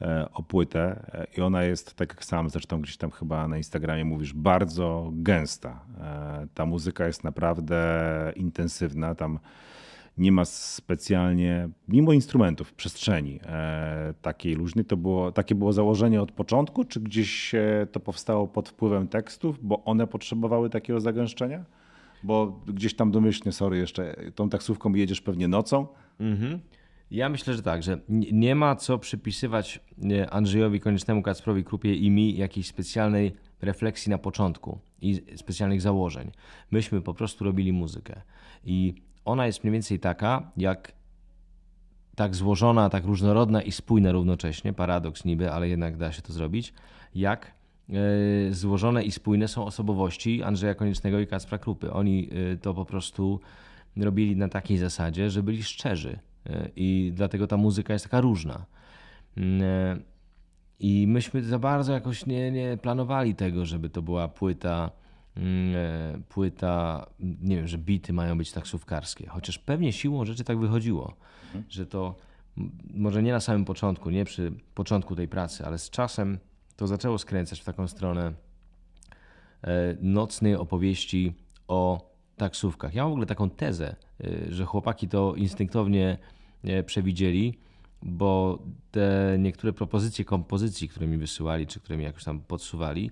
e, 0.00 0.28
o 0.32 0.42
płytę 0.42 1.10
i 1.36 1.40
ona 1.40 1.62
jest, 1.62 1.94
tak 1.94 2.08
jak 2.08 2.24
sam 2.24 2.50
zresztą 2.50 2.80
gdzieś 2.80 2.96
tam 2.96 3.10
chyba 3.10 3.48
na 3.48 3.56
Instagramie 3.56 4.04
mówisz, 4.04 4.32
bardzo 4.32 5.10
gęsta. 5.12 5.80
Ta 6.54 6.66
muzyka 6.66 7.06
jest 7.06 7.24
naprawdę 7.24 8.32
intensywna, 8.36 9.14
tam 9.14 9.38
nie 10.18 10.32
ma 10.32 10.44
specjalnie, 10.44 11.68
mimo 11.88 12.12
instrumentów, 12.12 12.72
przestrzeni 12.72 13.40
e, 13.46 14.14
takiej 14.22 14.54
luźnej. 14.54 14.84
To 14.84 14.96
było, 14.96 15.32
takie 15.32 15.54
było 15.54 15.72
założenie 15.72 16.22
od 16.22 16.32
początku, 16.32 16.84
czy 16.84 17.00
gdzieś 17.00 17.54
e, 17.54 17.86
to 17.92 18.00
powstało 18.00 18.46
pod 18.46 18.68
wpływem 18.68 19.08
tekstów, 19.08 19.58
bo 19.62 19.84
one 19.84 20.06
potrzebowały 20.06 20.70
takiego 20.70 21.00
zagęszczenia? 21.00 21.64
Bo 22.22 22.60
gdzieś 22.66 22.96
tam 22.96 23.10
domyślnie, 23.10 23.52
sorry, 23.52 23.78
jeszcze 23.78 24.16
tą 24.34 24.48
taksówką 24.48 24.94
jedziesz 24.94 25.20
pewnie 25.20 25.48
nocą. 25.48 25.86
Mhm. 26.20 26.60
Ja 27.10 27.28
myślę, 27.28 27.54
że 27.54 27.62
tak, 27.62 27.82
że 27.82 28.00
nie 28.08 28.54
ma 28.54 28.76
co 28.76 28.98
przypisywać 28.98 29.80
Andrzejowi 30.30 30.80
Konicznemu, 30.80 31.22
Kacprowi 31.22 31.64
Krupie 31.64 31.94
i 31.94 32.10
mi 32.10 32.36
jakiejś 32.36 32.66
specjalnej 32.66 33.32
refleksji 33.62 34.10
na 34.10 34.18
początku 34.18 34.78
i 35.00 35.22
specjalnych 35.36 35.80
założeń. 35.80 36.30
Myśmy 36.70 37.00
po 37.00 37.14
prostu 37.14 37.44
robili 37.44 37.72
muzykę. 37.72 38.22
I 38.64 38.94
ona 39.24 39.46
jest 39.46 39.64
mniej 39.64 39.72
więcej 39.72 40.00
taka, 40.00 40.50
jak 40.56 40.92
tak 42.14 42.34
złożona, 42.34 42.90
tak 42.90 43.04
różnorodna 43.04 43.62
i 43.62 43.72
spójna 43.72 44.12
równocześnie, 44.12 44.72
paradoks 44.72 45.24
niby, 45.24 45.52
ale 45.52 45.68
jednak 45.68 45.96
da 45.96 46.12
się 46.12 46.22
to 46.22 46.32
zrobić, 46.32 46.74
jak 47.14 47.54
e, 47.90 47.94
złożone 48.52 49.02
i 49.02 49.10
spójne 49.10 49.48
są 49.48 49.64
osobowości 49.64 50.42
Andrzeja 50.42 50.74
Koniecznego 50.74 51.20
i 51.20 51.26
Kacpra 51.26 51.58
Krupy. 51.58 51.92
Oni 51.92 52.28
e, 52.52 52.56
to 52.56 52.74
po 52.74 52.84
prostu 52.84 53.40
robili 53.96 54.36
na 54.36 54.48
takiej 54.48 54.78
zasadzie, 54.78 55.30
że 55.30 55.42
byli 55.42 55.62
szczerzy 55.62 56.18
e, 56.46 56.68
i 56.76 57.12
dlatego 57.14 57.46
ta 57.46 57.56
muzyka 57.56 57.92
jest 57.92 58.04
taka 58.04 58.20
różna. 58.20 58.66
Mm, 59.36 60.02
I 60.80 61.06
myśmy 61.08 61.42
za 61.42 61.58
bardzo 61.58 61.92
jakoś 61.92 62.26
nie, 62.26 62.50
nie 62.50 62.78
planowali 62.82 63.34
tego, 63.34 63.66
żeby 63.66 63.90
to 63.90 64.02
była 64.02 64.28
płyta 64.28 64.90
płyta, 66.28 67.06
nie 67.20 67.56
wiem, 67.56 67.68
że 67.68 67.78
bity 67.78 68.12
mają 68.12 68.38
być 68.38 68.52
taksówkarskie. 68.52 69.26
Chociaż 69.26 69.58
pewnie 69.58 69.92
siłą 69.92 70.24
rzeczy 70.24 70.44
tak 70.44 70.58
wychodziło, 70.58 71.16
mhm. 71.46 71.64
że 71.68 71.86
to 71.86 72.14
może 72.94 73.22
nie 73.22 73.32
na 73.32 73.40
samym 73.40 73.64
początku, 73.64 74.10
nie 74.10 74.24
przy 74.24 74.52
początku 74.74 75.16
tej 75.16 75.28
pracy, 75.28 75.66
ale 75.66 75.78
z 75.78 75.90
czasem 75.90 76.38
to 76.76 76.86
zaczęło 76.86 77.18
skręcać 77.18 77.60
w 77.60 77.64
taką 77.64 77.88
stronę 77.88 78.32
e, 79.62 79.96
nocnej 80.00 80.54
opowieści 80.54 81.34
o 81.68 82.14
taksówkach. 82.36 82.94
Ja 82.94 83.02
mam 83.02 83.10
w 83.10 83.12
ogóle 83.12 83.26
taką 83.26 83.50
tezę, 83.50 83.96
e, 84.24 84.52
że 84.52 84.64
chłopaki 84.64 85.08
to 85.08 85.34
instynktownie 85.34 86.18
przewidzieli, 86.86 87.58
bo 88.04 88.62
te 88.90 89.36
niektóre 89.38 89.72
propozycje 89.72 90.24
kompozycji, 90.24 90.88
które 90.88 91.06
mi 91.06 91.18
wysyłali, 91.18 91.66
czy 91.66 91.80
które 91.80 91.98
mi 91.98 92.04
jakoś 92.04 92.24
tam 92.24 92.40
podsuwali, 92.40 93.10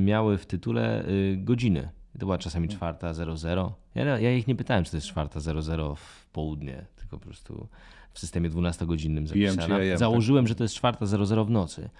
miały 0.00 0.38
w 0.38 0.46
tytule 0.46 1.08
y, 1.08 1.36
godziny. 1.38 1.88
To 2.12 2.18
była 2.18 2.38
czasami 2.38 2.68
czwarta 2.68 3.14
00. 3.14 3.74
Ja, 3.94 4.04
ja 4.18 4.32
ich 4.32 4.46
nie 4.46 4.54
pytałem, 4.54 4.84
czy 4.84 4.90
to 4.90 4.96
jest 4.96 5.06
czwarta 5.06 5.40
00 5.40 5.94
w 5.94 6.26
południe, 6.32 6.86
tylko 6.96 7.18
po 7.18 7.24
prostu 7.24 7.68
w 8.12 8.18
systemie 8.18 8.50
12-godzinnym 8.50 9.26
zapisana. 9.26 9.78
Tak. 9.78 9.98
Założyłem, 9.98 10.46
że 10.46 10.54
to 10.54 10.64
jest 10.64 10.74
czwarta 10.74 11.06
00 11.06 11.44
w 11.44 11.50
nocy. 11.50 11.90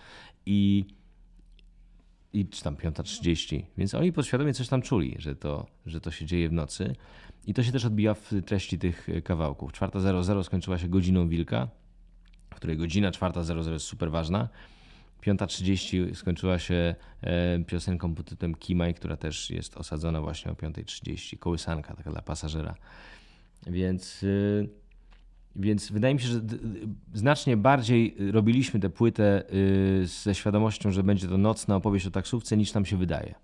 I, 0.46 0.84
i 2.32 2.46
czy 2.46 2.62
tam 2.62 2.76
5.30. 2.76 3.62
Więc 3.78 3.94
oni 3.94 4.12
podświadomie 4.12 4.54
coś 4.54 4.68
tam 4.68 4.82
czuli, 4.82 5.16
że 5.18 5.36
to, 5.36 5.66
że 5.86 6.00
to 6.00 6.10
się 6.10 6.26
dzieje 6.26 6.48
w 6.48 6.52
nocy. 6.52 6.96
I 7.46 7.54
to 7.54 7.62
się 7.62 7.72
też 7.72 7.84
odbija 7.84 8.14
w 8.14 8.32
treści 8.46 8.78
tych 8.78 9.08
kawałków. 9.24 9.72
Czwarta 9.72 10.00
00 10.00 10.44
skończyła 10.44 10.78
się 10.78 10.88
godziną 10.88 11.28
wilka, 11.28 11.68
w 12.54 12.56
której 12.56 12.76
godzina 12.76 13.12
czwarta 13.12 13.42
00 13.42 13.72
jest 13.72 13.86
super 13.86 14.10
ważna. 14.10 14.48
5.30 15.26 16.14
skończyła 16.14 16.58
się 16.58 16.94
e, 17.20 17.64
piosenką 17.64 18.14
pod 18.14 18.26
tytułem 18.26 18.54
Kimaj, 18.54 18.94
która 18.94 19.16
też 19.16 19.50
jest 19.50 19.76
osadzona 19.76 20.20
właśnie 20.20 20.52
o 20.52 20.54
5.30. 20.54 21.38
Kołysanka 21.38 21.94
taka 21.94 22.10
dla 22.10 22.22
pasażera. 22.22 22.74
Więc, 23.66 24.24
e, 24.62 24.66
więc 25.56 25.92
wydaje 25.92 26.14
mi 26.14 26.20
się, 26.20 26.28
że 26.28 26.40
znacznie 27.14 27.56
bardziej 27.56 28.16
robiliśmy 28.32 28.80
tę 28.80 28.90
płytę 28.90 29.42
e, 30.02 30.06
ze 30.06 30.34
świadomością, 30.34 30.90
że 30.90 31.02
będzie 31.02 31.28
to 31.28 31.38
nocna 31.38 31.76
opowieść 31.76 32.06
o 32.06 32.10
taksówce, 32.10 32.56
niż 32.56 32.74
nam 32.74 32.84
się 32.84 32.96
wydaje. 32.96 33.34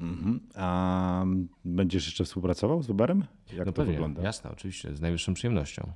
Mhm. 0.00 0.40
A 0.54 1.24
będziesz 1.64 2.06
jeszcze 2.06 2.24
współpracował 2.24 2.82
z 2.82 2.90
Uberem? 2.90 3.24
Jak 3.52 3.58
no 3.58 3.64
to 3.64 3.72
pewnie, 3.72 3.92
wygląda? 3.92 4.22
Jasne, 4.22 4.50
oczywiście, 4.50 4.96
z 4.96 5.00
najwyższą 5.00 5.34
przyjemnością 5.34 5.92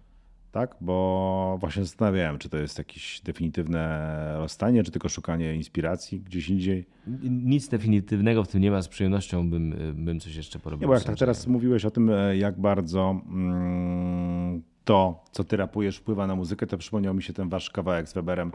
tak? 0.54 0.76
Bo 0.80 1.56
właśnie 1.60 1.84
zastanawiałem, 1.84 2.38
czy 2.38 2.48
to 2.48 2.58
jest 2.58 2.78
jakieś 2.78 3.20
definitywne 3.20 4.34
rozstanie, 4.38 4.82
czy 4.82 4.90
tylko 4.90 5.08
szukanie 5.08 5.54
inspiracji 5.54 6.20
gdzieś 6.20 6.48
indziej. 6.48 6.86
Nic 7.22 7.68
definitywnego 7.68 8.44
w 8.44 8.48
tym 8.48 8.60
nie 8.60 8.70
ma, 8.70 8.82
z 8.82 8.88
przyjemnością 8.88 9.50
bym, 9.50 9.74
bym 9.94 10.20
coś 10.20 10.36
jeszcze 10.36 10.58
porobił. 10.58 10.80
Nie, 10.82 10.86
bo 10.86 10.94
jak 10.94 11.04
tak 11.04 11.16
teraz 11.18 11.46
mówiłeś 11.46 11.84
o 11.84 11.90
tym, 11.90 12.10
e, 12.10 12.36
jak 12.36 12.60
bardzo 12.60 13.20
mm, 13.26 14.62
to, 14.84 15.24
co 15.32 15.44
ty 15.44 15.56
rapujesz, 15.56 15.96
wpływa 15.96 16.26
na 16.26 16.34
muzykę, 16.34 16.66
to 16.66 16.78
przypomniał 16.78 17.14
mi 17.14 17.22
się 17.22 17.32
ten 17.32 17.48
wasz 17.48 17.70
kawałek 17.70 18.08
z 18.08 18.12
Weberem, 18.12 18.52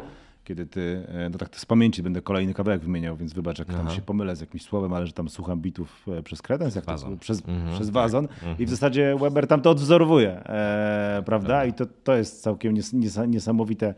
kiedy 0.49 0.65
ty, 0.65 1.03
e, 1.07 1.29
no 1.29 1.37
tak 1.37 1.57
z 1.57 1.65
pamięci 1.65 2.03
będę 2.03 2.21
kolejny 2.21 2.53
kawałek 2.53 2.81
wymieniał, 2.81 3.17
więc 3.17 3.33
wybacz, 3.33 3.59
jak 3.59 3.67
Aha. 3.69 3.83
tam 3.83 3.95
się 3.95 4.01
pomylę 4.01 4.35
z 4.35 4.41
jakimś 4.41 4.63
słowem, 4.63 4.93
ale 4.93 5.07
że 5.07 5.13
tam 5.13 5.29
słucham 5.29 5.61
bitów 5.61 6.05
e, 6.07 6.23
przez 6.23 6.41
kredens, 6.41 6.75
jak 6.75 6.85
wazon. 6.85 7.11
To, 7.11 7.17
przez, 7.17 7.39
mhm, 7.47 7.75
przez 7.75 7.89
wazon 7.89 8.27
tak. 8.27 8.37
i 8.37 8.45
w 8.45 8.47
mhm. 8.47 8.69
zasadzie 8.69 9.15
Weber 9.19 9.47
tam 9.47 9.61
to 9.61 9.69
odwzorowuje, 9.69 10.31
e, 10.45 11.23
prawda? 11.25 11.65
I 11.65 11.73
to, 11.73 11.85
to 12.03 12.15
jest 12.15 12.41
całkiem 12.41 12.73
nies, 12.73 12.93
nies, 12.93 13.19
niesamowite 13.27 13.93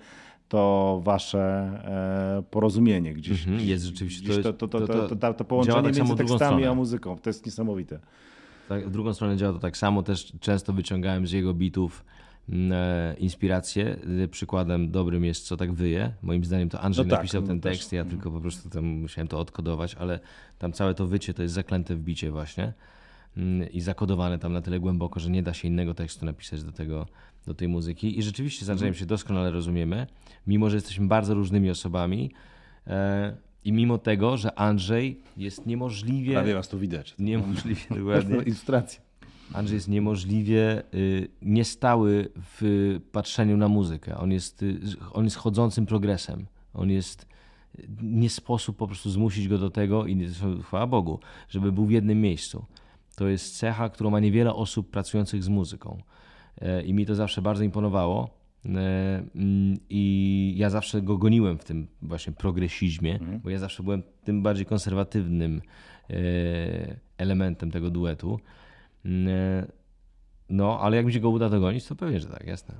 to 0.49 1.01
wasze 1.03 1.39
e, 1.39 2.43
porozumienie 2.51 3.13
gdzieś. 3.13 3.47
Mhm, 3.47 3.67
jest 3.67 3.85
rzeczywiście. 3.85 4.23
Gdzieś 4.23 4.43
To 4.43 4.53
to, 4.53 4.67
to, 4.67 4.87
to, 4.87 5.15
to- 5.15 5.33
to, 5.33 5.45
połączenie 5.45 5.83
tak 5.83 5.97
między 5.97 6.15
tekstami 6.15 6.65
a 6.65 6.73
muzyką, 6.73 7.17
to 7.17 7.29
jest 7.29 7.45
niesamowite. 7.45 7.99
Tak, 8.69 8.87
w 8.87 8.91
drugą 8.91 9.13
stronę 9.13 9.37
działa 9.37 9.53
to 9.53 9.59
tak 9.59 9.77
samo. 9.77 10.03
Też 10.03 10.33
często 10.39 10.73
wyciągałem 10.73 11.27
z 11.27 11.31
jego 11.31 11.53
bitów 11.53 12.03
inspirację. 13.17 13.97
E, 14.23 14.27
Przykładem 14.27 14.91
dobrym 14.91 15.25
jest 15.25 15.45
Co 15.45 15.57
tak 15.57 15.73
wyje. 15.73 16.13
Moim 16.21 16.45
zdaniem 16.45 16.69
to 16.69 16.81
Andrzej 16.81 17.05
No 17.05 17.09
tak, 17.09 17.19
napisał 17.19 17.41
no 17.41 17.47
ten 17.47 17.61
też. 17.61 17.77
tekst, 17.77 17.93
ja 17.93 18.05
tylko 18.05 18.31
po 18.31 18.41
prostu 18.41 18.69
tam 18.69 18.85
musiałem 18.85 19.27
to 19.27 19.39
odkodować, 19.39 19.95
ale 19.95 20.19
tam 20.59 20.73
całe 20.73 20.93
to 20.93 21.07
wycie 21.07 21.33
to 21.33 21.41
jest 21.41 21.53
zaklęte 21.53 21.95
w 21.95 21.99
bicie 21.99 22.31
właśnie 22.31 22.73
i 23.71 23.81
zakodowane 23.81 24.39
tam 24.39 24.53
na 24.53 24.61
tyle 24.61 24.79
głęboko, 24.79 25.19
że 25.19 25.29
nie 25.29 25.43
da 25.43 25.53
się 25.53 25.67
innego 25.67 25.93
tekstu 25.93 26.25
napisać 26.25 26.63
do, 26.63 26.71
tego, 26.71 27.07
do 27.45 27.53
tej 27.53 27.67
muzyki. 27.67 28.19
I 28.19 28.23
rzeczywiście 28.23 28.65
z 28.65 28.69
Andrzejem 28.69 28.95
się 28.95 29.05
doskonale 29.05 29.51
rozumiemy, 29.51 30.07
mimo 30.47 30.69
że 30.69 30.77
jesteśmy 30.77 31.07
bardzo 31.07 31.33
różnymi 31.33 31.69
osobami. 31.69 32.31
E, 32.87 33.35
I 33.63 33.71
mimo 33.73 33.97
tego, 33.97 34.37
że 34.37 34.59
Andrzej 34.59 35.19
jest 35.37 35.65
niemożliwie. 35.65 36.33
Prawie 36.33 36.53
was 36.53 36.69
tu 36.69 36.79
widać. 36.79 37.15
Niemożliwie, 37.19 37.81
dokładnie. 37.89 38.35
Ilustracja. 38.45 39.01
Andrzej 39.53 39.75
jest 39.75 39.87
niemożliwie 39.87 40.83
y, 40.93 41.27
niestały 41.41 42.29
w 42.35 42.99
patrzeniu 43.11 43.57
na 43.57 43.67
muzykę. 43.67 44.17
On 44.17 44.31
jest, 44.31 44.63
y, 44.63 44.79
on 45.13 45.23
jest 45.23 45.35
chodzącym 45.35 45.85
progresem. 45.85 46.45
On 46.73 46.89
jest. 46.89 47.31
Nie 48.01 48.29
sposób 48.29 48.77
po 48.77 48.87
prostu 48.87 49.09
zmusić 49.09 49.47
go 49.47 49.57
do 49.57 49.69
tego, 49.69 50.07
i 50.07 50.27
chwała 50.63 50.87
Bogu, 50.87 51.19
żeby 51.49 51.71
był 51.71 51.85
w 51.85 51.91
jednym 51.91 52.21
miejscu. 52.21 52.65
To 53.15 53.27
jest 53.27 53.57
cecha, 53.57 53.89
którą 53.89 54.09
ma 54.09 54.19
niewiele 54.19 54.53
osób 54.53 54.89
pracujących 54.89 55.43
z 55.43 55.49
muzyką. 55.49 56.01
E, 56.61 56.83
I 56.83 56.93
mi 56.93 57.05
to 57.05 57.15
zawsze 57.15 57.41
bardzo 57.41 57.63
imponowało. 57.63 58.29
E, 58.65 58.69
mm, 59.35 59.77
I 59.89 60.53
ja 60.57 60.69
zawsze 60.69 61.01
go 61.01 61.17
goniłem 61.17 61.57
w 61.57 61.63
tym 61.63 61.87
właśnie 62.01 62.33
progresizmie, 62.33 63.19
bo 63.43 63.49
ja 63.49 63.59
zawsze 63.59 63.83
byłem 63.83 64.03
tym 64.23 64.43
bardziej 64.43 64.65
konserwatywnym 64.65 65.61
e, 66.09 66.13
elementem 67.17 67.71
tego 67.71 67.89
duetu. 67.89 68.39
No, 70.49 70.79
ale 70.79 70.97
jak 70.97 71.05
mi 71.05 71.13
się 71.13 71.19
go 71.19 71.29
uda 71.29 71.49
dogonić, 71.49 71.85
to 71.87 71.95
pewnie, 71.95 72.19
że 72.19 72.27
tak, 72.27 72.47
jasne. 72.47 72.75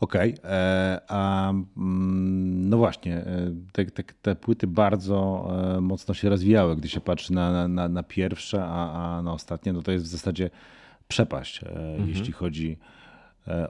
Okej, 0.00 0.34
e, 0.44 1.00
a 1.08 1.50
mm, 1.50 2.68
no 2.68 2.76
właśnie, 2.76 3.16
e, 3.16 3.52
te, 3.72 3.84
te, 3.84 4.02
te 4.02 4.36
płyty 4.36 4.66
bardzo 4.66 5.48
e, 5.76 5.80
mocno 5.80 6.14
się 6.14 6.28
rozwijały, 6.28 6.76
gdy 6.76 6.88
się 6.88 7.00
patrzy 7.00 7.32
na, 7.32 7.68
na, 7.68 7.88
na 7.88 8.02
pierwsze, 8.02 8.64
a, 8.64 9.16
a 9.18 9.22
na 9.22 9.32
ostatnie, 9.32 9.72
no 9.72 9.82
to 9.82 9.92
jest 9.92 10.04
w 10.04 10.08
zasadzie 10.08 10.50
przepaść, 11.08 11.60
Mhm. 11.64 12.08
jeśli 12.08 12.32
chodzi 12.32 12.78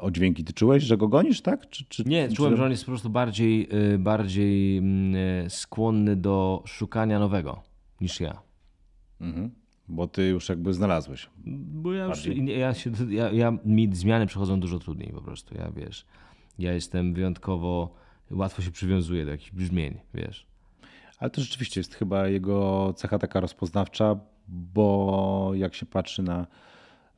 o 0.01 0.11
dźwięki. 0.11 0.45
Ty 0.45 0.53
czułeś, 0.53 0.83
że 0.83 0.97
go 0.97 1.09
gonisz, 1.09 1.41
tak? 1.41 1.69
Czy, 1.69 1.85
czy, 1.89 2.05
Nie, 2.05 2.29
czy, 2.29 2.35
czułem, 2.35 2.57
że 2.57 2.65
on 2.65 2.71
jest 2.71 2.85
po 2.85 2.91
prostu 2.91 3.11
bardziej, 3.11 3.69
bardziej 3.99 4.79
mm, 4.79 5.51
skłonny 5.51 6.17
do 6.17 6.62
szukania 6.67 7.19
nowego 7.19 7.62
niż 8.01 8.21
ja. 8.21 8.43
Mhm. 9.21 9.51
Bo 9.88 10.07
ty 10.07 10.29
już 10.29 10.49
jakby 10.49 10.75
znalazłeś. 10.75 11.31
Bo 11.46 11.92
ja 11.92 12.05
już, 12.05 12.27
ja 12.46 12.75
się, 12.75 12.90
ja, 13.09 13.31
ja, 13.31 13.53
mi 13.64 13.94
zmiany 13.94 14.27
przechodzą 14.27 14.61
dużo 14.61 14.79
trudniej 14.79 15.12
po 15.12 15.20
prostu, 15.20 15.55
ja 15.55 15.70
wiesz. 15.70 16.07
Ja 16.59 16.72
jestem 16.72 17.14
wyjątkowo, 17.14 17.94
łatwo 18.31 18.62
się 18.62 18.70
przywiązuję 18.70 19.25
do 19.25 19.31
jakichś 19.31 19.53
brzmień, 19.53 19.99
wiesz. 20.14 20.46
Ale 21.18 21.31
to 21.31 21.40
rzeczywiście 21.40 21.81
jest 21.81 21.94
chyba 21.94 22.29
jego 22.29 22.92
cecha 22.96 23.18
taka 23.18 23.40
rozpoznawcza, 23.40 24.16
bo 24.49 25.51
jak 25.55 25.75
się 25.75 25.87
patrzy 25.87 26.22
na 26.22 26.46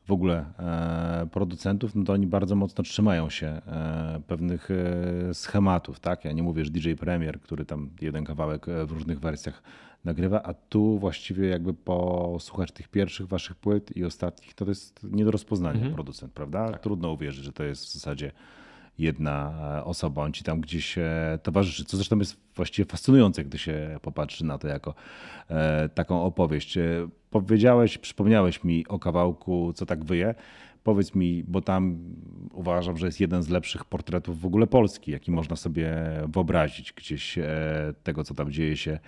w 0.09 0.13
ogóle 0.13 0.45
e, 0.59 1.27
producentów, 1.27 1.95
no 1.95 2.05
to 2.05 2.13
oni 2.13 2.27
bardzo 2.27 2.57
mocno 2.57 2.85
trzymają 2.85 3.31
się 3.31 3.47
e, 3.47 4.21
pewnych 4.27 4.69
e, 4.71 5.35
schematów, 5.35 6.01
tak? 6.01 6.25
Ja 6.25 6.33
nie 6.33 6.43
mówię, 6.43 6.65
że 6.65 6.71
DJ 6.71 6.93
Premier, 6.93 7.41
który 7.41 7.65
tam 7.65 7.91
jeden 8.01 8.25
kawałek 8.25 8.67
w 8.87 8.91
różnych 8.91 9.21
wersjach 9.21 9.63
nagrywa, 10.05 10.43
a 10.43 10.55
tu 10.55 10.99
właściwie 10.99 11.49
jakby 11.49 11.75
posłuchać 11.75 12.73
tych 12.73 12.89
pierwszych 12.89 13.27
waszych 13.27 13.57
płyt 13.57 13.97
i 13.97 14.05
ostatnich, 14.05 14.55
to 14.55 14.65
jest 14.65 15.01
nie 15.03 15.25
do 15.25 15.31
rozpoznania 15.31 15.91
producent, 15.91 16.33
prawda? 16.33 16.73
Trudno 16.73 17.13
uwierzyć, 17.13 17.45
że 17.45 17.53
to 17.53 17.65
jest 17.65 17.85
w 17.85 17.93
zasadzie 17.93 18.33
jedna 18.99 19.55
e, 19.79 19.85
osoba, 19.85 20.23
on 20.23 20.33
ci 20.33 20.45
tam 20.45 20.61
gdzieś 20.61 20.99
e, 20.99 21.39
towarzyszy, 21.43 21.85
co 21.85 21.97
zresztą 21.97 22.19
jest 22.19 22.37
właściwie 22.57 22.87
fascynujące, 22.87 23.45
gdy 23.45 23.59
się 23.59 23.99
popatrzy 24.03 24.45
na 24.45 24.59
to 24.59 24.69
jako 24.69 24.95
e, 25.51 25.89
taką 25.89 26.23
opowieść. 26.23 26.79
Powiedziałeś, 27.31 27.99
przypomniałeś 27.99 28.65
mi 28.65 28.87
o 28.87 28.99
kawałku 28.99 29.73
Co 29.73 29.87
tak 29.87 30.05
wyje. 30.05 30.35
Powiedz 30.85 31.15
mi, 31.15 31.45
bo 31.45 31.61
tam 31.61 31.99
uważam, 32.53 32.97
że 32.97 33.07
jest 33.07 33.21
jeden 33.21 33.43
z 33.43 33.49
lepszych 33.49 33.85
portretów 33.85 34.41
w 34.41 34.47
ogóle 34.47 34.67
Polski, 34.67 35.11
jaki 35.11 35.31
można 35.31 35.57
sobie 35.57 35.95
wyobrazić 36.29 36.93
gdzieś 36.93 37.39
tego, 38.03 38.25
co 38.25 38.35
tam 38.35 38.53
dzieje 38.53 38.77
się 38.77 38.99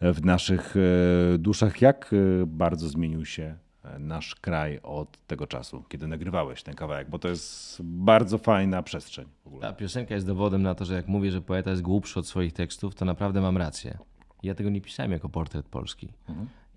w 0.00 0.24
naszych 0.24 0.74
e, 0.76 1.38
duszach. 1.38 1.80
Jak 1.80 2.10
e, 2.42 2.46
bardzo 2.46 2.88
zmienił 2.88 3.24
się 3.24 3.56
e, 3.84 3.98
nasz 3.98 4.34
kraj 4.34 4.80
od 4.82 5.26
tego 5.26 5.46
czasu, 5.46 5.84
kiedy 5.88 6.06
nagrywałeś 6.06 6.62
ten 6.62 6.74
kawałek, 6.74 7.10
bo 7.10 7.18
to 7.18 7.28
jest 7.28 7.78
bardzo 7.82 8.38
fajna 8.38 8.82
przestrzeń 8.82 9.26
w 9.44 9.46
ogóle. 9.46 9.62
Ta 9.62 9.72
piosenka 9.72 10.14
jest 10.14 10.26
dowodem 10.26 10.62
na 10.62 10.74
to, 10.74 10.84
że 10.84 10.94
jak 10.94 11.08
mówię, 11.08 11.30
że 11.30 11.40
poeta 11.40 11.70
jest 11.70 11.82
głupszy 11.82 12.18
od 12.18 12.26
swoich 12.26 12.52
tekstów, 12.52 12.94
to 12.94 13.04
naprawdę 13.04 13.40
mam 13.40 13.56
rację. 13.56 13.98
Ja 14.42 14.54
tego 14.54 14.70
nie 14.70 14.80
pisałem 14.80 15.12
jako 15.12 15.28
portret 15.28 15.66
Polski. 15.66 16.08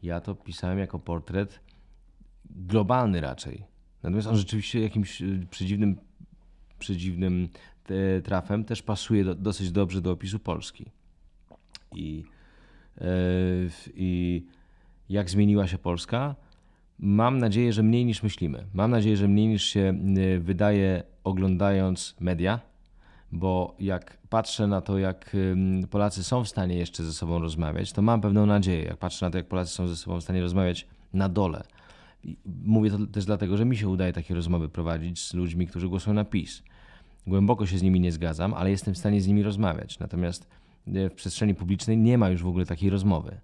Ja 0.03 0.21
to 0.21 0.35
pisałem 0.35 0.79
jako 0.79 0.99
portret 0.99 1.59
globalny 2.49 3.21
raczej. 3.21 3.63
Natomiast 4.03 4.27
on 4.27 4.35
rzeczywiście 4.35 4.81
jakimś 4.81 5.23
przedziwnym, 5.49 5.97
przedziwnym 6.79 7.49
trafem 8.23 8.65
też 8.65 8.81
pasuje 8.81 9.23
do, 9.23 9.35
dosyć 9.35 9.71
dobrze 9.71 10.01
do 10.01 10.11
opisu 10.11 10.39
Polski. 10.39 10.91
I, 11.95 12.23
I 13.93 14.43
jak 15.09 15.29
zmieniła 15.29 15.67
się 15.67 15.77
Polska? 15.77 16.35
Mam 16.99 17.37
nadzieję, 17.37 17.73
że 17.73 17.83
mniej 17.83 18.05
niż 18.05 18.23
myślimy. 18.23 18.65
Mam 18.73 18.91
nadzieję, 18.91 19.17
że 19.17 19.27
mniej 19.27 19.47
niż 19.47 19.63
się 19.63 19.93
y, 20.17 20.39
wydaje 20.39 21.03
oglądając 21.23 22.15
media, 22.19 22.59
bo 23.31 23.75
jak 23.79 24.17
patrzę 24.29 24.67
na 24.67 24.81
to, 24.81 24.97
jak 24.97 25.35
Polacy 25.89 26.23
są 26.23 26.43
w 26.43 26.47
stanie 26.49 26.77
jeszcze 26.77 27.03
ze 27.03 27.13
sobą 27.13 27.39
rozmawiać, 27.39 27.93
to 27.93 28.01
mam 28.01 28.21
pewną 28.21 28.45
nadzieję. 28.45 28.83
Jak 28.83 28.97
patrzę 28.97 29.25
na 29.25 29.31
to, 29.31 29.37
jak 29.37 29.47
Polacy 29.47 29.73
są 29.73 29.87
ze 29.87 29.95
sobą 29.95 30.19
w 30.19 30.23
stanie 30.23 30.41
rozmawiać 30.41 30.87
na 31.13 31.29
dole. 31.29 31.63
Mówię 32.45 32.89
to 32.91 32.97
też 33.07 33.25
dlatego, 33.25 33.57
że 33.57 33.65
mi 33.65 33.77
się 33.77 33.89
udaje 33.89 34.13
takie 34.13 34.35
rozmowy 34.35 34.69
prowadzić 34.69 35.27
z 35.27 35.33
ludźmi, 35.33 35.67
którzy 35.67 35.89
głosują 35.89 36.13
na 36.13 36.25
PiS. 36.25 36.63
Głęboko 37.27 37.65
się 37.65 37.77
z 37.77 37.81
nimi 37.81 37.99
nie 37.99 38.11
zgadzam, 38.11 38.53
ale 38.53 38.71
jestem 38.71 38.93
w 38.93 38.97
stanie 38.97 39.21
z 39.21 39.27
nimi 39.27 39.43
rozmawiać. 39.43 39.99
Natomiast 39.99 40.47
w 40.87 41.11
przestrzeni 41.15 41.55
publicznej 41.55 41.97
nie 41.97 42.17
ma 42.17 42.29
już 42.29 42.43
w 42.43 42.47
ogóle 42.47 42.65
takiej 42.65 42.89
rozmowy. 42.89 43.37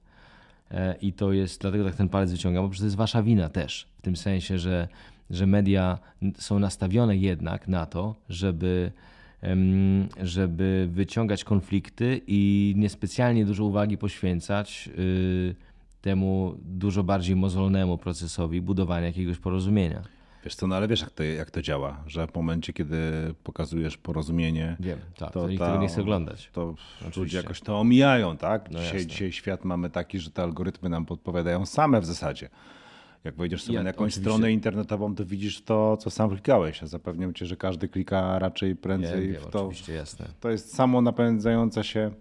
E, 0.72 0.96
I 1.02 1.14
to 1.14 1.34
jest, 1.34 1.62
dlatego 1.62 1.84
tak 1.86 1.96
ten 1.96 2.10
palec 2.10 2.32
wyciągam, 2.32 2.64
bo 2.64 2.70
przecież 2.70 2.82
to 2.82 2.86
jest 2.86 2.96
wasza 2.96 3.24
wina 3.24 3.50
też. 3.50 3.88
W 3.98 4.02
tym 4.02 4.16
sensie, 4.16 4.60
że, 4.60 4.88
że 5.30 5.48
media 5.48 6.00
są 6.38 6.60
nastawione 6.60 7.18
jednak 7.18 7.68
na 7.68 7.86
to, 7.86 8.16
żeby, 8.30 8.92
żeby 10.22 10.90
wyciągać 10.92 11.44
konflikty 11.44 12.22
i 12.28 12.74
niespecjalnie 12.78 13.46
dużo 13.46 13.64
uwagi 13.64 13.98
poświęcać 13.98 14.90
y, 14.98 15.56
temu 16.02 16.56
dużo 16.66 17.04
bardziej 17.04 17.36
mozolnemu 17.36 17.98
procesowi 17.98 18.62
budowania 18.62 19.08
jakiegoś 19.08 19.38
porozumienia. 19.38 20.17
Wiesz 20.44 20.56
co, 20.56 20.68
no 20.68 20.76
ale 20.76 20.88
wiesz 20.88 21.02
jak 21.02 21.10
to, 21.12 21.24
jak 21.24 21.52
to 21.52 21.62
działa, 21.62 22.04
że 22.08 22.28
w 22.28 22.36
momencie, 22.36 22.74
kiedy 22.74 22.98
pokazujesz 23.44 23.98
porozumienie, 23.98 24.78
Wiem, 24.80 25.00
tak, 25.18 25.32
to 25.32 25.48
nikt 25.50 25.64
tego 25.64 25.78
nie 25.78 25.88
chce 25.88 26.02
oglądać. 26.02 26.50
To 26.54 26.76
Oczywiście. 27.00 27.20
ludzie 27.22 27.38
jakoś 27.38 27.62
to 27.62 27.80
omijają, 27.80 28.38
tak? 28.38 28.72
No 28.72 28.80
dzisiaj, 28.80 29.06
dzisiaj 29.06 29.32
świat 29.32 29.66
mamy 29.66 29.90
taki, 29.90 30.20
że 30.20 30.32
te 30.32 30.44
algorytmy 30.44 30.90
nam 30.90 31.06
podpowiadają 31.06 31.66
same 31.66 32.02
w 32.02 32.06
zasadzie. 32.06 32.50
Jak 33.24 33.36
wejdziesz 33.36 33.64
sobie 33.64 33.76
Ja- 33.76 33.84
na 33.84 33.90
jakąś 33.90 34.14
oczywiście. 34.14 34.22
stronę 34.22 34.52
internetową, 34.52 35.16
to 35.16 35.26
widzisz 35.26 35.62
to, 35.62 35.98
co 35.98 36.10
sam 36.10 36.30
klikałeś. 36.30 36.82
Ja 36.82 36.88
zapewniam 36.88 37.34
cię, 37.34 37.46
że 37.46 37.56
każdy 37.56 37.88
klika 37.90 38.40
raczej 38.40 38.76
prędzej 38.76 39.28
wiem, 39.32 39.42
w 39.42 39.48
to. 39.48 39.66
oczywiście, 39.66 39.94
jasne. 39.94 40.26
To 40.40 40.50
jest 40.50 40.76
samo 40.76 41.02
napędzająca 41.02 41.84
się. 41.84 42.12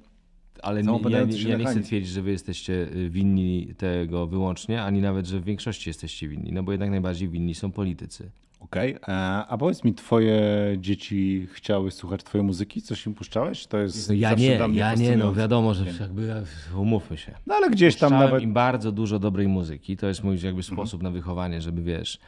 Ale 0.62 0.82
nie, 0.82 1.00
ja, 1.10 1.18
ja 1.48 1.56
nie 1.56 1.64
chcę 1.64 1.80
twierdzić, 1.80 2.12
że 2.12 2.22
wy 2.22 2.30
jesteście 2.30 2.72
y, 2.72 3.10
winni 3.10 3.74
tego 3.78 4.26
wyłącznie, 4.26 4.82
ani 4.82 5.00
nawet, 5.00 5.26
że 5.26 5.40
w 5.40 5.44
większości 5.44 5.90
jesteście 5.90 6.28
winni, 6.28 6.52
no 6.52 6.62
bo 6.62 6.72
jednak 6.72 6.90
najbardziej 6.90 7.28
winni 7.28 7.54
są 7.54 7.72
politycy. 7.72 8.30
Okej, 8.60 8.96
e, 9.08 9.12
a 9.48 9.58
powiedz 9.58 9.84
mi, 9.84 9.94
twoje 9.94 10.40
dzieci 10.78 11.46
chciały 11.52 11.90
słuchać 11.90 12.24
twojej 12.24 12.46
muzyki? 12.46 12.82
Coś 12.82 13.06
im 13.06 13.14
puszczałeś? 13.14 13.66
To 13.66 13.78
jest 13.78 14.08
No 14.08 14.14
ja 14.14 14.34
nie, 14.34 14.58
ja 14.72 14.94
nie, 14.94 15.16
no 15.16 15.34
wiadomo, 15.34 15.74
że 15.74 15.84
jakby 16.00 16.26
ja- 16.26 16.42
umówmy 16.76 17.16
się. 17.16 17.34
No 17.46 17.54
ale 17.54 17.70
gdzieś 17.70 17.96
tam 17.96 18.08
Puszczałem 18.08 18.30
nawet... 18.30 18.42
im 18.42 18.52
bardzo 18.52 18.92
dużo 18.92 19.18
dobrej 19.18 19.48
muzyki. 19.48 19.96
To 19.96 20.06
jest 20.06 20.24
mój 20.24 20.38
jakby 20.42 20.62
sposób 20.62 21.02
na 21.02 21.10
wychowanie, 21.10 21.60
żeby 21.60 21.82
wiesz, 21.82 22.18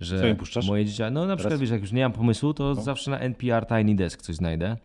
że 0.00 0.20
Co 0.20 0.26
im 0.26 0.36
puszczasz? 0.36 0.68
moje 0.68 0.84
dzieci, 0.84 1.02
no 1.12 1.26
na 1.26 1.36
przykład 1.36 1.50
Teraz? 1.50 1.60
wiesz, 1.60 1.70
jak 1.70 1.80
już 1.80 1.92
nie 1.92 2.02
mam 2.02 2.12
pomysłu, 2.12 2.54
to 2.54 2.74
zawsze 2.74 3.10
na 3.10 3.18
NPR 3.18 3.66
Tiny 3.66 3.94
Desk 3.94 4.22
coś 4.22 4.36
znajdę. 4.36 4.76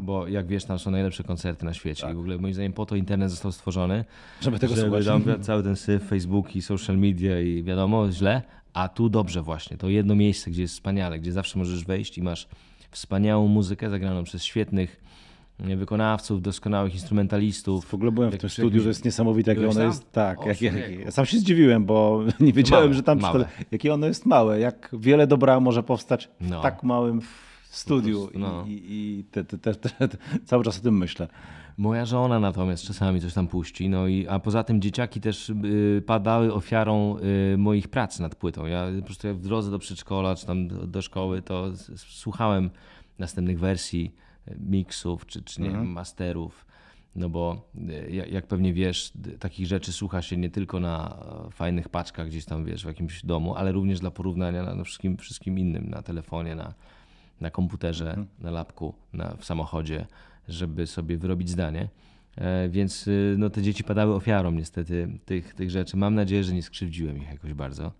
Bo 0.00 0.28
jak 0.28 0.46
wiesz, 0.46 0.64
tam 0.64 0.78
są 0.78 0.90
najlepsze 0.90 1.24
koncerty 1.24 1.64
na 1.64 1.74
świecie. 1.74 2.10
I 2.10 2.14
w 2.14 2.18
ogóle 2.18 2.38
moim 2.38 2.54
zdaniem 2.54 2.72
po 2.72 2.86
to 2.86 2.96
internet 2.96 3.30
został 3.30 3.52
stworzony, 3.52 4.04
Żeby 4.40 4.58
tego 4.58 4.76
żeby 4.76 5.02
słuchać. 5.02 5.06
tam 5.24 5.42
cały 5.42 5.62
ten 5.62 5.76
syf, 5.76 6.02
Facebook 6.08 6.56
i 6.56 6.62
social 6.62 6.98
media 6.98 7.40
i 7.40 7.62
wiadomo, 7.62 8.12
źle, 8.12 8.42
a 8.72 8.88
tu 8.88 9.08
dobrze 9.08 9.42
właśnie. 9.42 9.76
To 9.76 9.88
jedno 9.88 10.14
miejsce, 10.14 10.50
gdzie 10.50 10.62
jest 10.62 10.74
wspaniale, 10.74 11.18
gdzie 11.18 11.32
zawsze 11.32 11.58
możesz 11.58 11.84
wejść 11.84 12.18
i 12.18 12.22
masz 12.22 12.48
wspaniałą 12.90 13.48
muzykę 13.48 13.90
zagraną 13.90 14.24
przez 14.24 14.44
świetnych 14.44 15.00
wykonawców, 15.58 16.42
doskonałych 16.42 16.94
instrumentalistów. 16.94 17.84
W 17.84 17.94
ogóle 17.94 18.12
byłem 18.12 18.30
w 18.30 18.36
tym 18.38 18.50
studiu, 18.50 18.82
to 18.82 18.88
jest 18.88 19.04
niesamowite, 19.04 19.54
jakie 19.54 19.68
ono 19.68 19.82
jest. 19.82 20.12
Tak, 20.12 20.40
O, 20.42 20.48
jak, 20.48 20.62
jak, 20.62 20.74
ja 21.04 21.10
sam 21.10 21.26
się 21.26 21.38
zdziwiłem, 21.38 21.84
bo 21.84 22.20
nie 22.40 22.52
wiedziałem, 22.52 22.84
małe, 22.84 22.94
że 22.94 23.02
tam 23.02 23.20
małe. 23.20 23.48
jakie 23.70 23.94
ono 23.94 24.06
jest 24.06 24.26
małe, 24.26 24.60
jak 24.60 24.88
wiele 24.92 25.26
dobra 25.26 25.60
może 25.60 25.82
powstać 25.82 26.28
No. 26.40 26.60
w 26.60 26.62
tak 26.62 26.82
małym 26.82 27.20
studiu. 27.70 28.20
prostu, 28.20 28.38
no. 28.38 28.64
I, 28.66 28.70
i, 28.70 29.18
i 29.18 29.24
te, 29.24 29.44
te, 29.44 29.74
te, 29.74 30.08
cały 30.44 30.64
czas 30.64 30.78
o 30.78 30.82
tym 30.82 30.98
myślę. 30.98 31.28
Moja 31.78 32.04
żona 32.04 32.40
natomiast 32.40 32.84
czasami 32.84 33.20
coś 33.20 33.34
tam 33.34 33.48
puści, 33.48 33.88
no 33.88 34.06
i, 34.06 34.28
a 34.28 34.38
poza 34.38 34.64
tym 34.64 34.80
dzieciaki 34.80 35.20
też 35.20 35.50
y, 35.50 36.02
padały 36.06 36.54
ofiarą 36.54 37.16
y, 37.54 37.58
moich 37.58 37.88
prac 37.88 38.20
nad 38.20 38.34
płytą. 38.34 38.66
Ja 38.66 38.86
po 39.00 39.06
prostu 39.06 39.26
jak 39.26 39.36
w 39.36 39.42
drodze 39.42 39.70
do 39.70 39.78
przedszkola 39.78 40.34
czy 40.34 40.46
tam 40.46 40.68
do, 40.68 40.86
do 40.86 41.02
szkoły, 41.02 41.42
to 41.42 41.72
słuchałem 41.96 42.70
następnych 43.18 43.58
wersji, 43.58 44.14
y, 44.48 44.56
miksów 44.60 45.26
czy, 45.26 45.42
czy 45.42 45.62
nie 45.62 45.70
wiem, 45.70 45.92
masterów. 45.92 46.66
No 47.16 47.28
bo 47.28 47.70
y, 47.90 48.10
jak, 48.30 48.46
pewnie 48.46 48.72
wiesz, 48.72 49.12
takich 49.38 49.66
rzeczy 49.66 49.92
słucha 49.92 50.22
się 50.22 50.36
nie 50.36 50.50
tylko 50.50 50.80
na 50.80 51.16
fajnych 51.50 51.88
paczkach 51.88 52.26
gdzieś 52.28 52.44
tam, 52.44 52.64
wiesz, 52.64 52.84
w 52.84 52.88
jakimś 52.88 53.24
domu, 53.24 53.54
ale 53.54 53.72
również 53.72 54.00
dla 54.00 54.10
porównania 54.10 54.62
na, 54.62 54.74
na 54.74 54.84
wszystkim, 54.84 55.16
wszystkim 55.16 55.58
innym, 55.58 55.90
na 55.90 56.02
telefonie, 56.02 56.54
na, 56.54 56.74
na 57.40 57.50
komputerze, 57.50 58.24
na 58.38 58.50
lapku, 58.50 58.94
na, 59.12 59.36
w 59.36 59.44
samochodzie, 59.44 60.06
żeby 60.48 60.86
sobie 60.86 61.16
wyrobić 61.16 61.50
zdanie. 61.50 61.88
E, 62.36 62.68
Więc 62.68 63.08
y, 63.08 63.34
no, 63.38 63.50
te 63.50 63.62
dzieci 63.62 63.84
padały 63.84 64.14
ofiarą 64.14 64.50
niestety 64.50 65.18
tych, 65.24 65.54
tych 65.54 65.70
rzeczy. 65.70 65.96
Mam 65.96 66.14
nadzieję, 66.14 66.44
że 66.44 66.54
nie 66.54 66.62
skrzywdziłem 66.62 67.16
ich 67.18 67.28
jakoś 67.28 67.52
bardzo. 67.54 67.92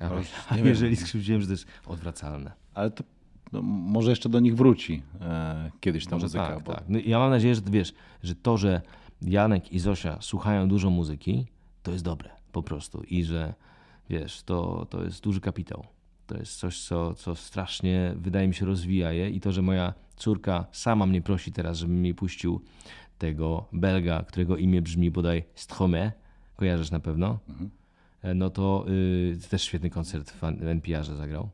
A, 0.00 0.04
Ale 0.04 0.22
a 0.48 0.52
nie 0.56 0.62
wiem. 0.62 0.68
jeżeli 0.68 0.96
skrzywdziłem, 0.96 1.40
że 1.40 1.46
to 1.46 1.52
jest 1.52 1.66
odwracalne. 1.86 2.52
Ale 2.74 2.90
to 2.90 3.04
no, 3.52 3.62
może 3.62 4.10
jeszcze 4.10 4.28
do 4.28 4.40
nich 4.40 4.56
wróci 4.56 5.02
e, 5.20 5.70
kiedyś 5.80 6.04
ta 6.06 6.10
Może 6.16 6.24
muzyka. 6.24 6.46
tak, 6.48 6.62
bo 6.64 6.72
tak. 6.74 6.84
No, 6.88 6.98
ja 7.04 7.18
mam 7.18 7.30
nadzieję, 7.30 7.54
że 7.54 7.60
wiesz, 7.70 7.92
że 8.22 8.34
to, 8.34 8.56
że 8.58 8.80
Janek 9.22 9.72
i 9.72 9.78
Zosia 9.78 10.18
słuchają 10.20 10.68
dużo 10.68 10.90
muzyki, 10.90 11.46
to 11.82 11.92
jest 11.92 12.04
dobre 12.04 12.30
po 12.52 12.62
prostu. 12.62 13.02
I 13.02 13.24
że 13.24 13.54
wiesz, 14.10 14.42
to, 14.42 14.86
to 14.90 15.04
jest 15.04 15.22
duży 15.22 15.40
kapitał. 15.40 15.86
To 16.32 16.38
jest 16.38 16.56
coś, 16.56 16.80
co, 16.80 17.14
co 17.14 17.36
strasznie 17.36 18.14
wydaje 18.16 18.48
mi 18.48 18.54
się 18.54 18.66
rozwija 18.66 19.12
je. 19.12 19.30
I 19.30 19.40
to, 19.40 19.52
że 19.52 19.62
moja 19.62 19.94
córka 20.16 20.66
sama 20.72 21.06
mnie 21.06 21.22
prosi 21.22 21.52
teraz, 21.52 21.78
żebym 21.78 22.04
jej 22.04 22.14
puścił 22.14 22.60
tego 23.18 23.66
Belga, 23.72 24.24
którego 24.28 24.56
imię 24.56 24.82
brzmi 24.82 25.10
bodaj 25.10 25.44
Strome, 25.54 26.12
kojarzysz 26.56 26.90
na 26.90 27.00
pewno, 27.00 27.38
E, 28.22 28.34
no 28.34 28.50
to 28.50 28.84
y, 28.88 29.48
też 29.50 29.62
świetny 29.62 29.90
koncert 29.90 30.30
w 30.30 30.62
NPR-ze 30.62 31.16
zagrał. 31.16 31.50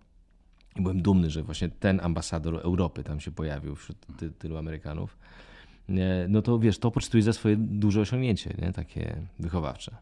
I 0.76 0.82
byłem 0.82 1.02
dumny, 1.02 1.30
że 1.30 1.42
właśnie 1.42 1.68
ten 1.68 2.00
ambasador 2.00 2.56
Europy 2.56 3.04
tam 3.04 3.20
się 3.20 3.30
pojawił 3.30 3.76
wśród 3.76 3.98
ty, 4.16 4.30
tylu 4.30 4.56
Amerykanów. 4.56 5.18
Nie, 5.88 6.26
No 6.28 6.42
to 6.42 6.58
wiesz, 6.58 6.78
to 6.78 6.90
poczytuj 6.90 7.22
za 7.22 7.32
swoje 7.32 7.56
duże 7.56 8.00
osiągnięcie, 8.00 8.54
nie? 8.58 8.72
takie 8.72 9.16
wychowawcze. 9.38 9.96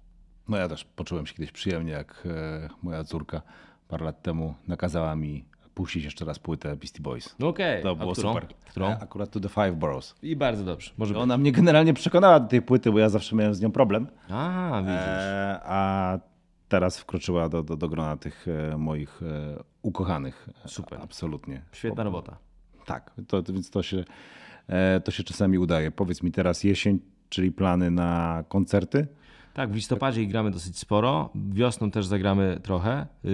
No 0.48 0.56
ja 0.56 0.68
też 0.68 0.84
poczułem 0.84 1.26
się 1.26 1.34
kiedyś 1.34 1.52
przyjemnie, 1.52 1.92
jak 1.92 2.22
e, 2.26 2.68
moja 2.82 3.04
córka 3.04 3.42
parę 3.88 4.04
lat 4.04 4.22
temu 4.22 4.54
nakazała 4.68 5.16
mi 5.16 5.44
puścić 5.74 6.04
jeszcze 6.04 6.24
raz 6.24 6.38
płetę 6.38 6.76
Beastie 6.76 7.02
Boys. 7.02 7.36
No 7.38 7.48
okej, 7.48 7.82
To 7.82 7.90
a 7.90 7.94
było 7.94 8.12
którą? 8.12 8.34
super. 8.34 8.48
Którą? 8.70 8.86
Akurat 8.86 9.30
to 9.30 9.40
The 9.40 9.48
Five 9.48 9.74
Boroughs. 9.74 10.14
I 10.22 10.36
bardzo 10.36 10.64
dobrze. 10.64 10.90
Może 10.98 11.14
być. 11.14 11.22
Ona 11.22 11.38
mnie 11.38 11.52
generalnie 11.52 11.94
przekonała 11.94 12.40
do 12.40 12.48
tej 12.48 12.62
płyty, 12.62 12.92
bo 12.92 12.98
ja 12.98 13.08
zawsze 13.08 13.36
miałem 13.36 13.54
z 13.54 13.60
nią 13.60 13.72
problem. 13.72 14.06
A, 14.30 14.78
widzisz. 14.80 14.96
E, 15.00 15.60
a 15.64 16.18
teraz 16.68 16.98
wkroczyła 16.98 17.48
do, 17.48 17.62
do, 17.62 17.76
do 17.76 17.88
grona 17.88 18.16
tych 18.16 18.46
e, 18.72 18.76
moich 18.76 19.20
e, 19.22 19.62
ukochanych. 19.82 20.48
Super. 20.66 20.98
Absolutnie. 21.02 21.62
Świetna 21.72 22.02
robota. 22.04 22.36
Tak, 22.86 23.10
to, 23.28 23.42
to, 23.42 23.52
więc 23.52 23.70
to 23.70 23.82
się, 23.82 24.04
to 25.04 25.10
się 25.10 25.24
czasami 25.24 25.58
udaje. 25.58 25.90
Powiedz 25.90 26.22
mi 26.22 26.32
teraz 26.32 26.64
jesień, 26.64 26.98
czyli 27.28 27.52
plany 27.52 27.90
na 27.90 28.44
koncerty. 28.48 29.06
Tak, 29.56 29.70
w 29.70 29.74
listopadzie 29.74 30.22
ich 30.22 30.28
gramy 30.28 30.50
dosyć 30.50 30.78
sporo. 30.78 31.30
Wiosną 31.34 31.90
też 31.90 32.06
zagramy 32.06 32.60
trochę. 32.62 33.06
Yy, 33.24 33.30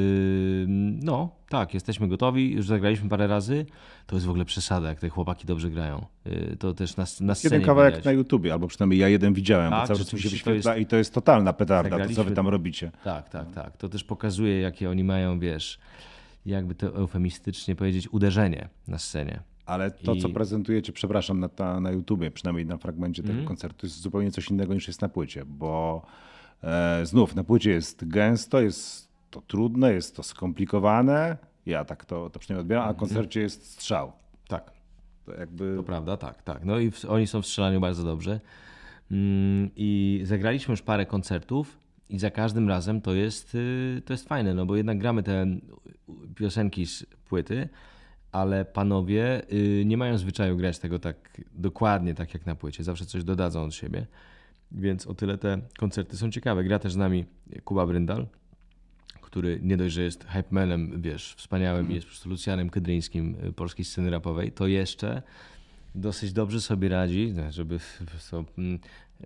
No, 1.02 1.30
tak, 1.48 1.74
jesteśmy 1.74 2.08
gotowi. 2.08 2.52
Już 2.52 2.66
zagraliśmy 2.66 3.08
parę 3.08 3.26
razy. 3.26 3.66
To 4.06 4.16
jest 4.16 4.26
w 4.26 4.30
ogóle 4.30 4.44
przesada, 4.44 4.88
jak 4.88 5.00
te 5.00 5.08
chłopaki 5.08 5.46
dobrze 5.46 5.70
grają. 5.70 6.06
Yy, 6.24 6.56
To 6.58 6.74
też 6.74 6.96
na, 6.96 7.04
na 7.20 7.34
scenie 7.34 7.54
Jeden 7.54 7.66
kawałek 7.66 7.92
widać. 7.94 8.04
na 8.04 8.12
YouTubie, 8.12 8.52
albo 8.52 8.68
przynajmniej 8.68 9.00
ja 9.00 9.08
jeden 9.08 9.34
widziałem, 9.34 9.70
Tak, 9.70 9.80
bo 9.80 9.86
cały 9.86 9.98
czas 9.98 10.12
mi 10.12 10.18
się 10.18 10.22
rzeczywiście 10.22 10.44
to 10.44 10.50
wyświetla 10.50 10.76
i 10.76 10.86
to 10.86 10.96
jest 10.96 11.14
totalna 11.14 11.52
petarda, 11.52 12.06
to 12.06 12.14
co 12.14 12.24
wy 12.24 12.30
tam 12.30 12.48
robicie. 12.48 12.90
Tak, 13.04 13.28
tak, 13.28 13.52
tak. 13.52 13.76
To 13.76 13.88
też 13.88 14.04
pokazuje, 14.04 14.60
jakie 14.60 14.90
oni 14.90 15.04
mają, 15.04 15.38
wiesz, 15.38 15.78
jakby 16.46 16.74
to 16.74 16.96
eufemistycznie 16.96 17.76
powiedzieć, 17.76 18.12
uderzenie 18.12 18.68
na 18.88 18.98
scenie. 18.98 19.40
Ale 19.66 19.90
to, 19.90 20.16
co 20.16 20.28
I- 20.28 20.32
prezentujecie, 20.32 20.92
przepraszam, 20.92 21.40
na, 21.40 21.48
ta, 21.48 21.80
na 21.80 21.90
YouTubie, 21.90 22.30
przynajmniej 22.30 22.66
na 22.66 22.76
fragmencie 22.78 23.22
Mhm. 23.22 23.38
tego 23.38 23.48
koncertu, 23.48 23.86
jest 23.86 24.00
zupełnie 24.00 24.30
coś 24.30 24.50
innego 24.50 24.74
niż 24.74 24.86
jest 24.88 25.02
na 25.02 25.08
płycie, 25.08 25.44
bo 25.44 26.02
e, 26.62 27.06
znów 27.06 27.34
na 27.34 27.44
płycie 27.44 27.70
jest 27.70 28.08
gęsto, 28.08 28.60
jest 28.60 29.08
to 29.30 29.40
trudne, 29.40 29.92
jest 29.92 30.16
to 30.16 30.22
skomplikowane. 30.22 31.36
Ja 31.66 31.84
tak 31.84 32.04
to, 32.04 32.30
to 32.30 32.38
przynajmniej 32.38 32.60
odbieram, 32.62 32.88
a 32.88 32.92
w 32.92 32.96
koncercie 32.96 33.40
jest 33.40 33.70
strzał. 33.72 34.12
Tak. 34.48 34.72
To 35.26 35.34
jakby 35.34 35.74
To 35.76 35.82
prawda, 35.82 36.16
tak, 36.16 36.42
tak. 36.42 36.64
No 36.64 36.78
i 36.78 36.90
w, 36.90 37.04
oni 37.04 37.26
są 37.26 37.42
w 37.42 37.46
strzelaniu 37.46 37.80
bardzo 37.80 38.04
dobrze. 38.04 38.40
Mm, 39.10 39.70
I 39.76 40.20
zagraliśmy 40.24 40.72
już 40.72 40.82
parę 40.82 41.06
koncertów 41.06 41.78
i 42.08 42.18
za 42.18 42.30
każdym 42.30 42.68
razem 42.68 43.00
to 43.00 43.14
jest, 43.14 43.54
y, 43.54 44.02
to 44.04 44.12
jest 44.12 44.28
fajne, 44.28 44.54
no 44.54 44.66
bo 44.66 44.76
jednak 44.76 44.98
gramy 44.98 45.22
te 45.22 45.46
piosenki 46.34 46.86
z 46.86 47.06
płyty, 47.28 47.68
ale 48.32 48.64
panowie 48.64 49.42
y, 49.52 49.84
nie 49.86 49.96
mają 49.96 50.18
zwyczaju 50.18 50.56
grać 50.56 50.78
tego 50.78 50.98
tak 50.98 51.40
dokładnie, 51.54 52.14
tak 52.14 52.34
jak 52.34 52.46
na 52.46 52.54
płycie. 52.54 52.84
Zawsze 52.84 53.06
coś 53.06 53.24
dodadzą 53.24 53.64
od 53.64 53.74
siebie. 53.74 54.06
Więc 54.72 55.06
o 55.06 55.14
tyle 55.14 55.38
te 55.38 55.60
koncerty 55.78 56.16
są 56.16 56.30
ciekawe. 56.30 56.64
Gra 56.64 56.78
też 56.78 56.92
z 56.92 56.96
nami 56.96 57.24
Kuba 57.64 57.86
Bryndal, 57.86 58.26
który 59.20 59.60
nie 59.62 59.76
dość, 59.76 59.94
że 59.94 60.02
jest 60.02 60.24
hypemanem, 60.24 61.02
wiesz, 61.02 61.34
wspaniałym 61.34 61.90
jest 61.90 62.06
po 62.06 62.10
prostu 62.10 62.28
Lucjanem 62.28 62.70
Kydryńskim 62.70 63.36
y, 63.44 63.52
polskiej 63.52 63.84
sceny 63.84 64.10
rapowej, 64.10 64.52
to 64.52 64.66
jeszcze 64.66 65.22
dosyć 65.94 66.32
dobrze 66.32 66.60
sobie 66.60 66.88
radzi, 66.88 67.34
żeby 67.50 67.78
mm, 68.58 68.78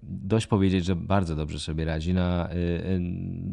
dość 0.03 0.47
powiedzieć, 0.47 0.84
że 0.84 0.97
bardzo 0.97 1.36
dobrze 1.36 1.59
sobie 1.59 1.84
radzi 1.84 2.14
na 2.14 2.51
y, 2.51 2.55
y, 2.55 3.01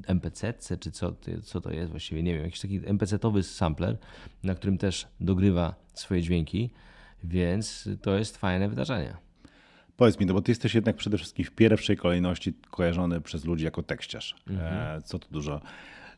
MPC, 0.08 0.54
czy 0.80 0.92
co, 0.92 1.16
co 1.44 1.62
to 1.62 1.72
jest 1.72 1.92
właściwie, 1.92 2.24
nie 2.24 2.34
wiem, 2.34 2.44
jakiś 2.44 2.60
taki 2.60 2.82
MPC-owy 2.86 3.44
sampler, 3.44 3.98
na 4.44 4.56
którym 4.56 4.78
też 4.78 5.08
dogrywa 5.20 5.76
swoje 5.94 6.22
dźwięki, 6.22 6.70
więc 7.24 7.90
to 8.02 8.18
jest 8.18 8.38
fajne 8.38 8.70
wydarzenie. 8.70 9.14
Powiedz 9.98 10.20
mi, 10.20 10.26
no 10.26 10.34
bo 10.34 10.42
ty 10.42 10.52
jesteś 10.52 10.76
jednak 10.76 10.96
przede 10.96 11.18
wszystkim 11.18 11.46
w 11.46 11.52
pierwszej 11.52 11.98
kolejności 11.98 12.54
kojarzony 12.70 13.22
przez 13.22 13.46
ludzi 13.46 13.66
jako 13.66 13.84
tekściarz. 13.84 14.36
E, 14.50 15.02
co 15.06 15.20
tu 15.20 15.28
dużo 15.32 15.62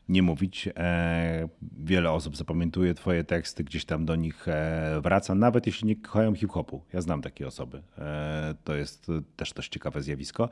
nie 0.10 0.22
mówić. 0.22 0.70
E, 0.76 1.50
wiele 1.78 2.12
osób 2.12 2.38
zapamiętuje 2.38 2.94
twoje 2.94 3.24
teksty, 3.24 3.64
gdzieś 3.64 3.86
tam 3.86 4.06
do 4.06 4.16
nich 4.16 4.48
e, 4.48 5.00
wraca, 5.04 5.36
nawet 5.36 5.68
jeśli 5.68 5.88
nie 5.88 5.96
kochają 5.96 6.36
hip-hopu. 6.36 6.82
Ja 6.94 7.02
znam 7.02 7.22
takie 7.22 7.48
osoby. 7.48 7.82
E, 7.98 8.56
to 8.64 8.76
jest 8.76 9.08
też 9.36 9.54
dość 9.54 9.70
ciekawe 9.70 10.02
zjawisko. 10.02 10.50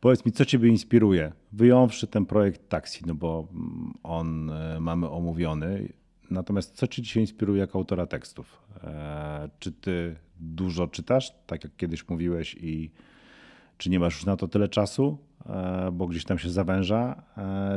Powiedz 0.00 0.26
mi, 0.26 0.32
co 0.32 0.44
ciebie 0.44 0.68
inspiruje? 0.68 1.32
Wyjąwszy 1.52 2.06
ten 2.06 2.26
projekt 2.26 2.68
Taxi, 2.68 3.04
no 3.06 3.14
bo 3.14 3.48
mm, 3.50 3.94
on 4.02 4.52
mamy 4.80 5.10
omówiony. 5.10 5.88
Natomiast 6.30 6.74
co 6.74 6.86
cię 6.86 7.02
dzisiaj 7.02 7.22
inspiruje 7.22 7.60
jako 7.60 7.78
autora 7.78 8.06
tekstów? 8.06 8.62
Czy 9.58 9.72
ty 9.72 10.16
dużo 10.40 10.88
czytasz, 10.88 11.32
tak 11.46 11.64
jak 11.64 11.76
kiedyś 11.76 12.08
mówiłeś, 12.08 12.56
i 12.60 12.90
czy 13.78 13.90
nie 13.90 14.00
masz 14.00 14.14
już 14.14 14.26
na 14.26 14.36
to 14.36 14.48
tyle 14.48 14.68
czasu, 14.68 15.18
bo 15.92 16.06
gdzieś 16.06 16.24
tam 16.24 16.38
się 16.38 16.50
zawęża 16.50 17.22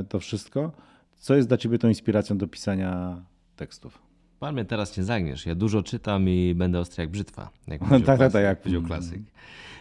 to 0.10 0.20
wszystko? 0.20 0.72
Co 1.20 1.36
jest 1.36 1.48
dla 1.48 1.58
ciebie 1.58 1.78
tą 1.80 1.88
inspiracją 1.88 2.38
do 2.38 2.48
pisania 2.48 3.22
tekstów? 3.56 4.00
Pan 4.40 4.54
mnie 4.54 4.66
teraz 4.66 4.98
nie 4.98 5.04
zagniesz. 5.04 5.46
Ja 5.46 5.56
dużo 5.56 5.84
czytam 5.84 6.30
i 6.30 6.54
będę 6.56 6.80
ostry 6.80 7.04
jak 7.04 7.12
brzytwa. 7.12 7.50
Jak 7.68 7.82
tak, 8.06 8.18
tak, 8.20 8.32
tak, 8.32 8.44
jak- 8.44 8.62
powiedział 8.62 8.82
klasyk. 8.82 9.22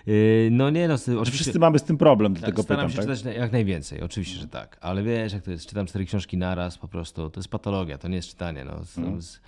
Yy, 0.07 0.49
No 0.53 0.71
nie, 0.71 0.89
no 0.89 0.99
Czy 0.99 1.05
oczywiście... 1.19 1.33
wszyscy 1.45 1.59
mamy 1.59 1.79
z 1.79 1.83
tym 1.83 1.99
problem, 1.99 2.35
do 2.35 2.41
Tak, 2.41 2.51
tego 2.51 2.63
staram 2.63 2.87
pytam, 2.87 3.03
się 3.03 3.09
tak? 3.09 3.19
czytać 3.19 3.37
jak 3.37 3.53
najwięcej, 3.53 4.01
oczywiście, 4.03 4.39
że 4.41 4.49
tak. 4.49 4.79
Ale 4.81 5.03
wiesz, 5.03 5.33
jak 5.33 5.43
to 5.43 5.51
jest, 5.51 5.67
czytam 5.67 5.87
cztery 5.87 6.05
książki 6.05 6.37
naraz, 6.37 6.79
po 6.79 6.89
prostu, 6.89 7.31
to 7.31 7.41
jest 7.41 7.49
patologia, 7.49 7.99
to 7.99 8.09
nie 8.09 8.17
jest 8.17 8.29
czytanie. 8.29 8.65
No. 8.65 8.85
Z, 8.85 8.99
Mhm. 8.99 9.23
z, 9.23 9.41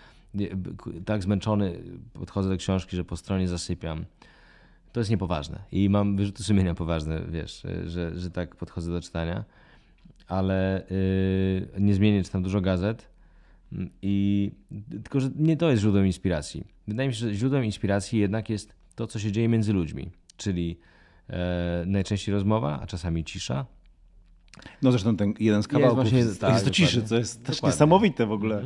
tak 1.04 1.22
zmęczony 1.22 1.78
podchodzę 2.12 2.48
do 2.48 2.56
książki, 2.56 2.96
że 2.96 3.04
po 3.04 3.16
stronie 3.16 3.48
zasypiam. 3.48 4.04
To 4.92 5.00
jest 5.00 5.10
niepoważne 5.10 5.58
i 5.72 5.88
mam 5.88 6.16
wyrzuty 6.16 6.44
sumienia 6.44 6.74
poważne, 6.74 7.20
wiesz, 7.28 7.62
że, 7.86 8.18
że 8.18 8.30
tak 8.30 8.56
podchodzę 8.56 8.90
do 8.92 9.00
czytania. 9.00 9.44
Ale 10.30 10.82
yy, 11.74 11.80
niezmiennie 11.80 12.24
czytam 12.24 12.42
dużo 12.42 12.60
gazet 12.60 13.08
mm, 13.72 13.90
i 14.02 14.50
tylko, 14.90 15.20
że 15.20 15.30
nie 15.36 15.56
to 15.56 15.70
jest 15.70 15.82
źródłem 15.82 16.06
inspiracji. 16.06 16.64
Wydaje 16.88 17.08
mi 17.08 17.14
się, 17.14 17.18
że 17.18 17.34
źródłem 17.34 17.64
inspiracji 17.64 18.18
jednak 18.20 18.50
jest 18.50 18.72
to, 18.94 19.06
co 19.06 19.18
się 19.18 19.32
dzieje 19.32 19.48
między 19.48 19.72
ludźmi, 19.72 20.10
czyli 20.36 20.78
e, 21.28 21.84
najczęściej 21.86 22.34
rozmowa, 22.34 22.80
a 22.82 22.86
czasami 22.86 23.24
cisza, 23.24 23.66
No 24.82 24.90
zresztą 24.90 25.16
ten 25.16 25.34
jeden 25.40 25.62
z 25.62 25.68
kawałków 25.68 25.96
właśnie- 25.96 26.18
jest, 26.18 26.40
tak, 26.40 26.52
jest 26.52 26.64
to 26.64 26.70
ciszy, 26.70 27.02
co 27.02 27.16
jest 27.16 27.44
też 27.44 27.62
niesamowite 27.62 28.26
w 28.26 28.32
ogóle. 28.32 28.62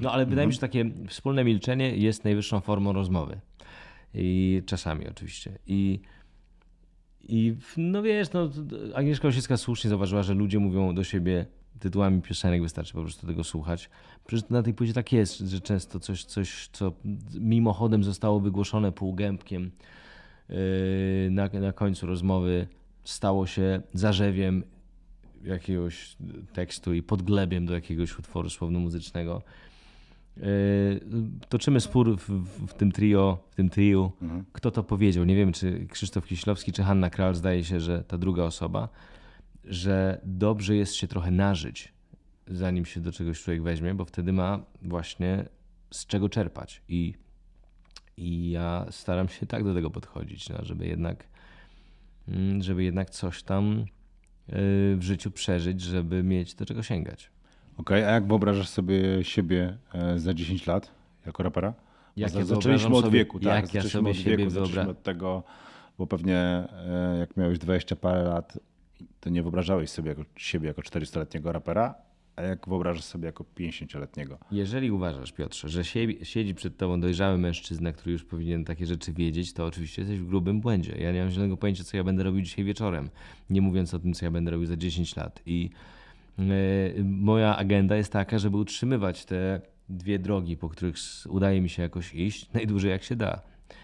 No 0.00 0.12
ale 0.12 0.26
wydaje 0.26 0.46
mi 0.46 0.52
się, 0.52 0.54
że 0.54 0.60
takie 0.60 0.90
wspólne 1.08 1.44
milczenie 1.44 1.96
jest 1.96 2.24
najwyższą 2.24 2.60
formą 2.60 2.92
rozmowy. 2.92 3.40
I 4.14 4.62
czasami 4.66 5.08
oczywiście. 5.08 5.58
I, 5.66 6.00
i 7.28 7.56
no 7.76 8.02
wiesz, 8.02 8.32
no, 8.32 8.50
Agnieszka 8.94 9.28
Osiecka 9.28 9.56
słusznie 9.56 9.90
zauważyła, 9.90 10.22
że 10.22 10.34
ludzie 10.34 10.58
mówią 10.58 10.94
do 10.94 11.04
siebie 11.04 11.46
tytułami 11.80 12.22
piosenek, 12.22 12.62
wystarczy 12.62 12.92
po 12.92 13.00
prostu 13.00 13.26
tego 13.26 13.44
słuchać. 13.44 13.90
Przecież 14.26 14.48
na 14.48 14.62
tej 14.62 14.74
płycie 14.74 14.92
tak 14.92 15.12
jest, 15.12 15.38
że 15.38 15.60
często 15.60 16.00
coś, 16.00 16.24
coś 16.24 16.68
co 16.72 16.92
mimochodem 17.40 18.04
zostało 18.04 18.40
wygłoszone 18.40 18.92
półgębkiem 18.92 19.70
yy, 20.48 20.56
na, 21.30 21.48
na 21.48 21.72
końcu 21.72 22.06
rozmowy, 22.06 22.66
stało 23.04 23.46
się 23.46 23.82
zarzewiem 23.94 24.64
jakiegoś 25.44 26.16
tekstu 26.52 26.94
i 26.94 27.02
podglebiem 27.02 27.66
do 27.66 27.74
jakiegoś 27.74 28.18
utworu 28.18 28.50
słowno-muzycznego. 28.50 29.42
Yy, 30.36 31.00
toczymy 31.48 31.80
spór 31.80 32.16
w, 32.16 32.28
w, 32.66 32.74
tym 32.74 32.92
trio, 32.92 33.38
w 33.50 33.54
tym 33.54 33.70
triu, 33.70 34.12
mhm. 34.22 34.44
kto 34.52 34.70
to 34.70 34.82
powiedział. 34.82 35.24
Nie 35.24 35.36
wiem, 35.36 35.52
czy 35.52 35.86
Krzysztof 35.90 36.26
Kiślowski, 36.26 36.72
czy 36.72 36.82
Hanna 36.82 37.10
Kral, 37.10 37.34
zdaje 37.34 37.64
się, 37.64 37.80
że 37.80 38.04
ta 38.04 38.18
druga 38.18 38.42
osoba, 38.42 38.88
że 39.64 40.20
dobrze 40.24 40.76
jest 40.76 40.94
się 40.94 41.08
trochę 41.08 41.30
nażyć, 41.30 41.92
zanim 42.48 42.84
się 42.84 43.00
do 43.00 43.12
czegoś 43.12 43.42
człowiek 43.42 43.62
weźmie, 43.62 43.94
bo 43.94 44.04
wtedy 44.04 44.32
ma 44.32 44.64
właśnie 44.82 45.44
z 45.90 46.06
czego 46.06 46.28
czerpać. 46.28 46.82
I, 46.88 47.14
i 48.16 48.50
ja 48.50 48.86
staram 48.90 49.28
się 49.28 49.46
tak 49.46 49.64
do 49.64 49.74
tego 49.74 49.90
podchodzić, 49.90 50.48
no, 50.48 50.58
żeby 50.62 50.86
jednak 50.86 51.26
mm, 52.28 52.62
żeby 52.62 52.84
jednak 52.84 53.10
coś 53.10 53.42
tam 53.42 53.78
yy, 53.78 54.96
w 54.96 55.02
życiu 55.02 55.30
przeżyć, 55.30 55.80
żeby 55.80 56.22
mieć 56.22 56.54
do 56.54 56.66
czego 56.66 56.82
sięgać. 56.82 57.33
Okej, 57.76 57.98
okay, 57.98 58.10
a 58.10 58.14
jak 58.14 58.26
wyobrażasz 58.26 58.68
sobie 58.68 59.24
siebie 59.24 59.76
e, 59.94 60.18
za 60.18 60.34
10 60.34 60.66
lat 60.66 60.90
jako 61.26 61.42
rapera? 61.42 61.74
Jak 62.16 62.34
ja 62.34 62.44
zaczęliśmy 62.44 62.96
od 62.96 63.08
wieku, 63.08 63.40
tak? 63.40 63.74
Jak 63.74 63.84
zaczęliśmy 63.84 63.88
ja 63.88 63.92
sobie 63.92 64.10
od 64.10 64.16
wieku, 64.16 64.30
siebie 64.30 64.50
zaczęliśmy 64.50 64.88
od 64.88 65.02
tego, 65.02 65.42
bo 65.98 66.06
pewnie 66.06 66.38
e, 66.38 67.16
jak 67.18 67.36
miałeś 67.36 67.58
20 67.58 67.96
parę 67.96 68.22
lat, 68.22 68.58
to 69.20 69.30
nie 69.30 69.42
wyobrażałeś 69.42 69.90
sobie 69.90 70.08
jako, 70.08 70.22
siebie 70.36 70.68
jako 70.68 70.82
40-letniego 70.82 71.52
rapera, 71.52 71.94
a 72.36 72.42
jak 72.42 72.68
wyobrażasz 72.68 73.04
sobie 73.04 73.26
jako 73.26 73.44
50-letniego? 73.58 74.38
Jeżeli 74.50 74.90
uważasz, 74.90 75.32
Piotrze, 75.32 75.68
że 75.68 75.84
siedzi 76.22 76.54
przed 76.54 76.76
tobą 76.76 77.00
dojrzały 77.00 77.38
mężczyzna, 77.38 77.92
który 77.92 78.12
już 78.12 78.24
powinien 78.24 78.64
takie 78.64 78.86
rzeczy 78.86 79.12
wiedzieć, 79.12 79.52
to 79.52 79.66
oczywiście 79.66 80.02
jesteś 80.02 80.20
w 80.20 80.26
grubym 80.26 80.60
błędzie. 80.60 80.96
Ja 80.98 81.12
nie 81.12 81.20
mam 81.20 81.30
zielonego 81.30 81.56
pojęcia, 81.56 81.84
co 81.84 81.96
ja 81.96 82.04
będę 82.04 82.22
robił 82.22 82.42
dzisiaj 82.42 82.64
wieczorem, 82.64 83.10
nie 83.50 83.60
mówiąc 83.60 83.94
o 83.94 83.98
tym, 83.98 84.14
co 84.14 84.24
ja 84.24 84.30
będę 84.30 84.50
robił 84.50 84.66
za 84.66 84.76
10 84.76 85.16
lat. 85.16 85.42
I 85.46 85.70
moja 87.04 87.56
agenda 87.56 87.96
jest 87.96 88.12
taka, 88.12 88.38
żeby 88.38 88.56
utrzymywać 88.56 89.24
te 89.24 89.60
dwie 89.88 90.18
drogi, 90.18 90.56
po 90.56 90.68
których 90.68 90.96
udaje 91.28 91.60
mi 91.60 91.68
się 91.68 91.82
jakoś 91.82 92.14
iść, 92.14 92.52
najdłużej 92.52 92.90
jak 92.90 93.02
się 93.02 93.16
da. 93.16 93.40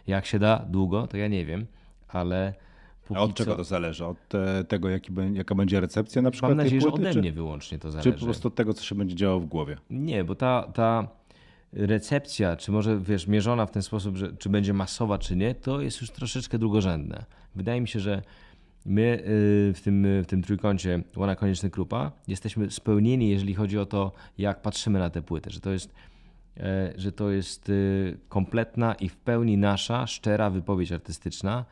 Jak 0.07 0.27
się 0.27 0.39
da 0.39 0.67
długo, 0.69 1.07
to 1.07 1.17
ja 1.17 1.29
nie 1.29 1.47
wiem, 1.47 1.67
ale. 2.09 2.55
A 3.15 3.21
od 3.21 3.35
czego 3.35 3.51
co... 3.51 3.57
to 3.57 3.65
zależy? 3.65 4.05
Od 4.07 4.35
e, 4.35 4.65
tego, 4.65 4.89
jaki, 4.89 5.13
jaka 5.33 5.55
będzie 5.55 5.81
recepcja 5.81 6.23
na 6.23 6.31
przykład? 6.31 6.51
Mam 6.51 6.59
nadzieję, 6.59 6.81
płyty, 6.81 6.97
że 6.97 7.03
ode 7.03 7.13
czy, 7.13 7.21
mnie 7.21 7.33
wyłącznie 7.33 7.79
to 7.79 7.91
zależy. 7.91 8.13
Czy 8.13 8.19
po 8.19 8.25
prostu 8.25 8.49
od 8.49 8.55
tego, 8.55 8.75
co 8.75 8.85
się 8.85 8.95
będzie 8.95 9.15
działo 9.15 9.41
w 9.41 9.47
głowie? 9.47 9.77
Nie, 9.91 10.25
bo 10.25 10.35
ta, 10.35 10.71
ta 10.75 11.09
recepcja, 11.73 12.57
czy 12.57 12.73
może 12.73 12.99
wiesz, 12.99 13.27
mierzona 13.27 13.67
w 13.67 13.71
ten 13.71 13.83
sposób, 13.83 14.17
że 14.17 14.33
czy 14.37 14.49
będzie 14.49 14.73
masowa, 14.73 15.19
czy 15.19 15.37
nie, 15.37 15.55
to 15.55 15.81
jest 15.81 16.01
już 16.01 16.11
troszeczkę 16.11 16.59
drugorzędne. 16.59 17.25
Wydaje 17.55 17.81
mi 17.81 17.89
się, 17.89 18.01
że 18.01 18.23
My 18.91 19.22
y, 19.70 19.72
w 19.74 19.80
tym, 19.80 20.07
w 20.22 20.26
tym 20.26 20.43
trójkącie 20.43 21.03
Łana 21.16 21.36
Konieczny 21.36 21.70
Krupa 21.70 22.12
jesteśmy 22.28 22.70
spełnieni, 22.70 23.30
jeżeli 23.30 23.55
chodzi 23.55 23.78
o 23.78 23.86
to, 23.86 24.12
jak 24.38 24.62
patrzymy 24.62 24.99
na 24.99 25.11
tę 25.11 25.22
płytę, 25.22 25.51
że 25.51 25.61
to 25.61 25.70
jest, 25.70 25.95
e, 26.57 26.93
że 26.97 27.12
to 27.12 27.30
jest 27.30 27.68
y, 27.68 28.18
kompletna 28.28 28.95
i 28.95 29.09
w 29.09 29.16
pełni 29.16 29.59
nasza, 29.59 30.07
szczera 30.07 30.51
wypowiedź 30.51 30.93
artystyczna. 30.93 31.64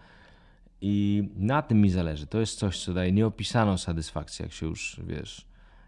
I 0.80 1.28
na 1.36 1.62
tym 1.62 1.80
mi 1.80 1.90
zależy. 1.90 2.26
To 2.26 2.40
jest 2.40 2.58
coś, 2.58 2.84
co 2.84 2.94
daje 2.94 3.12
nieopisaną 3.12 3.78
satysfakcję, 3.78 4.42
jak 4.42 4.52
się 4.52 4.66
już, 4.66 5.00
wiesz, 5.06 5.46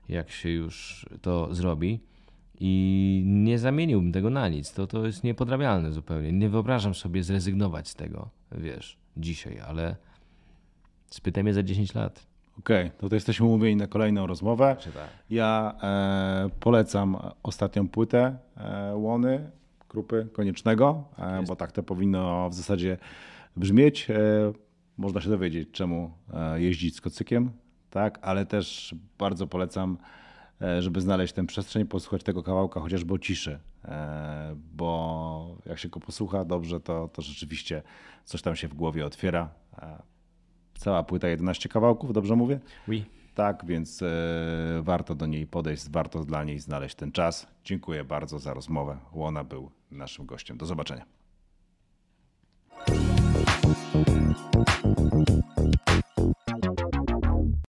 jak 0.09 0.31
się 0.31 0.49
już 0.49 1.07
to 1.23 1.55
zrobi. 1.55 2.01
I 2.61 3.23
nie 3.27 3.59
zamieniłbym 3.59 4.13
tego 4.13 4.31
na 4.31 4.49
nic. 4.49 4.73
To, 4.73 4.87
to 4.87 5.07
jest 5.07 5.25
niepodrabialne 5.25 5.93
zupełnie. 5.93 6.33
Nie 6.33 6.49
wyobrażam 6.49 6.95
sobie 6.95 7.23
zrezygnować 7.23 7.89
z 7.89 7.95
tego, 7.95 8.31
wiesz, 8.53 8.99
dzisiaj, 9.17 9.61
ale 9.61 9.97
Spytaj 11.11 11.45
mnie 11.45 11.55
za 11.55 11.63
10 11.63 11.95
lat. 11.95 12.27
Okej, 12.59 12.87
okay, 12.87 12.99
to, 12.99 13.09
to 13.09 13.15
jesteśmy 13.15 13.47
umówieni 13.47 13.77
na 13.77 13.87
kolejną 13.87 14.27
rozmowę. 14.27 14.77
Tak. 14.95 15.09
Ja 15.31 15.75
e, 15.83 16.51
polecam 16.61 17.17
ostatnią 17.43 17.89
płytę 17.89 18.37
e, 18.57 18.97
Łony, 18.97 19.51
Krupy 19.89 20.29
Koniecznego, 20.33 21.05
e, 21.19 21.43
bo 21.43 21.57
tak 21.57 21.73
to 21.73 21.83
powinno 21.83 22.51
w 22.51 22.55
zasadzie 22.55 22.99
brzmieć. 23.57 24.11
E, 24.11 24.15
można 24.99 25.21
się 25.21 25.29
dowiedzieć, 25.29 25.69
czemu 25.73 26.13
e, 26.35 26.61
jeździć 26.61 26.97
z 26.97 27.01
kocykiem, 27.01 27.51
tak, 27.91 28.19
ale 28.23 28.47
też 28.47 28.95
bardzo 29.19 29.47
polecam, 29.47 29.99
e, 30.63 30.83
żeby 30.83 31.01
znaleźć 31.01 31.33
tę 31.33 31.47
przestrzeń, 31.47 31.87
posłuchać 31.87 32.23
tego 32.23 32.43
kawałka 32.43 32.81
chociażby 32.81 33.15
o 33.15 33.19
ciszy, 33.19 33.59
bo 34.73 35.57
jak 35.67 35.79
się 35.79 35.89
go 35.89 36.01
posłucha 36.01 36.45
dobrze, 36.45 36.81
to, 36.81 37.09
to 37.09 37.23
rzeczywiście 37.23 37.83
coś 38.25 38.43
tam 38.43 38.57
się 38.57 38.69
w 38.69 38.75
głowie 38.75 39.07
otwiera. 39.07 39.49
Cała 40.81 41.03
płyta 41.03 41.29
11 41.29 41.69
kawałków, 41.69 42.13
dobrze 42.13 42.37
mówię? 42.37 42.61
Oui. 42.89 43.05
Tak, 43.35 43.65
więc 43.67 44.03
e, 44.03 44.07
warto 44.83 45.15
do 45.15 45.27
niej 45.27 45.47
podejść, 45.47 45.91
warto 45.91 46.25
dla 46.25 46.45
niej 46.45 46.59
znaleźć 46.59 46.95
ten 46.95 47.13
czas. 47.13 47.47
Dziękuję 47.65 48.05
bardzo 48.05 48.39
za 48.39 48.55
rozmowę. 48.55 48.97
Łona 49.13 49.45
był 49.45 49.71
naszym 49.91 50.27
gościem. 50.27 50.57
Do 50.57 50.67
zobaczenia. 50.67 51.05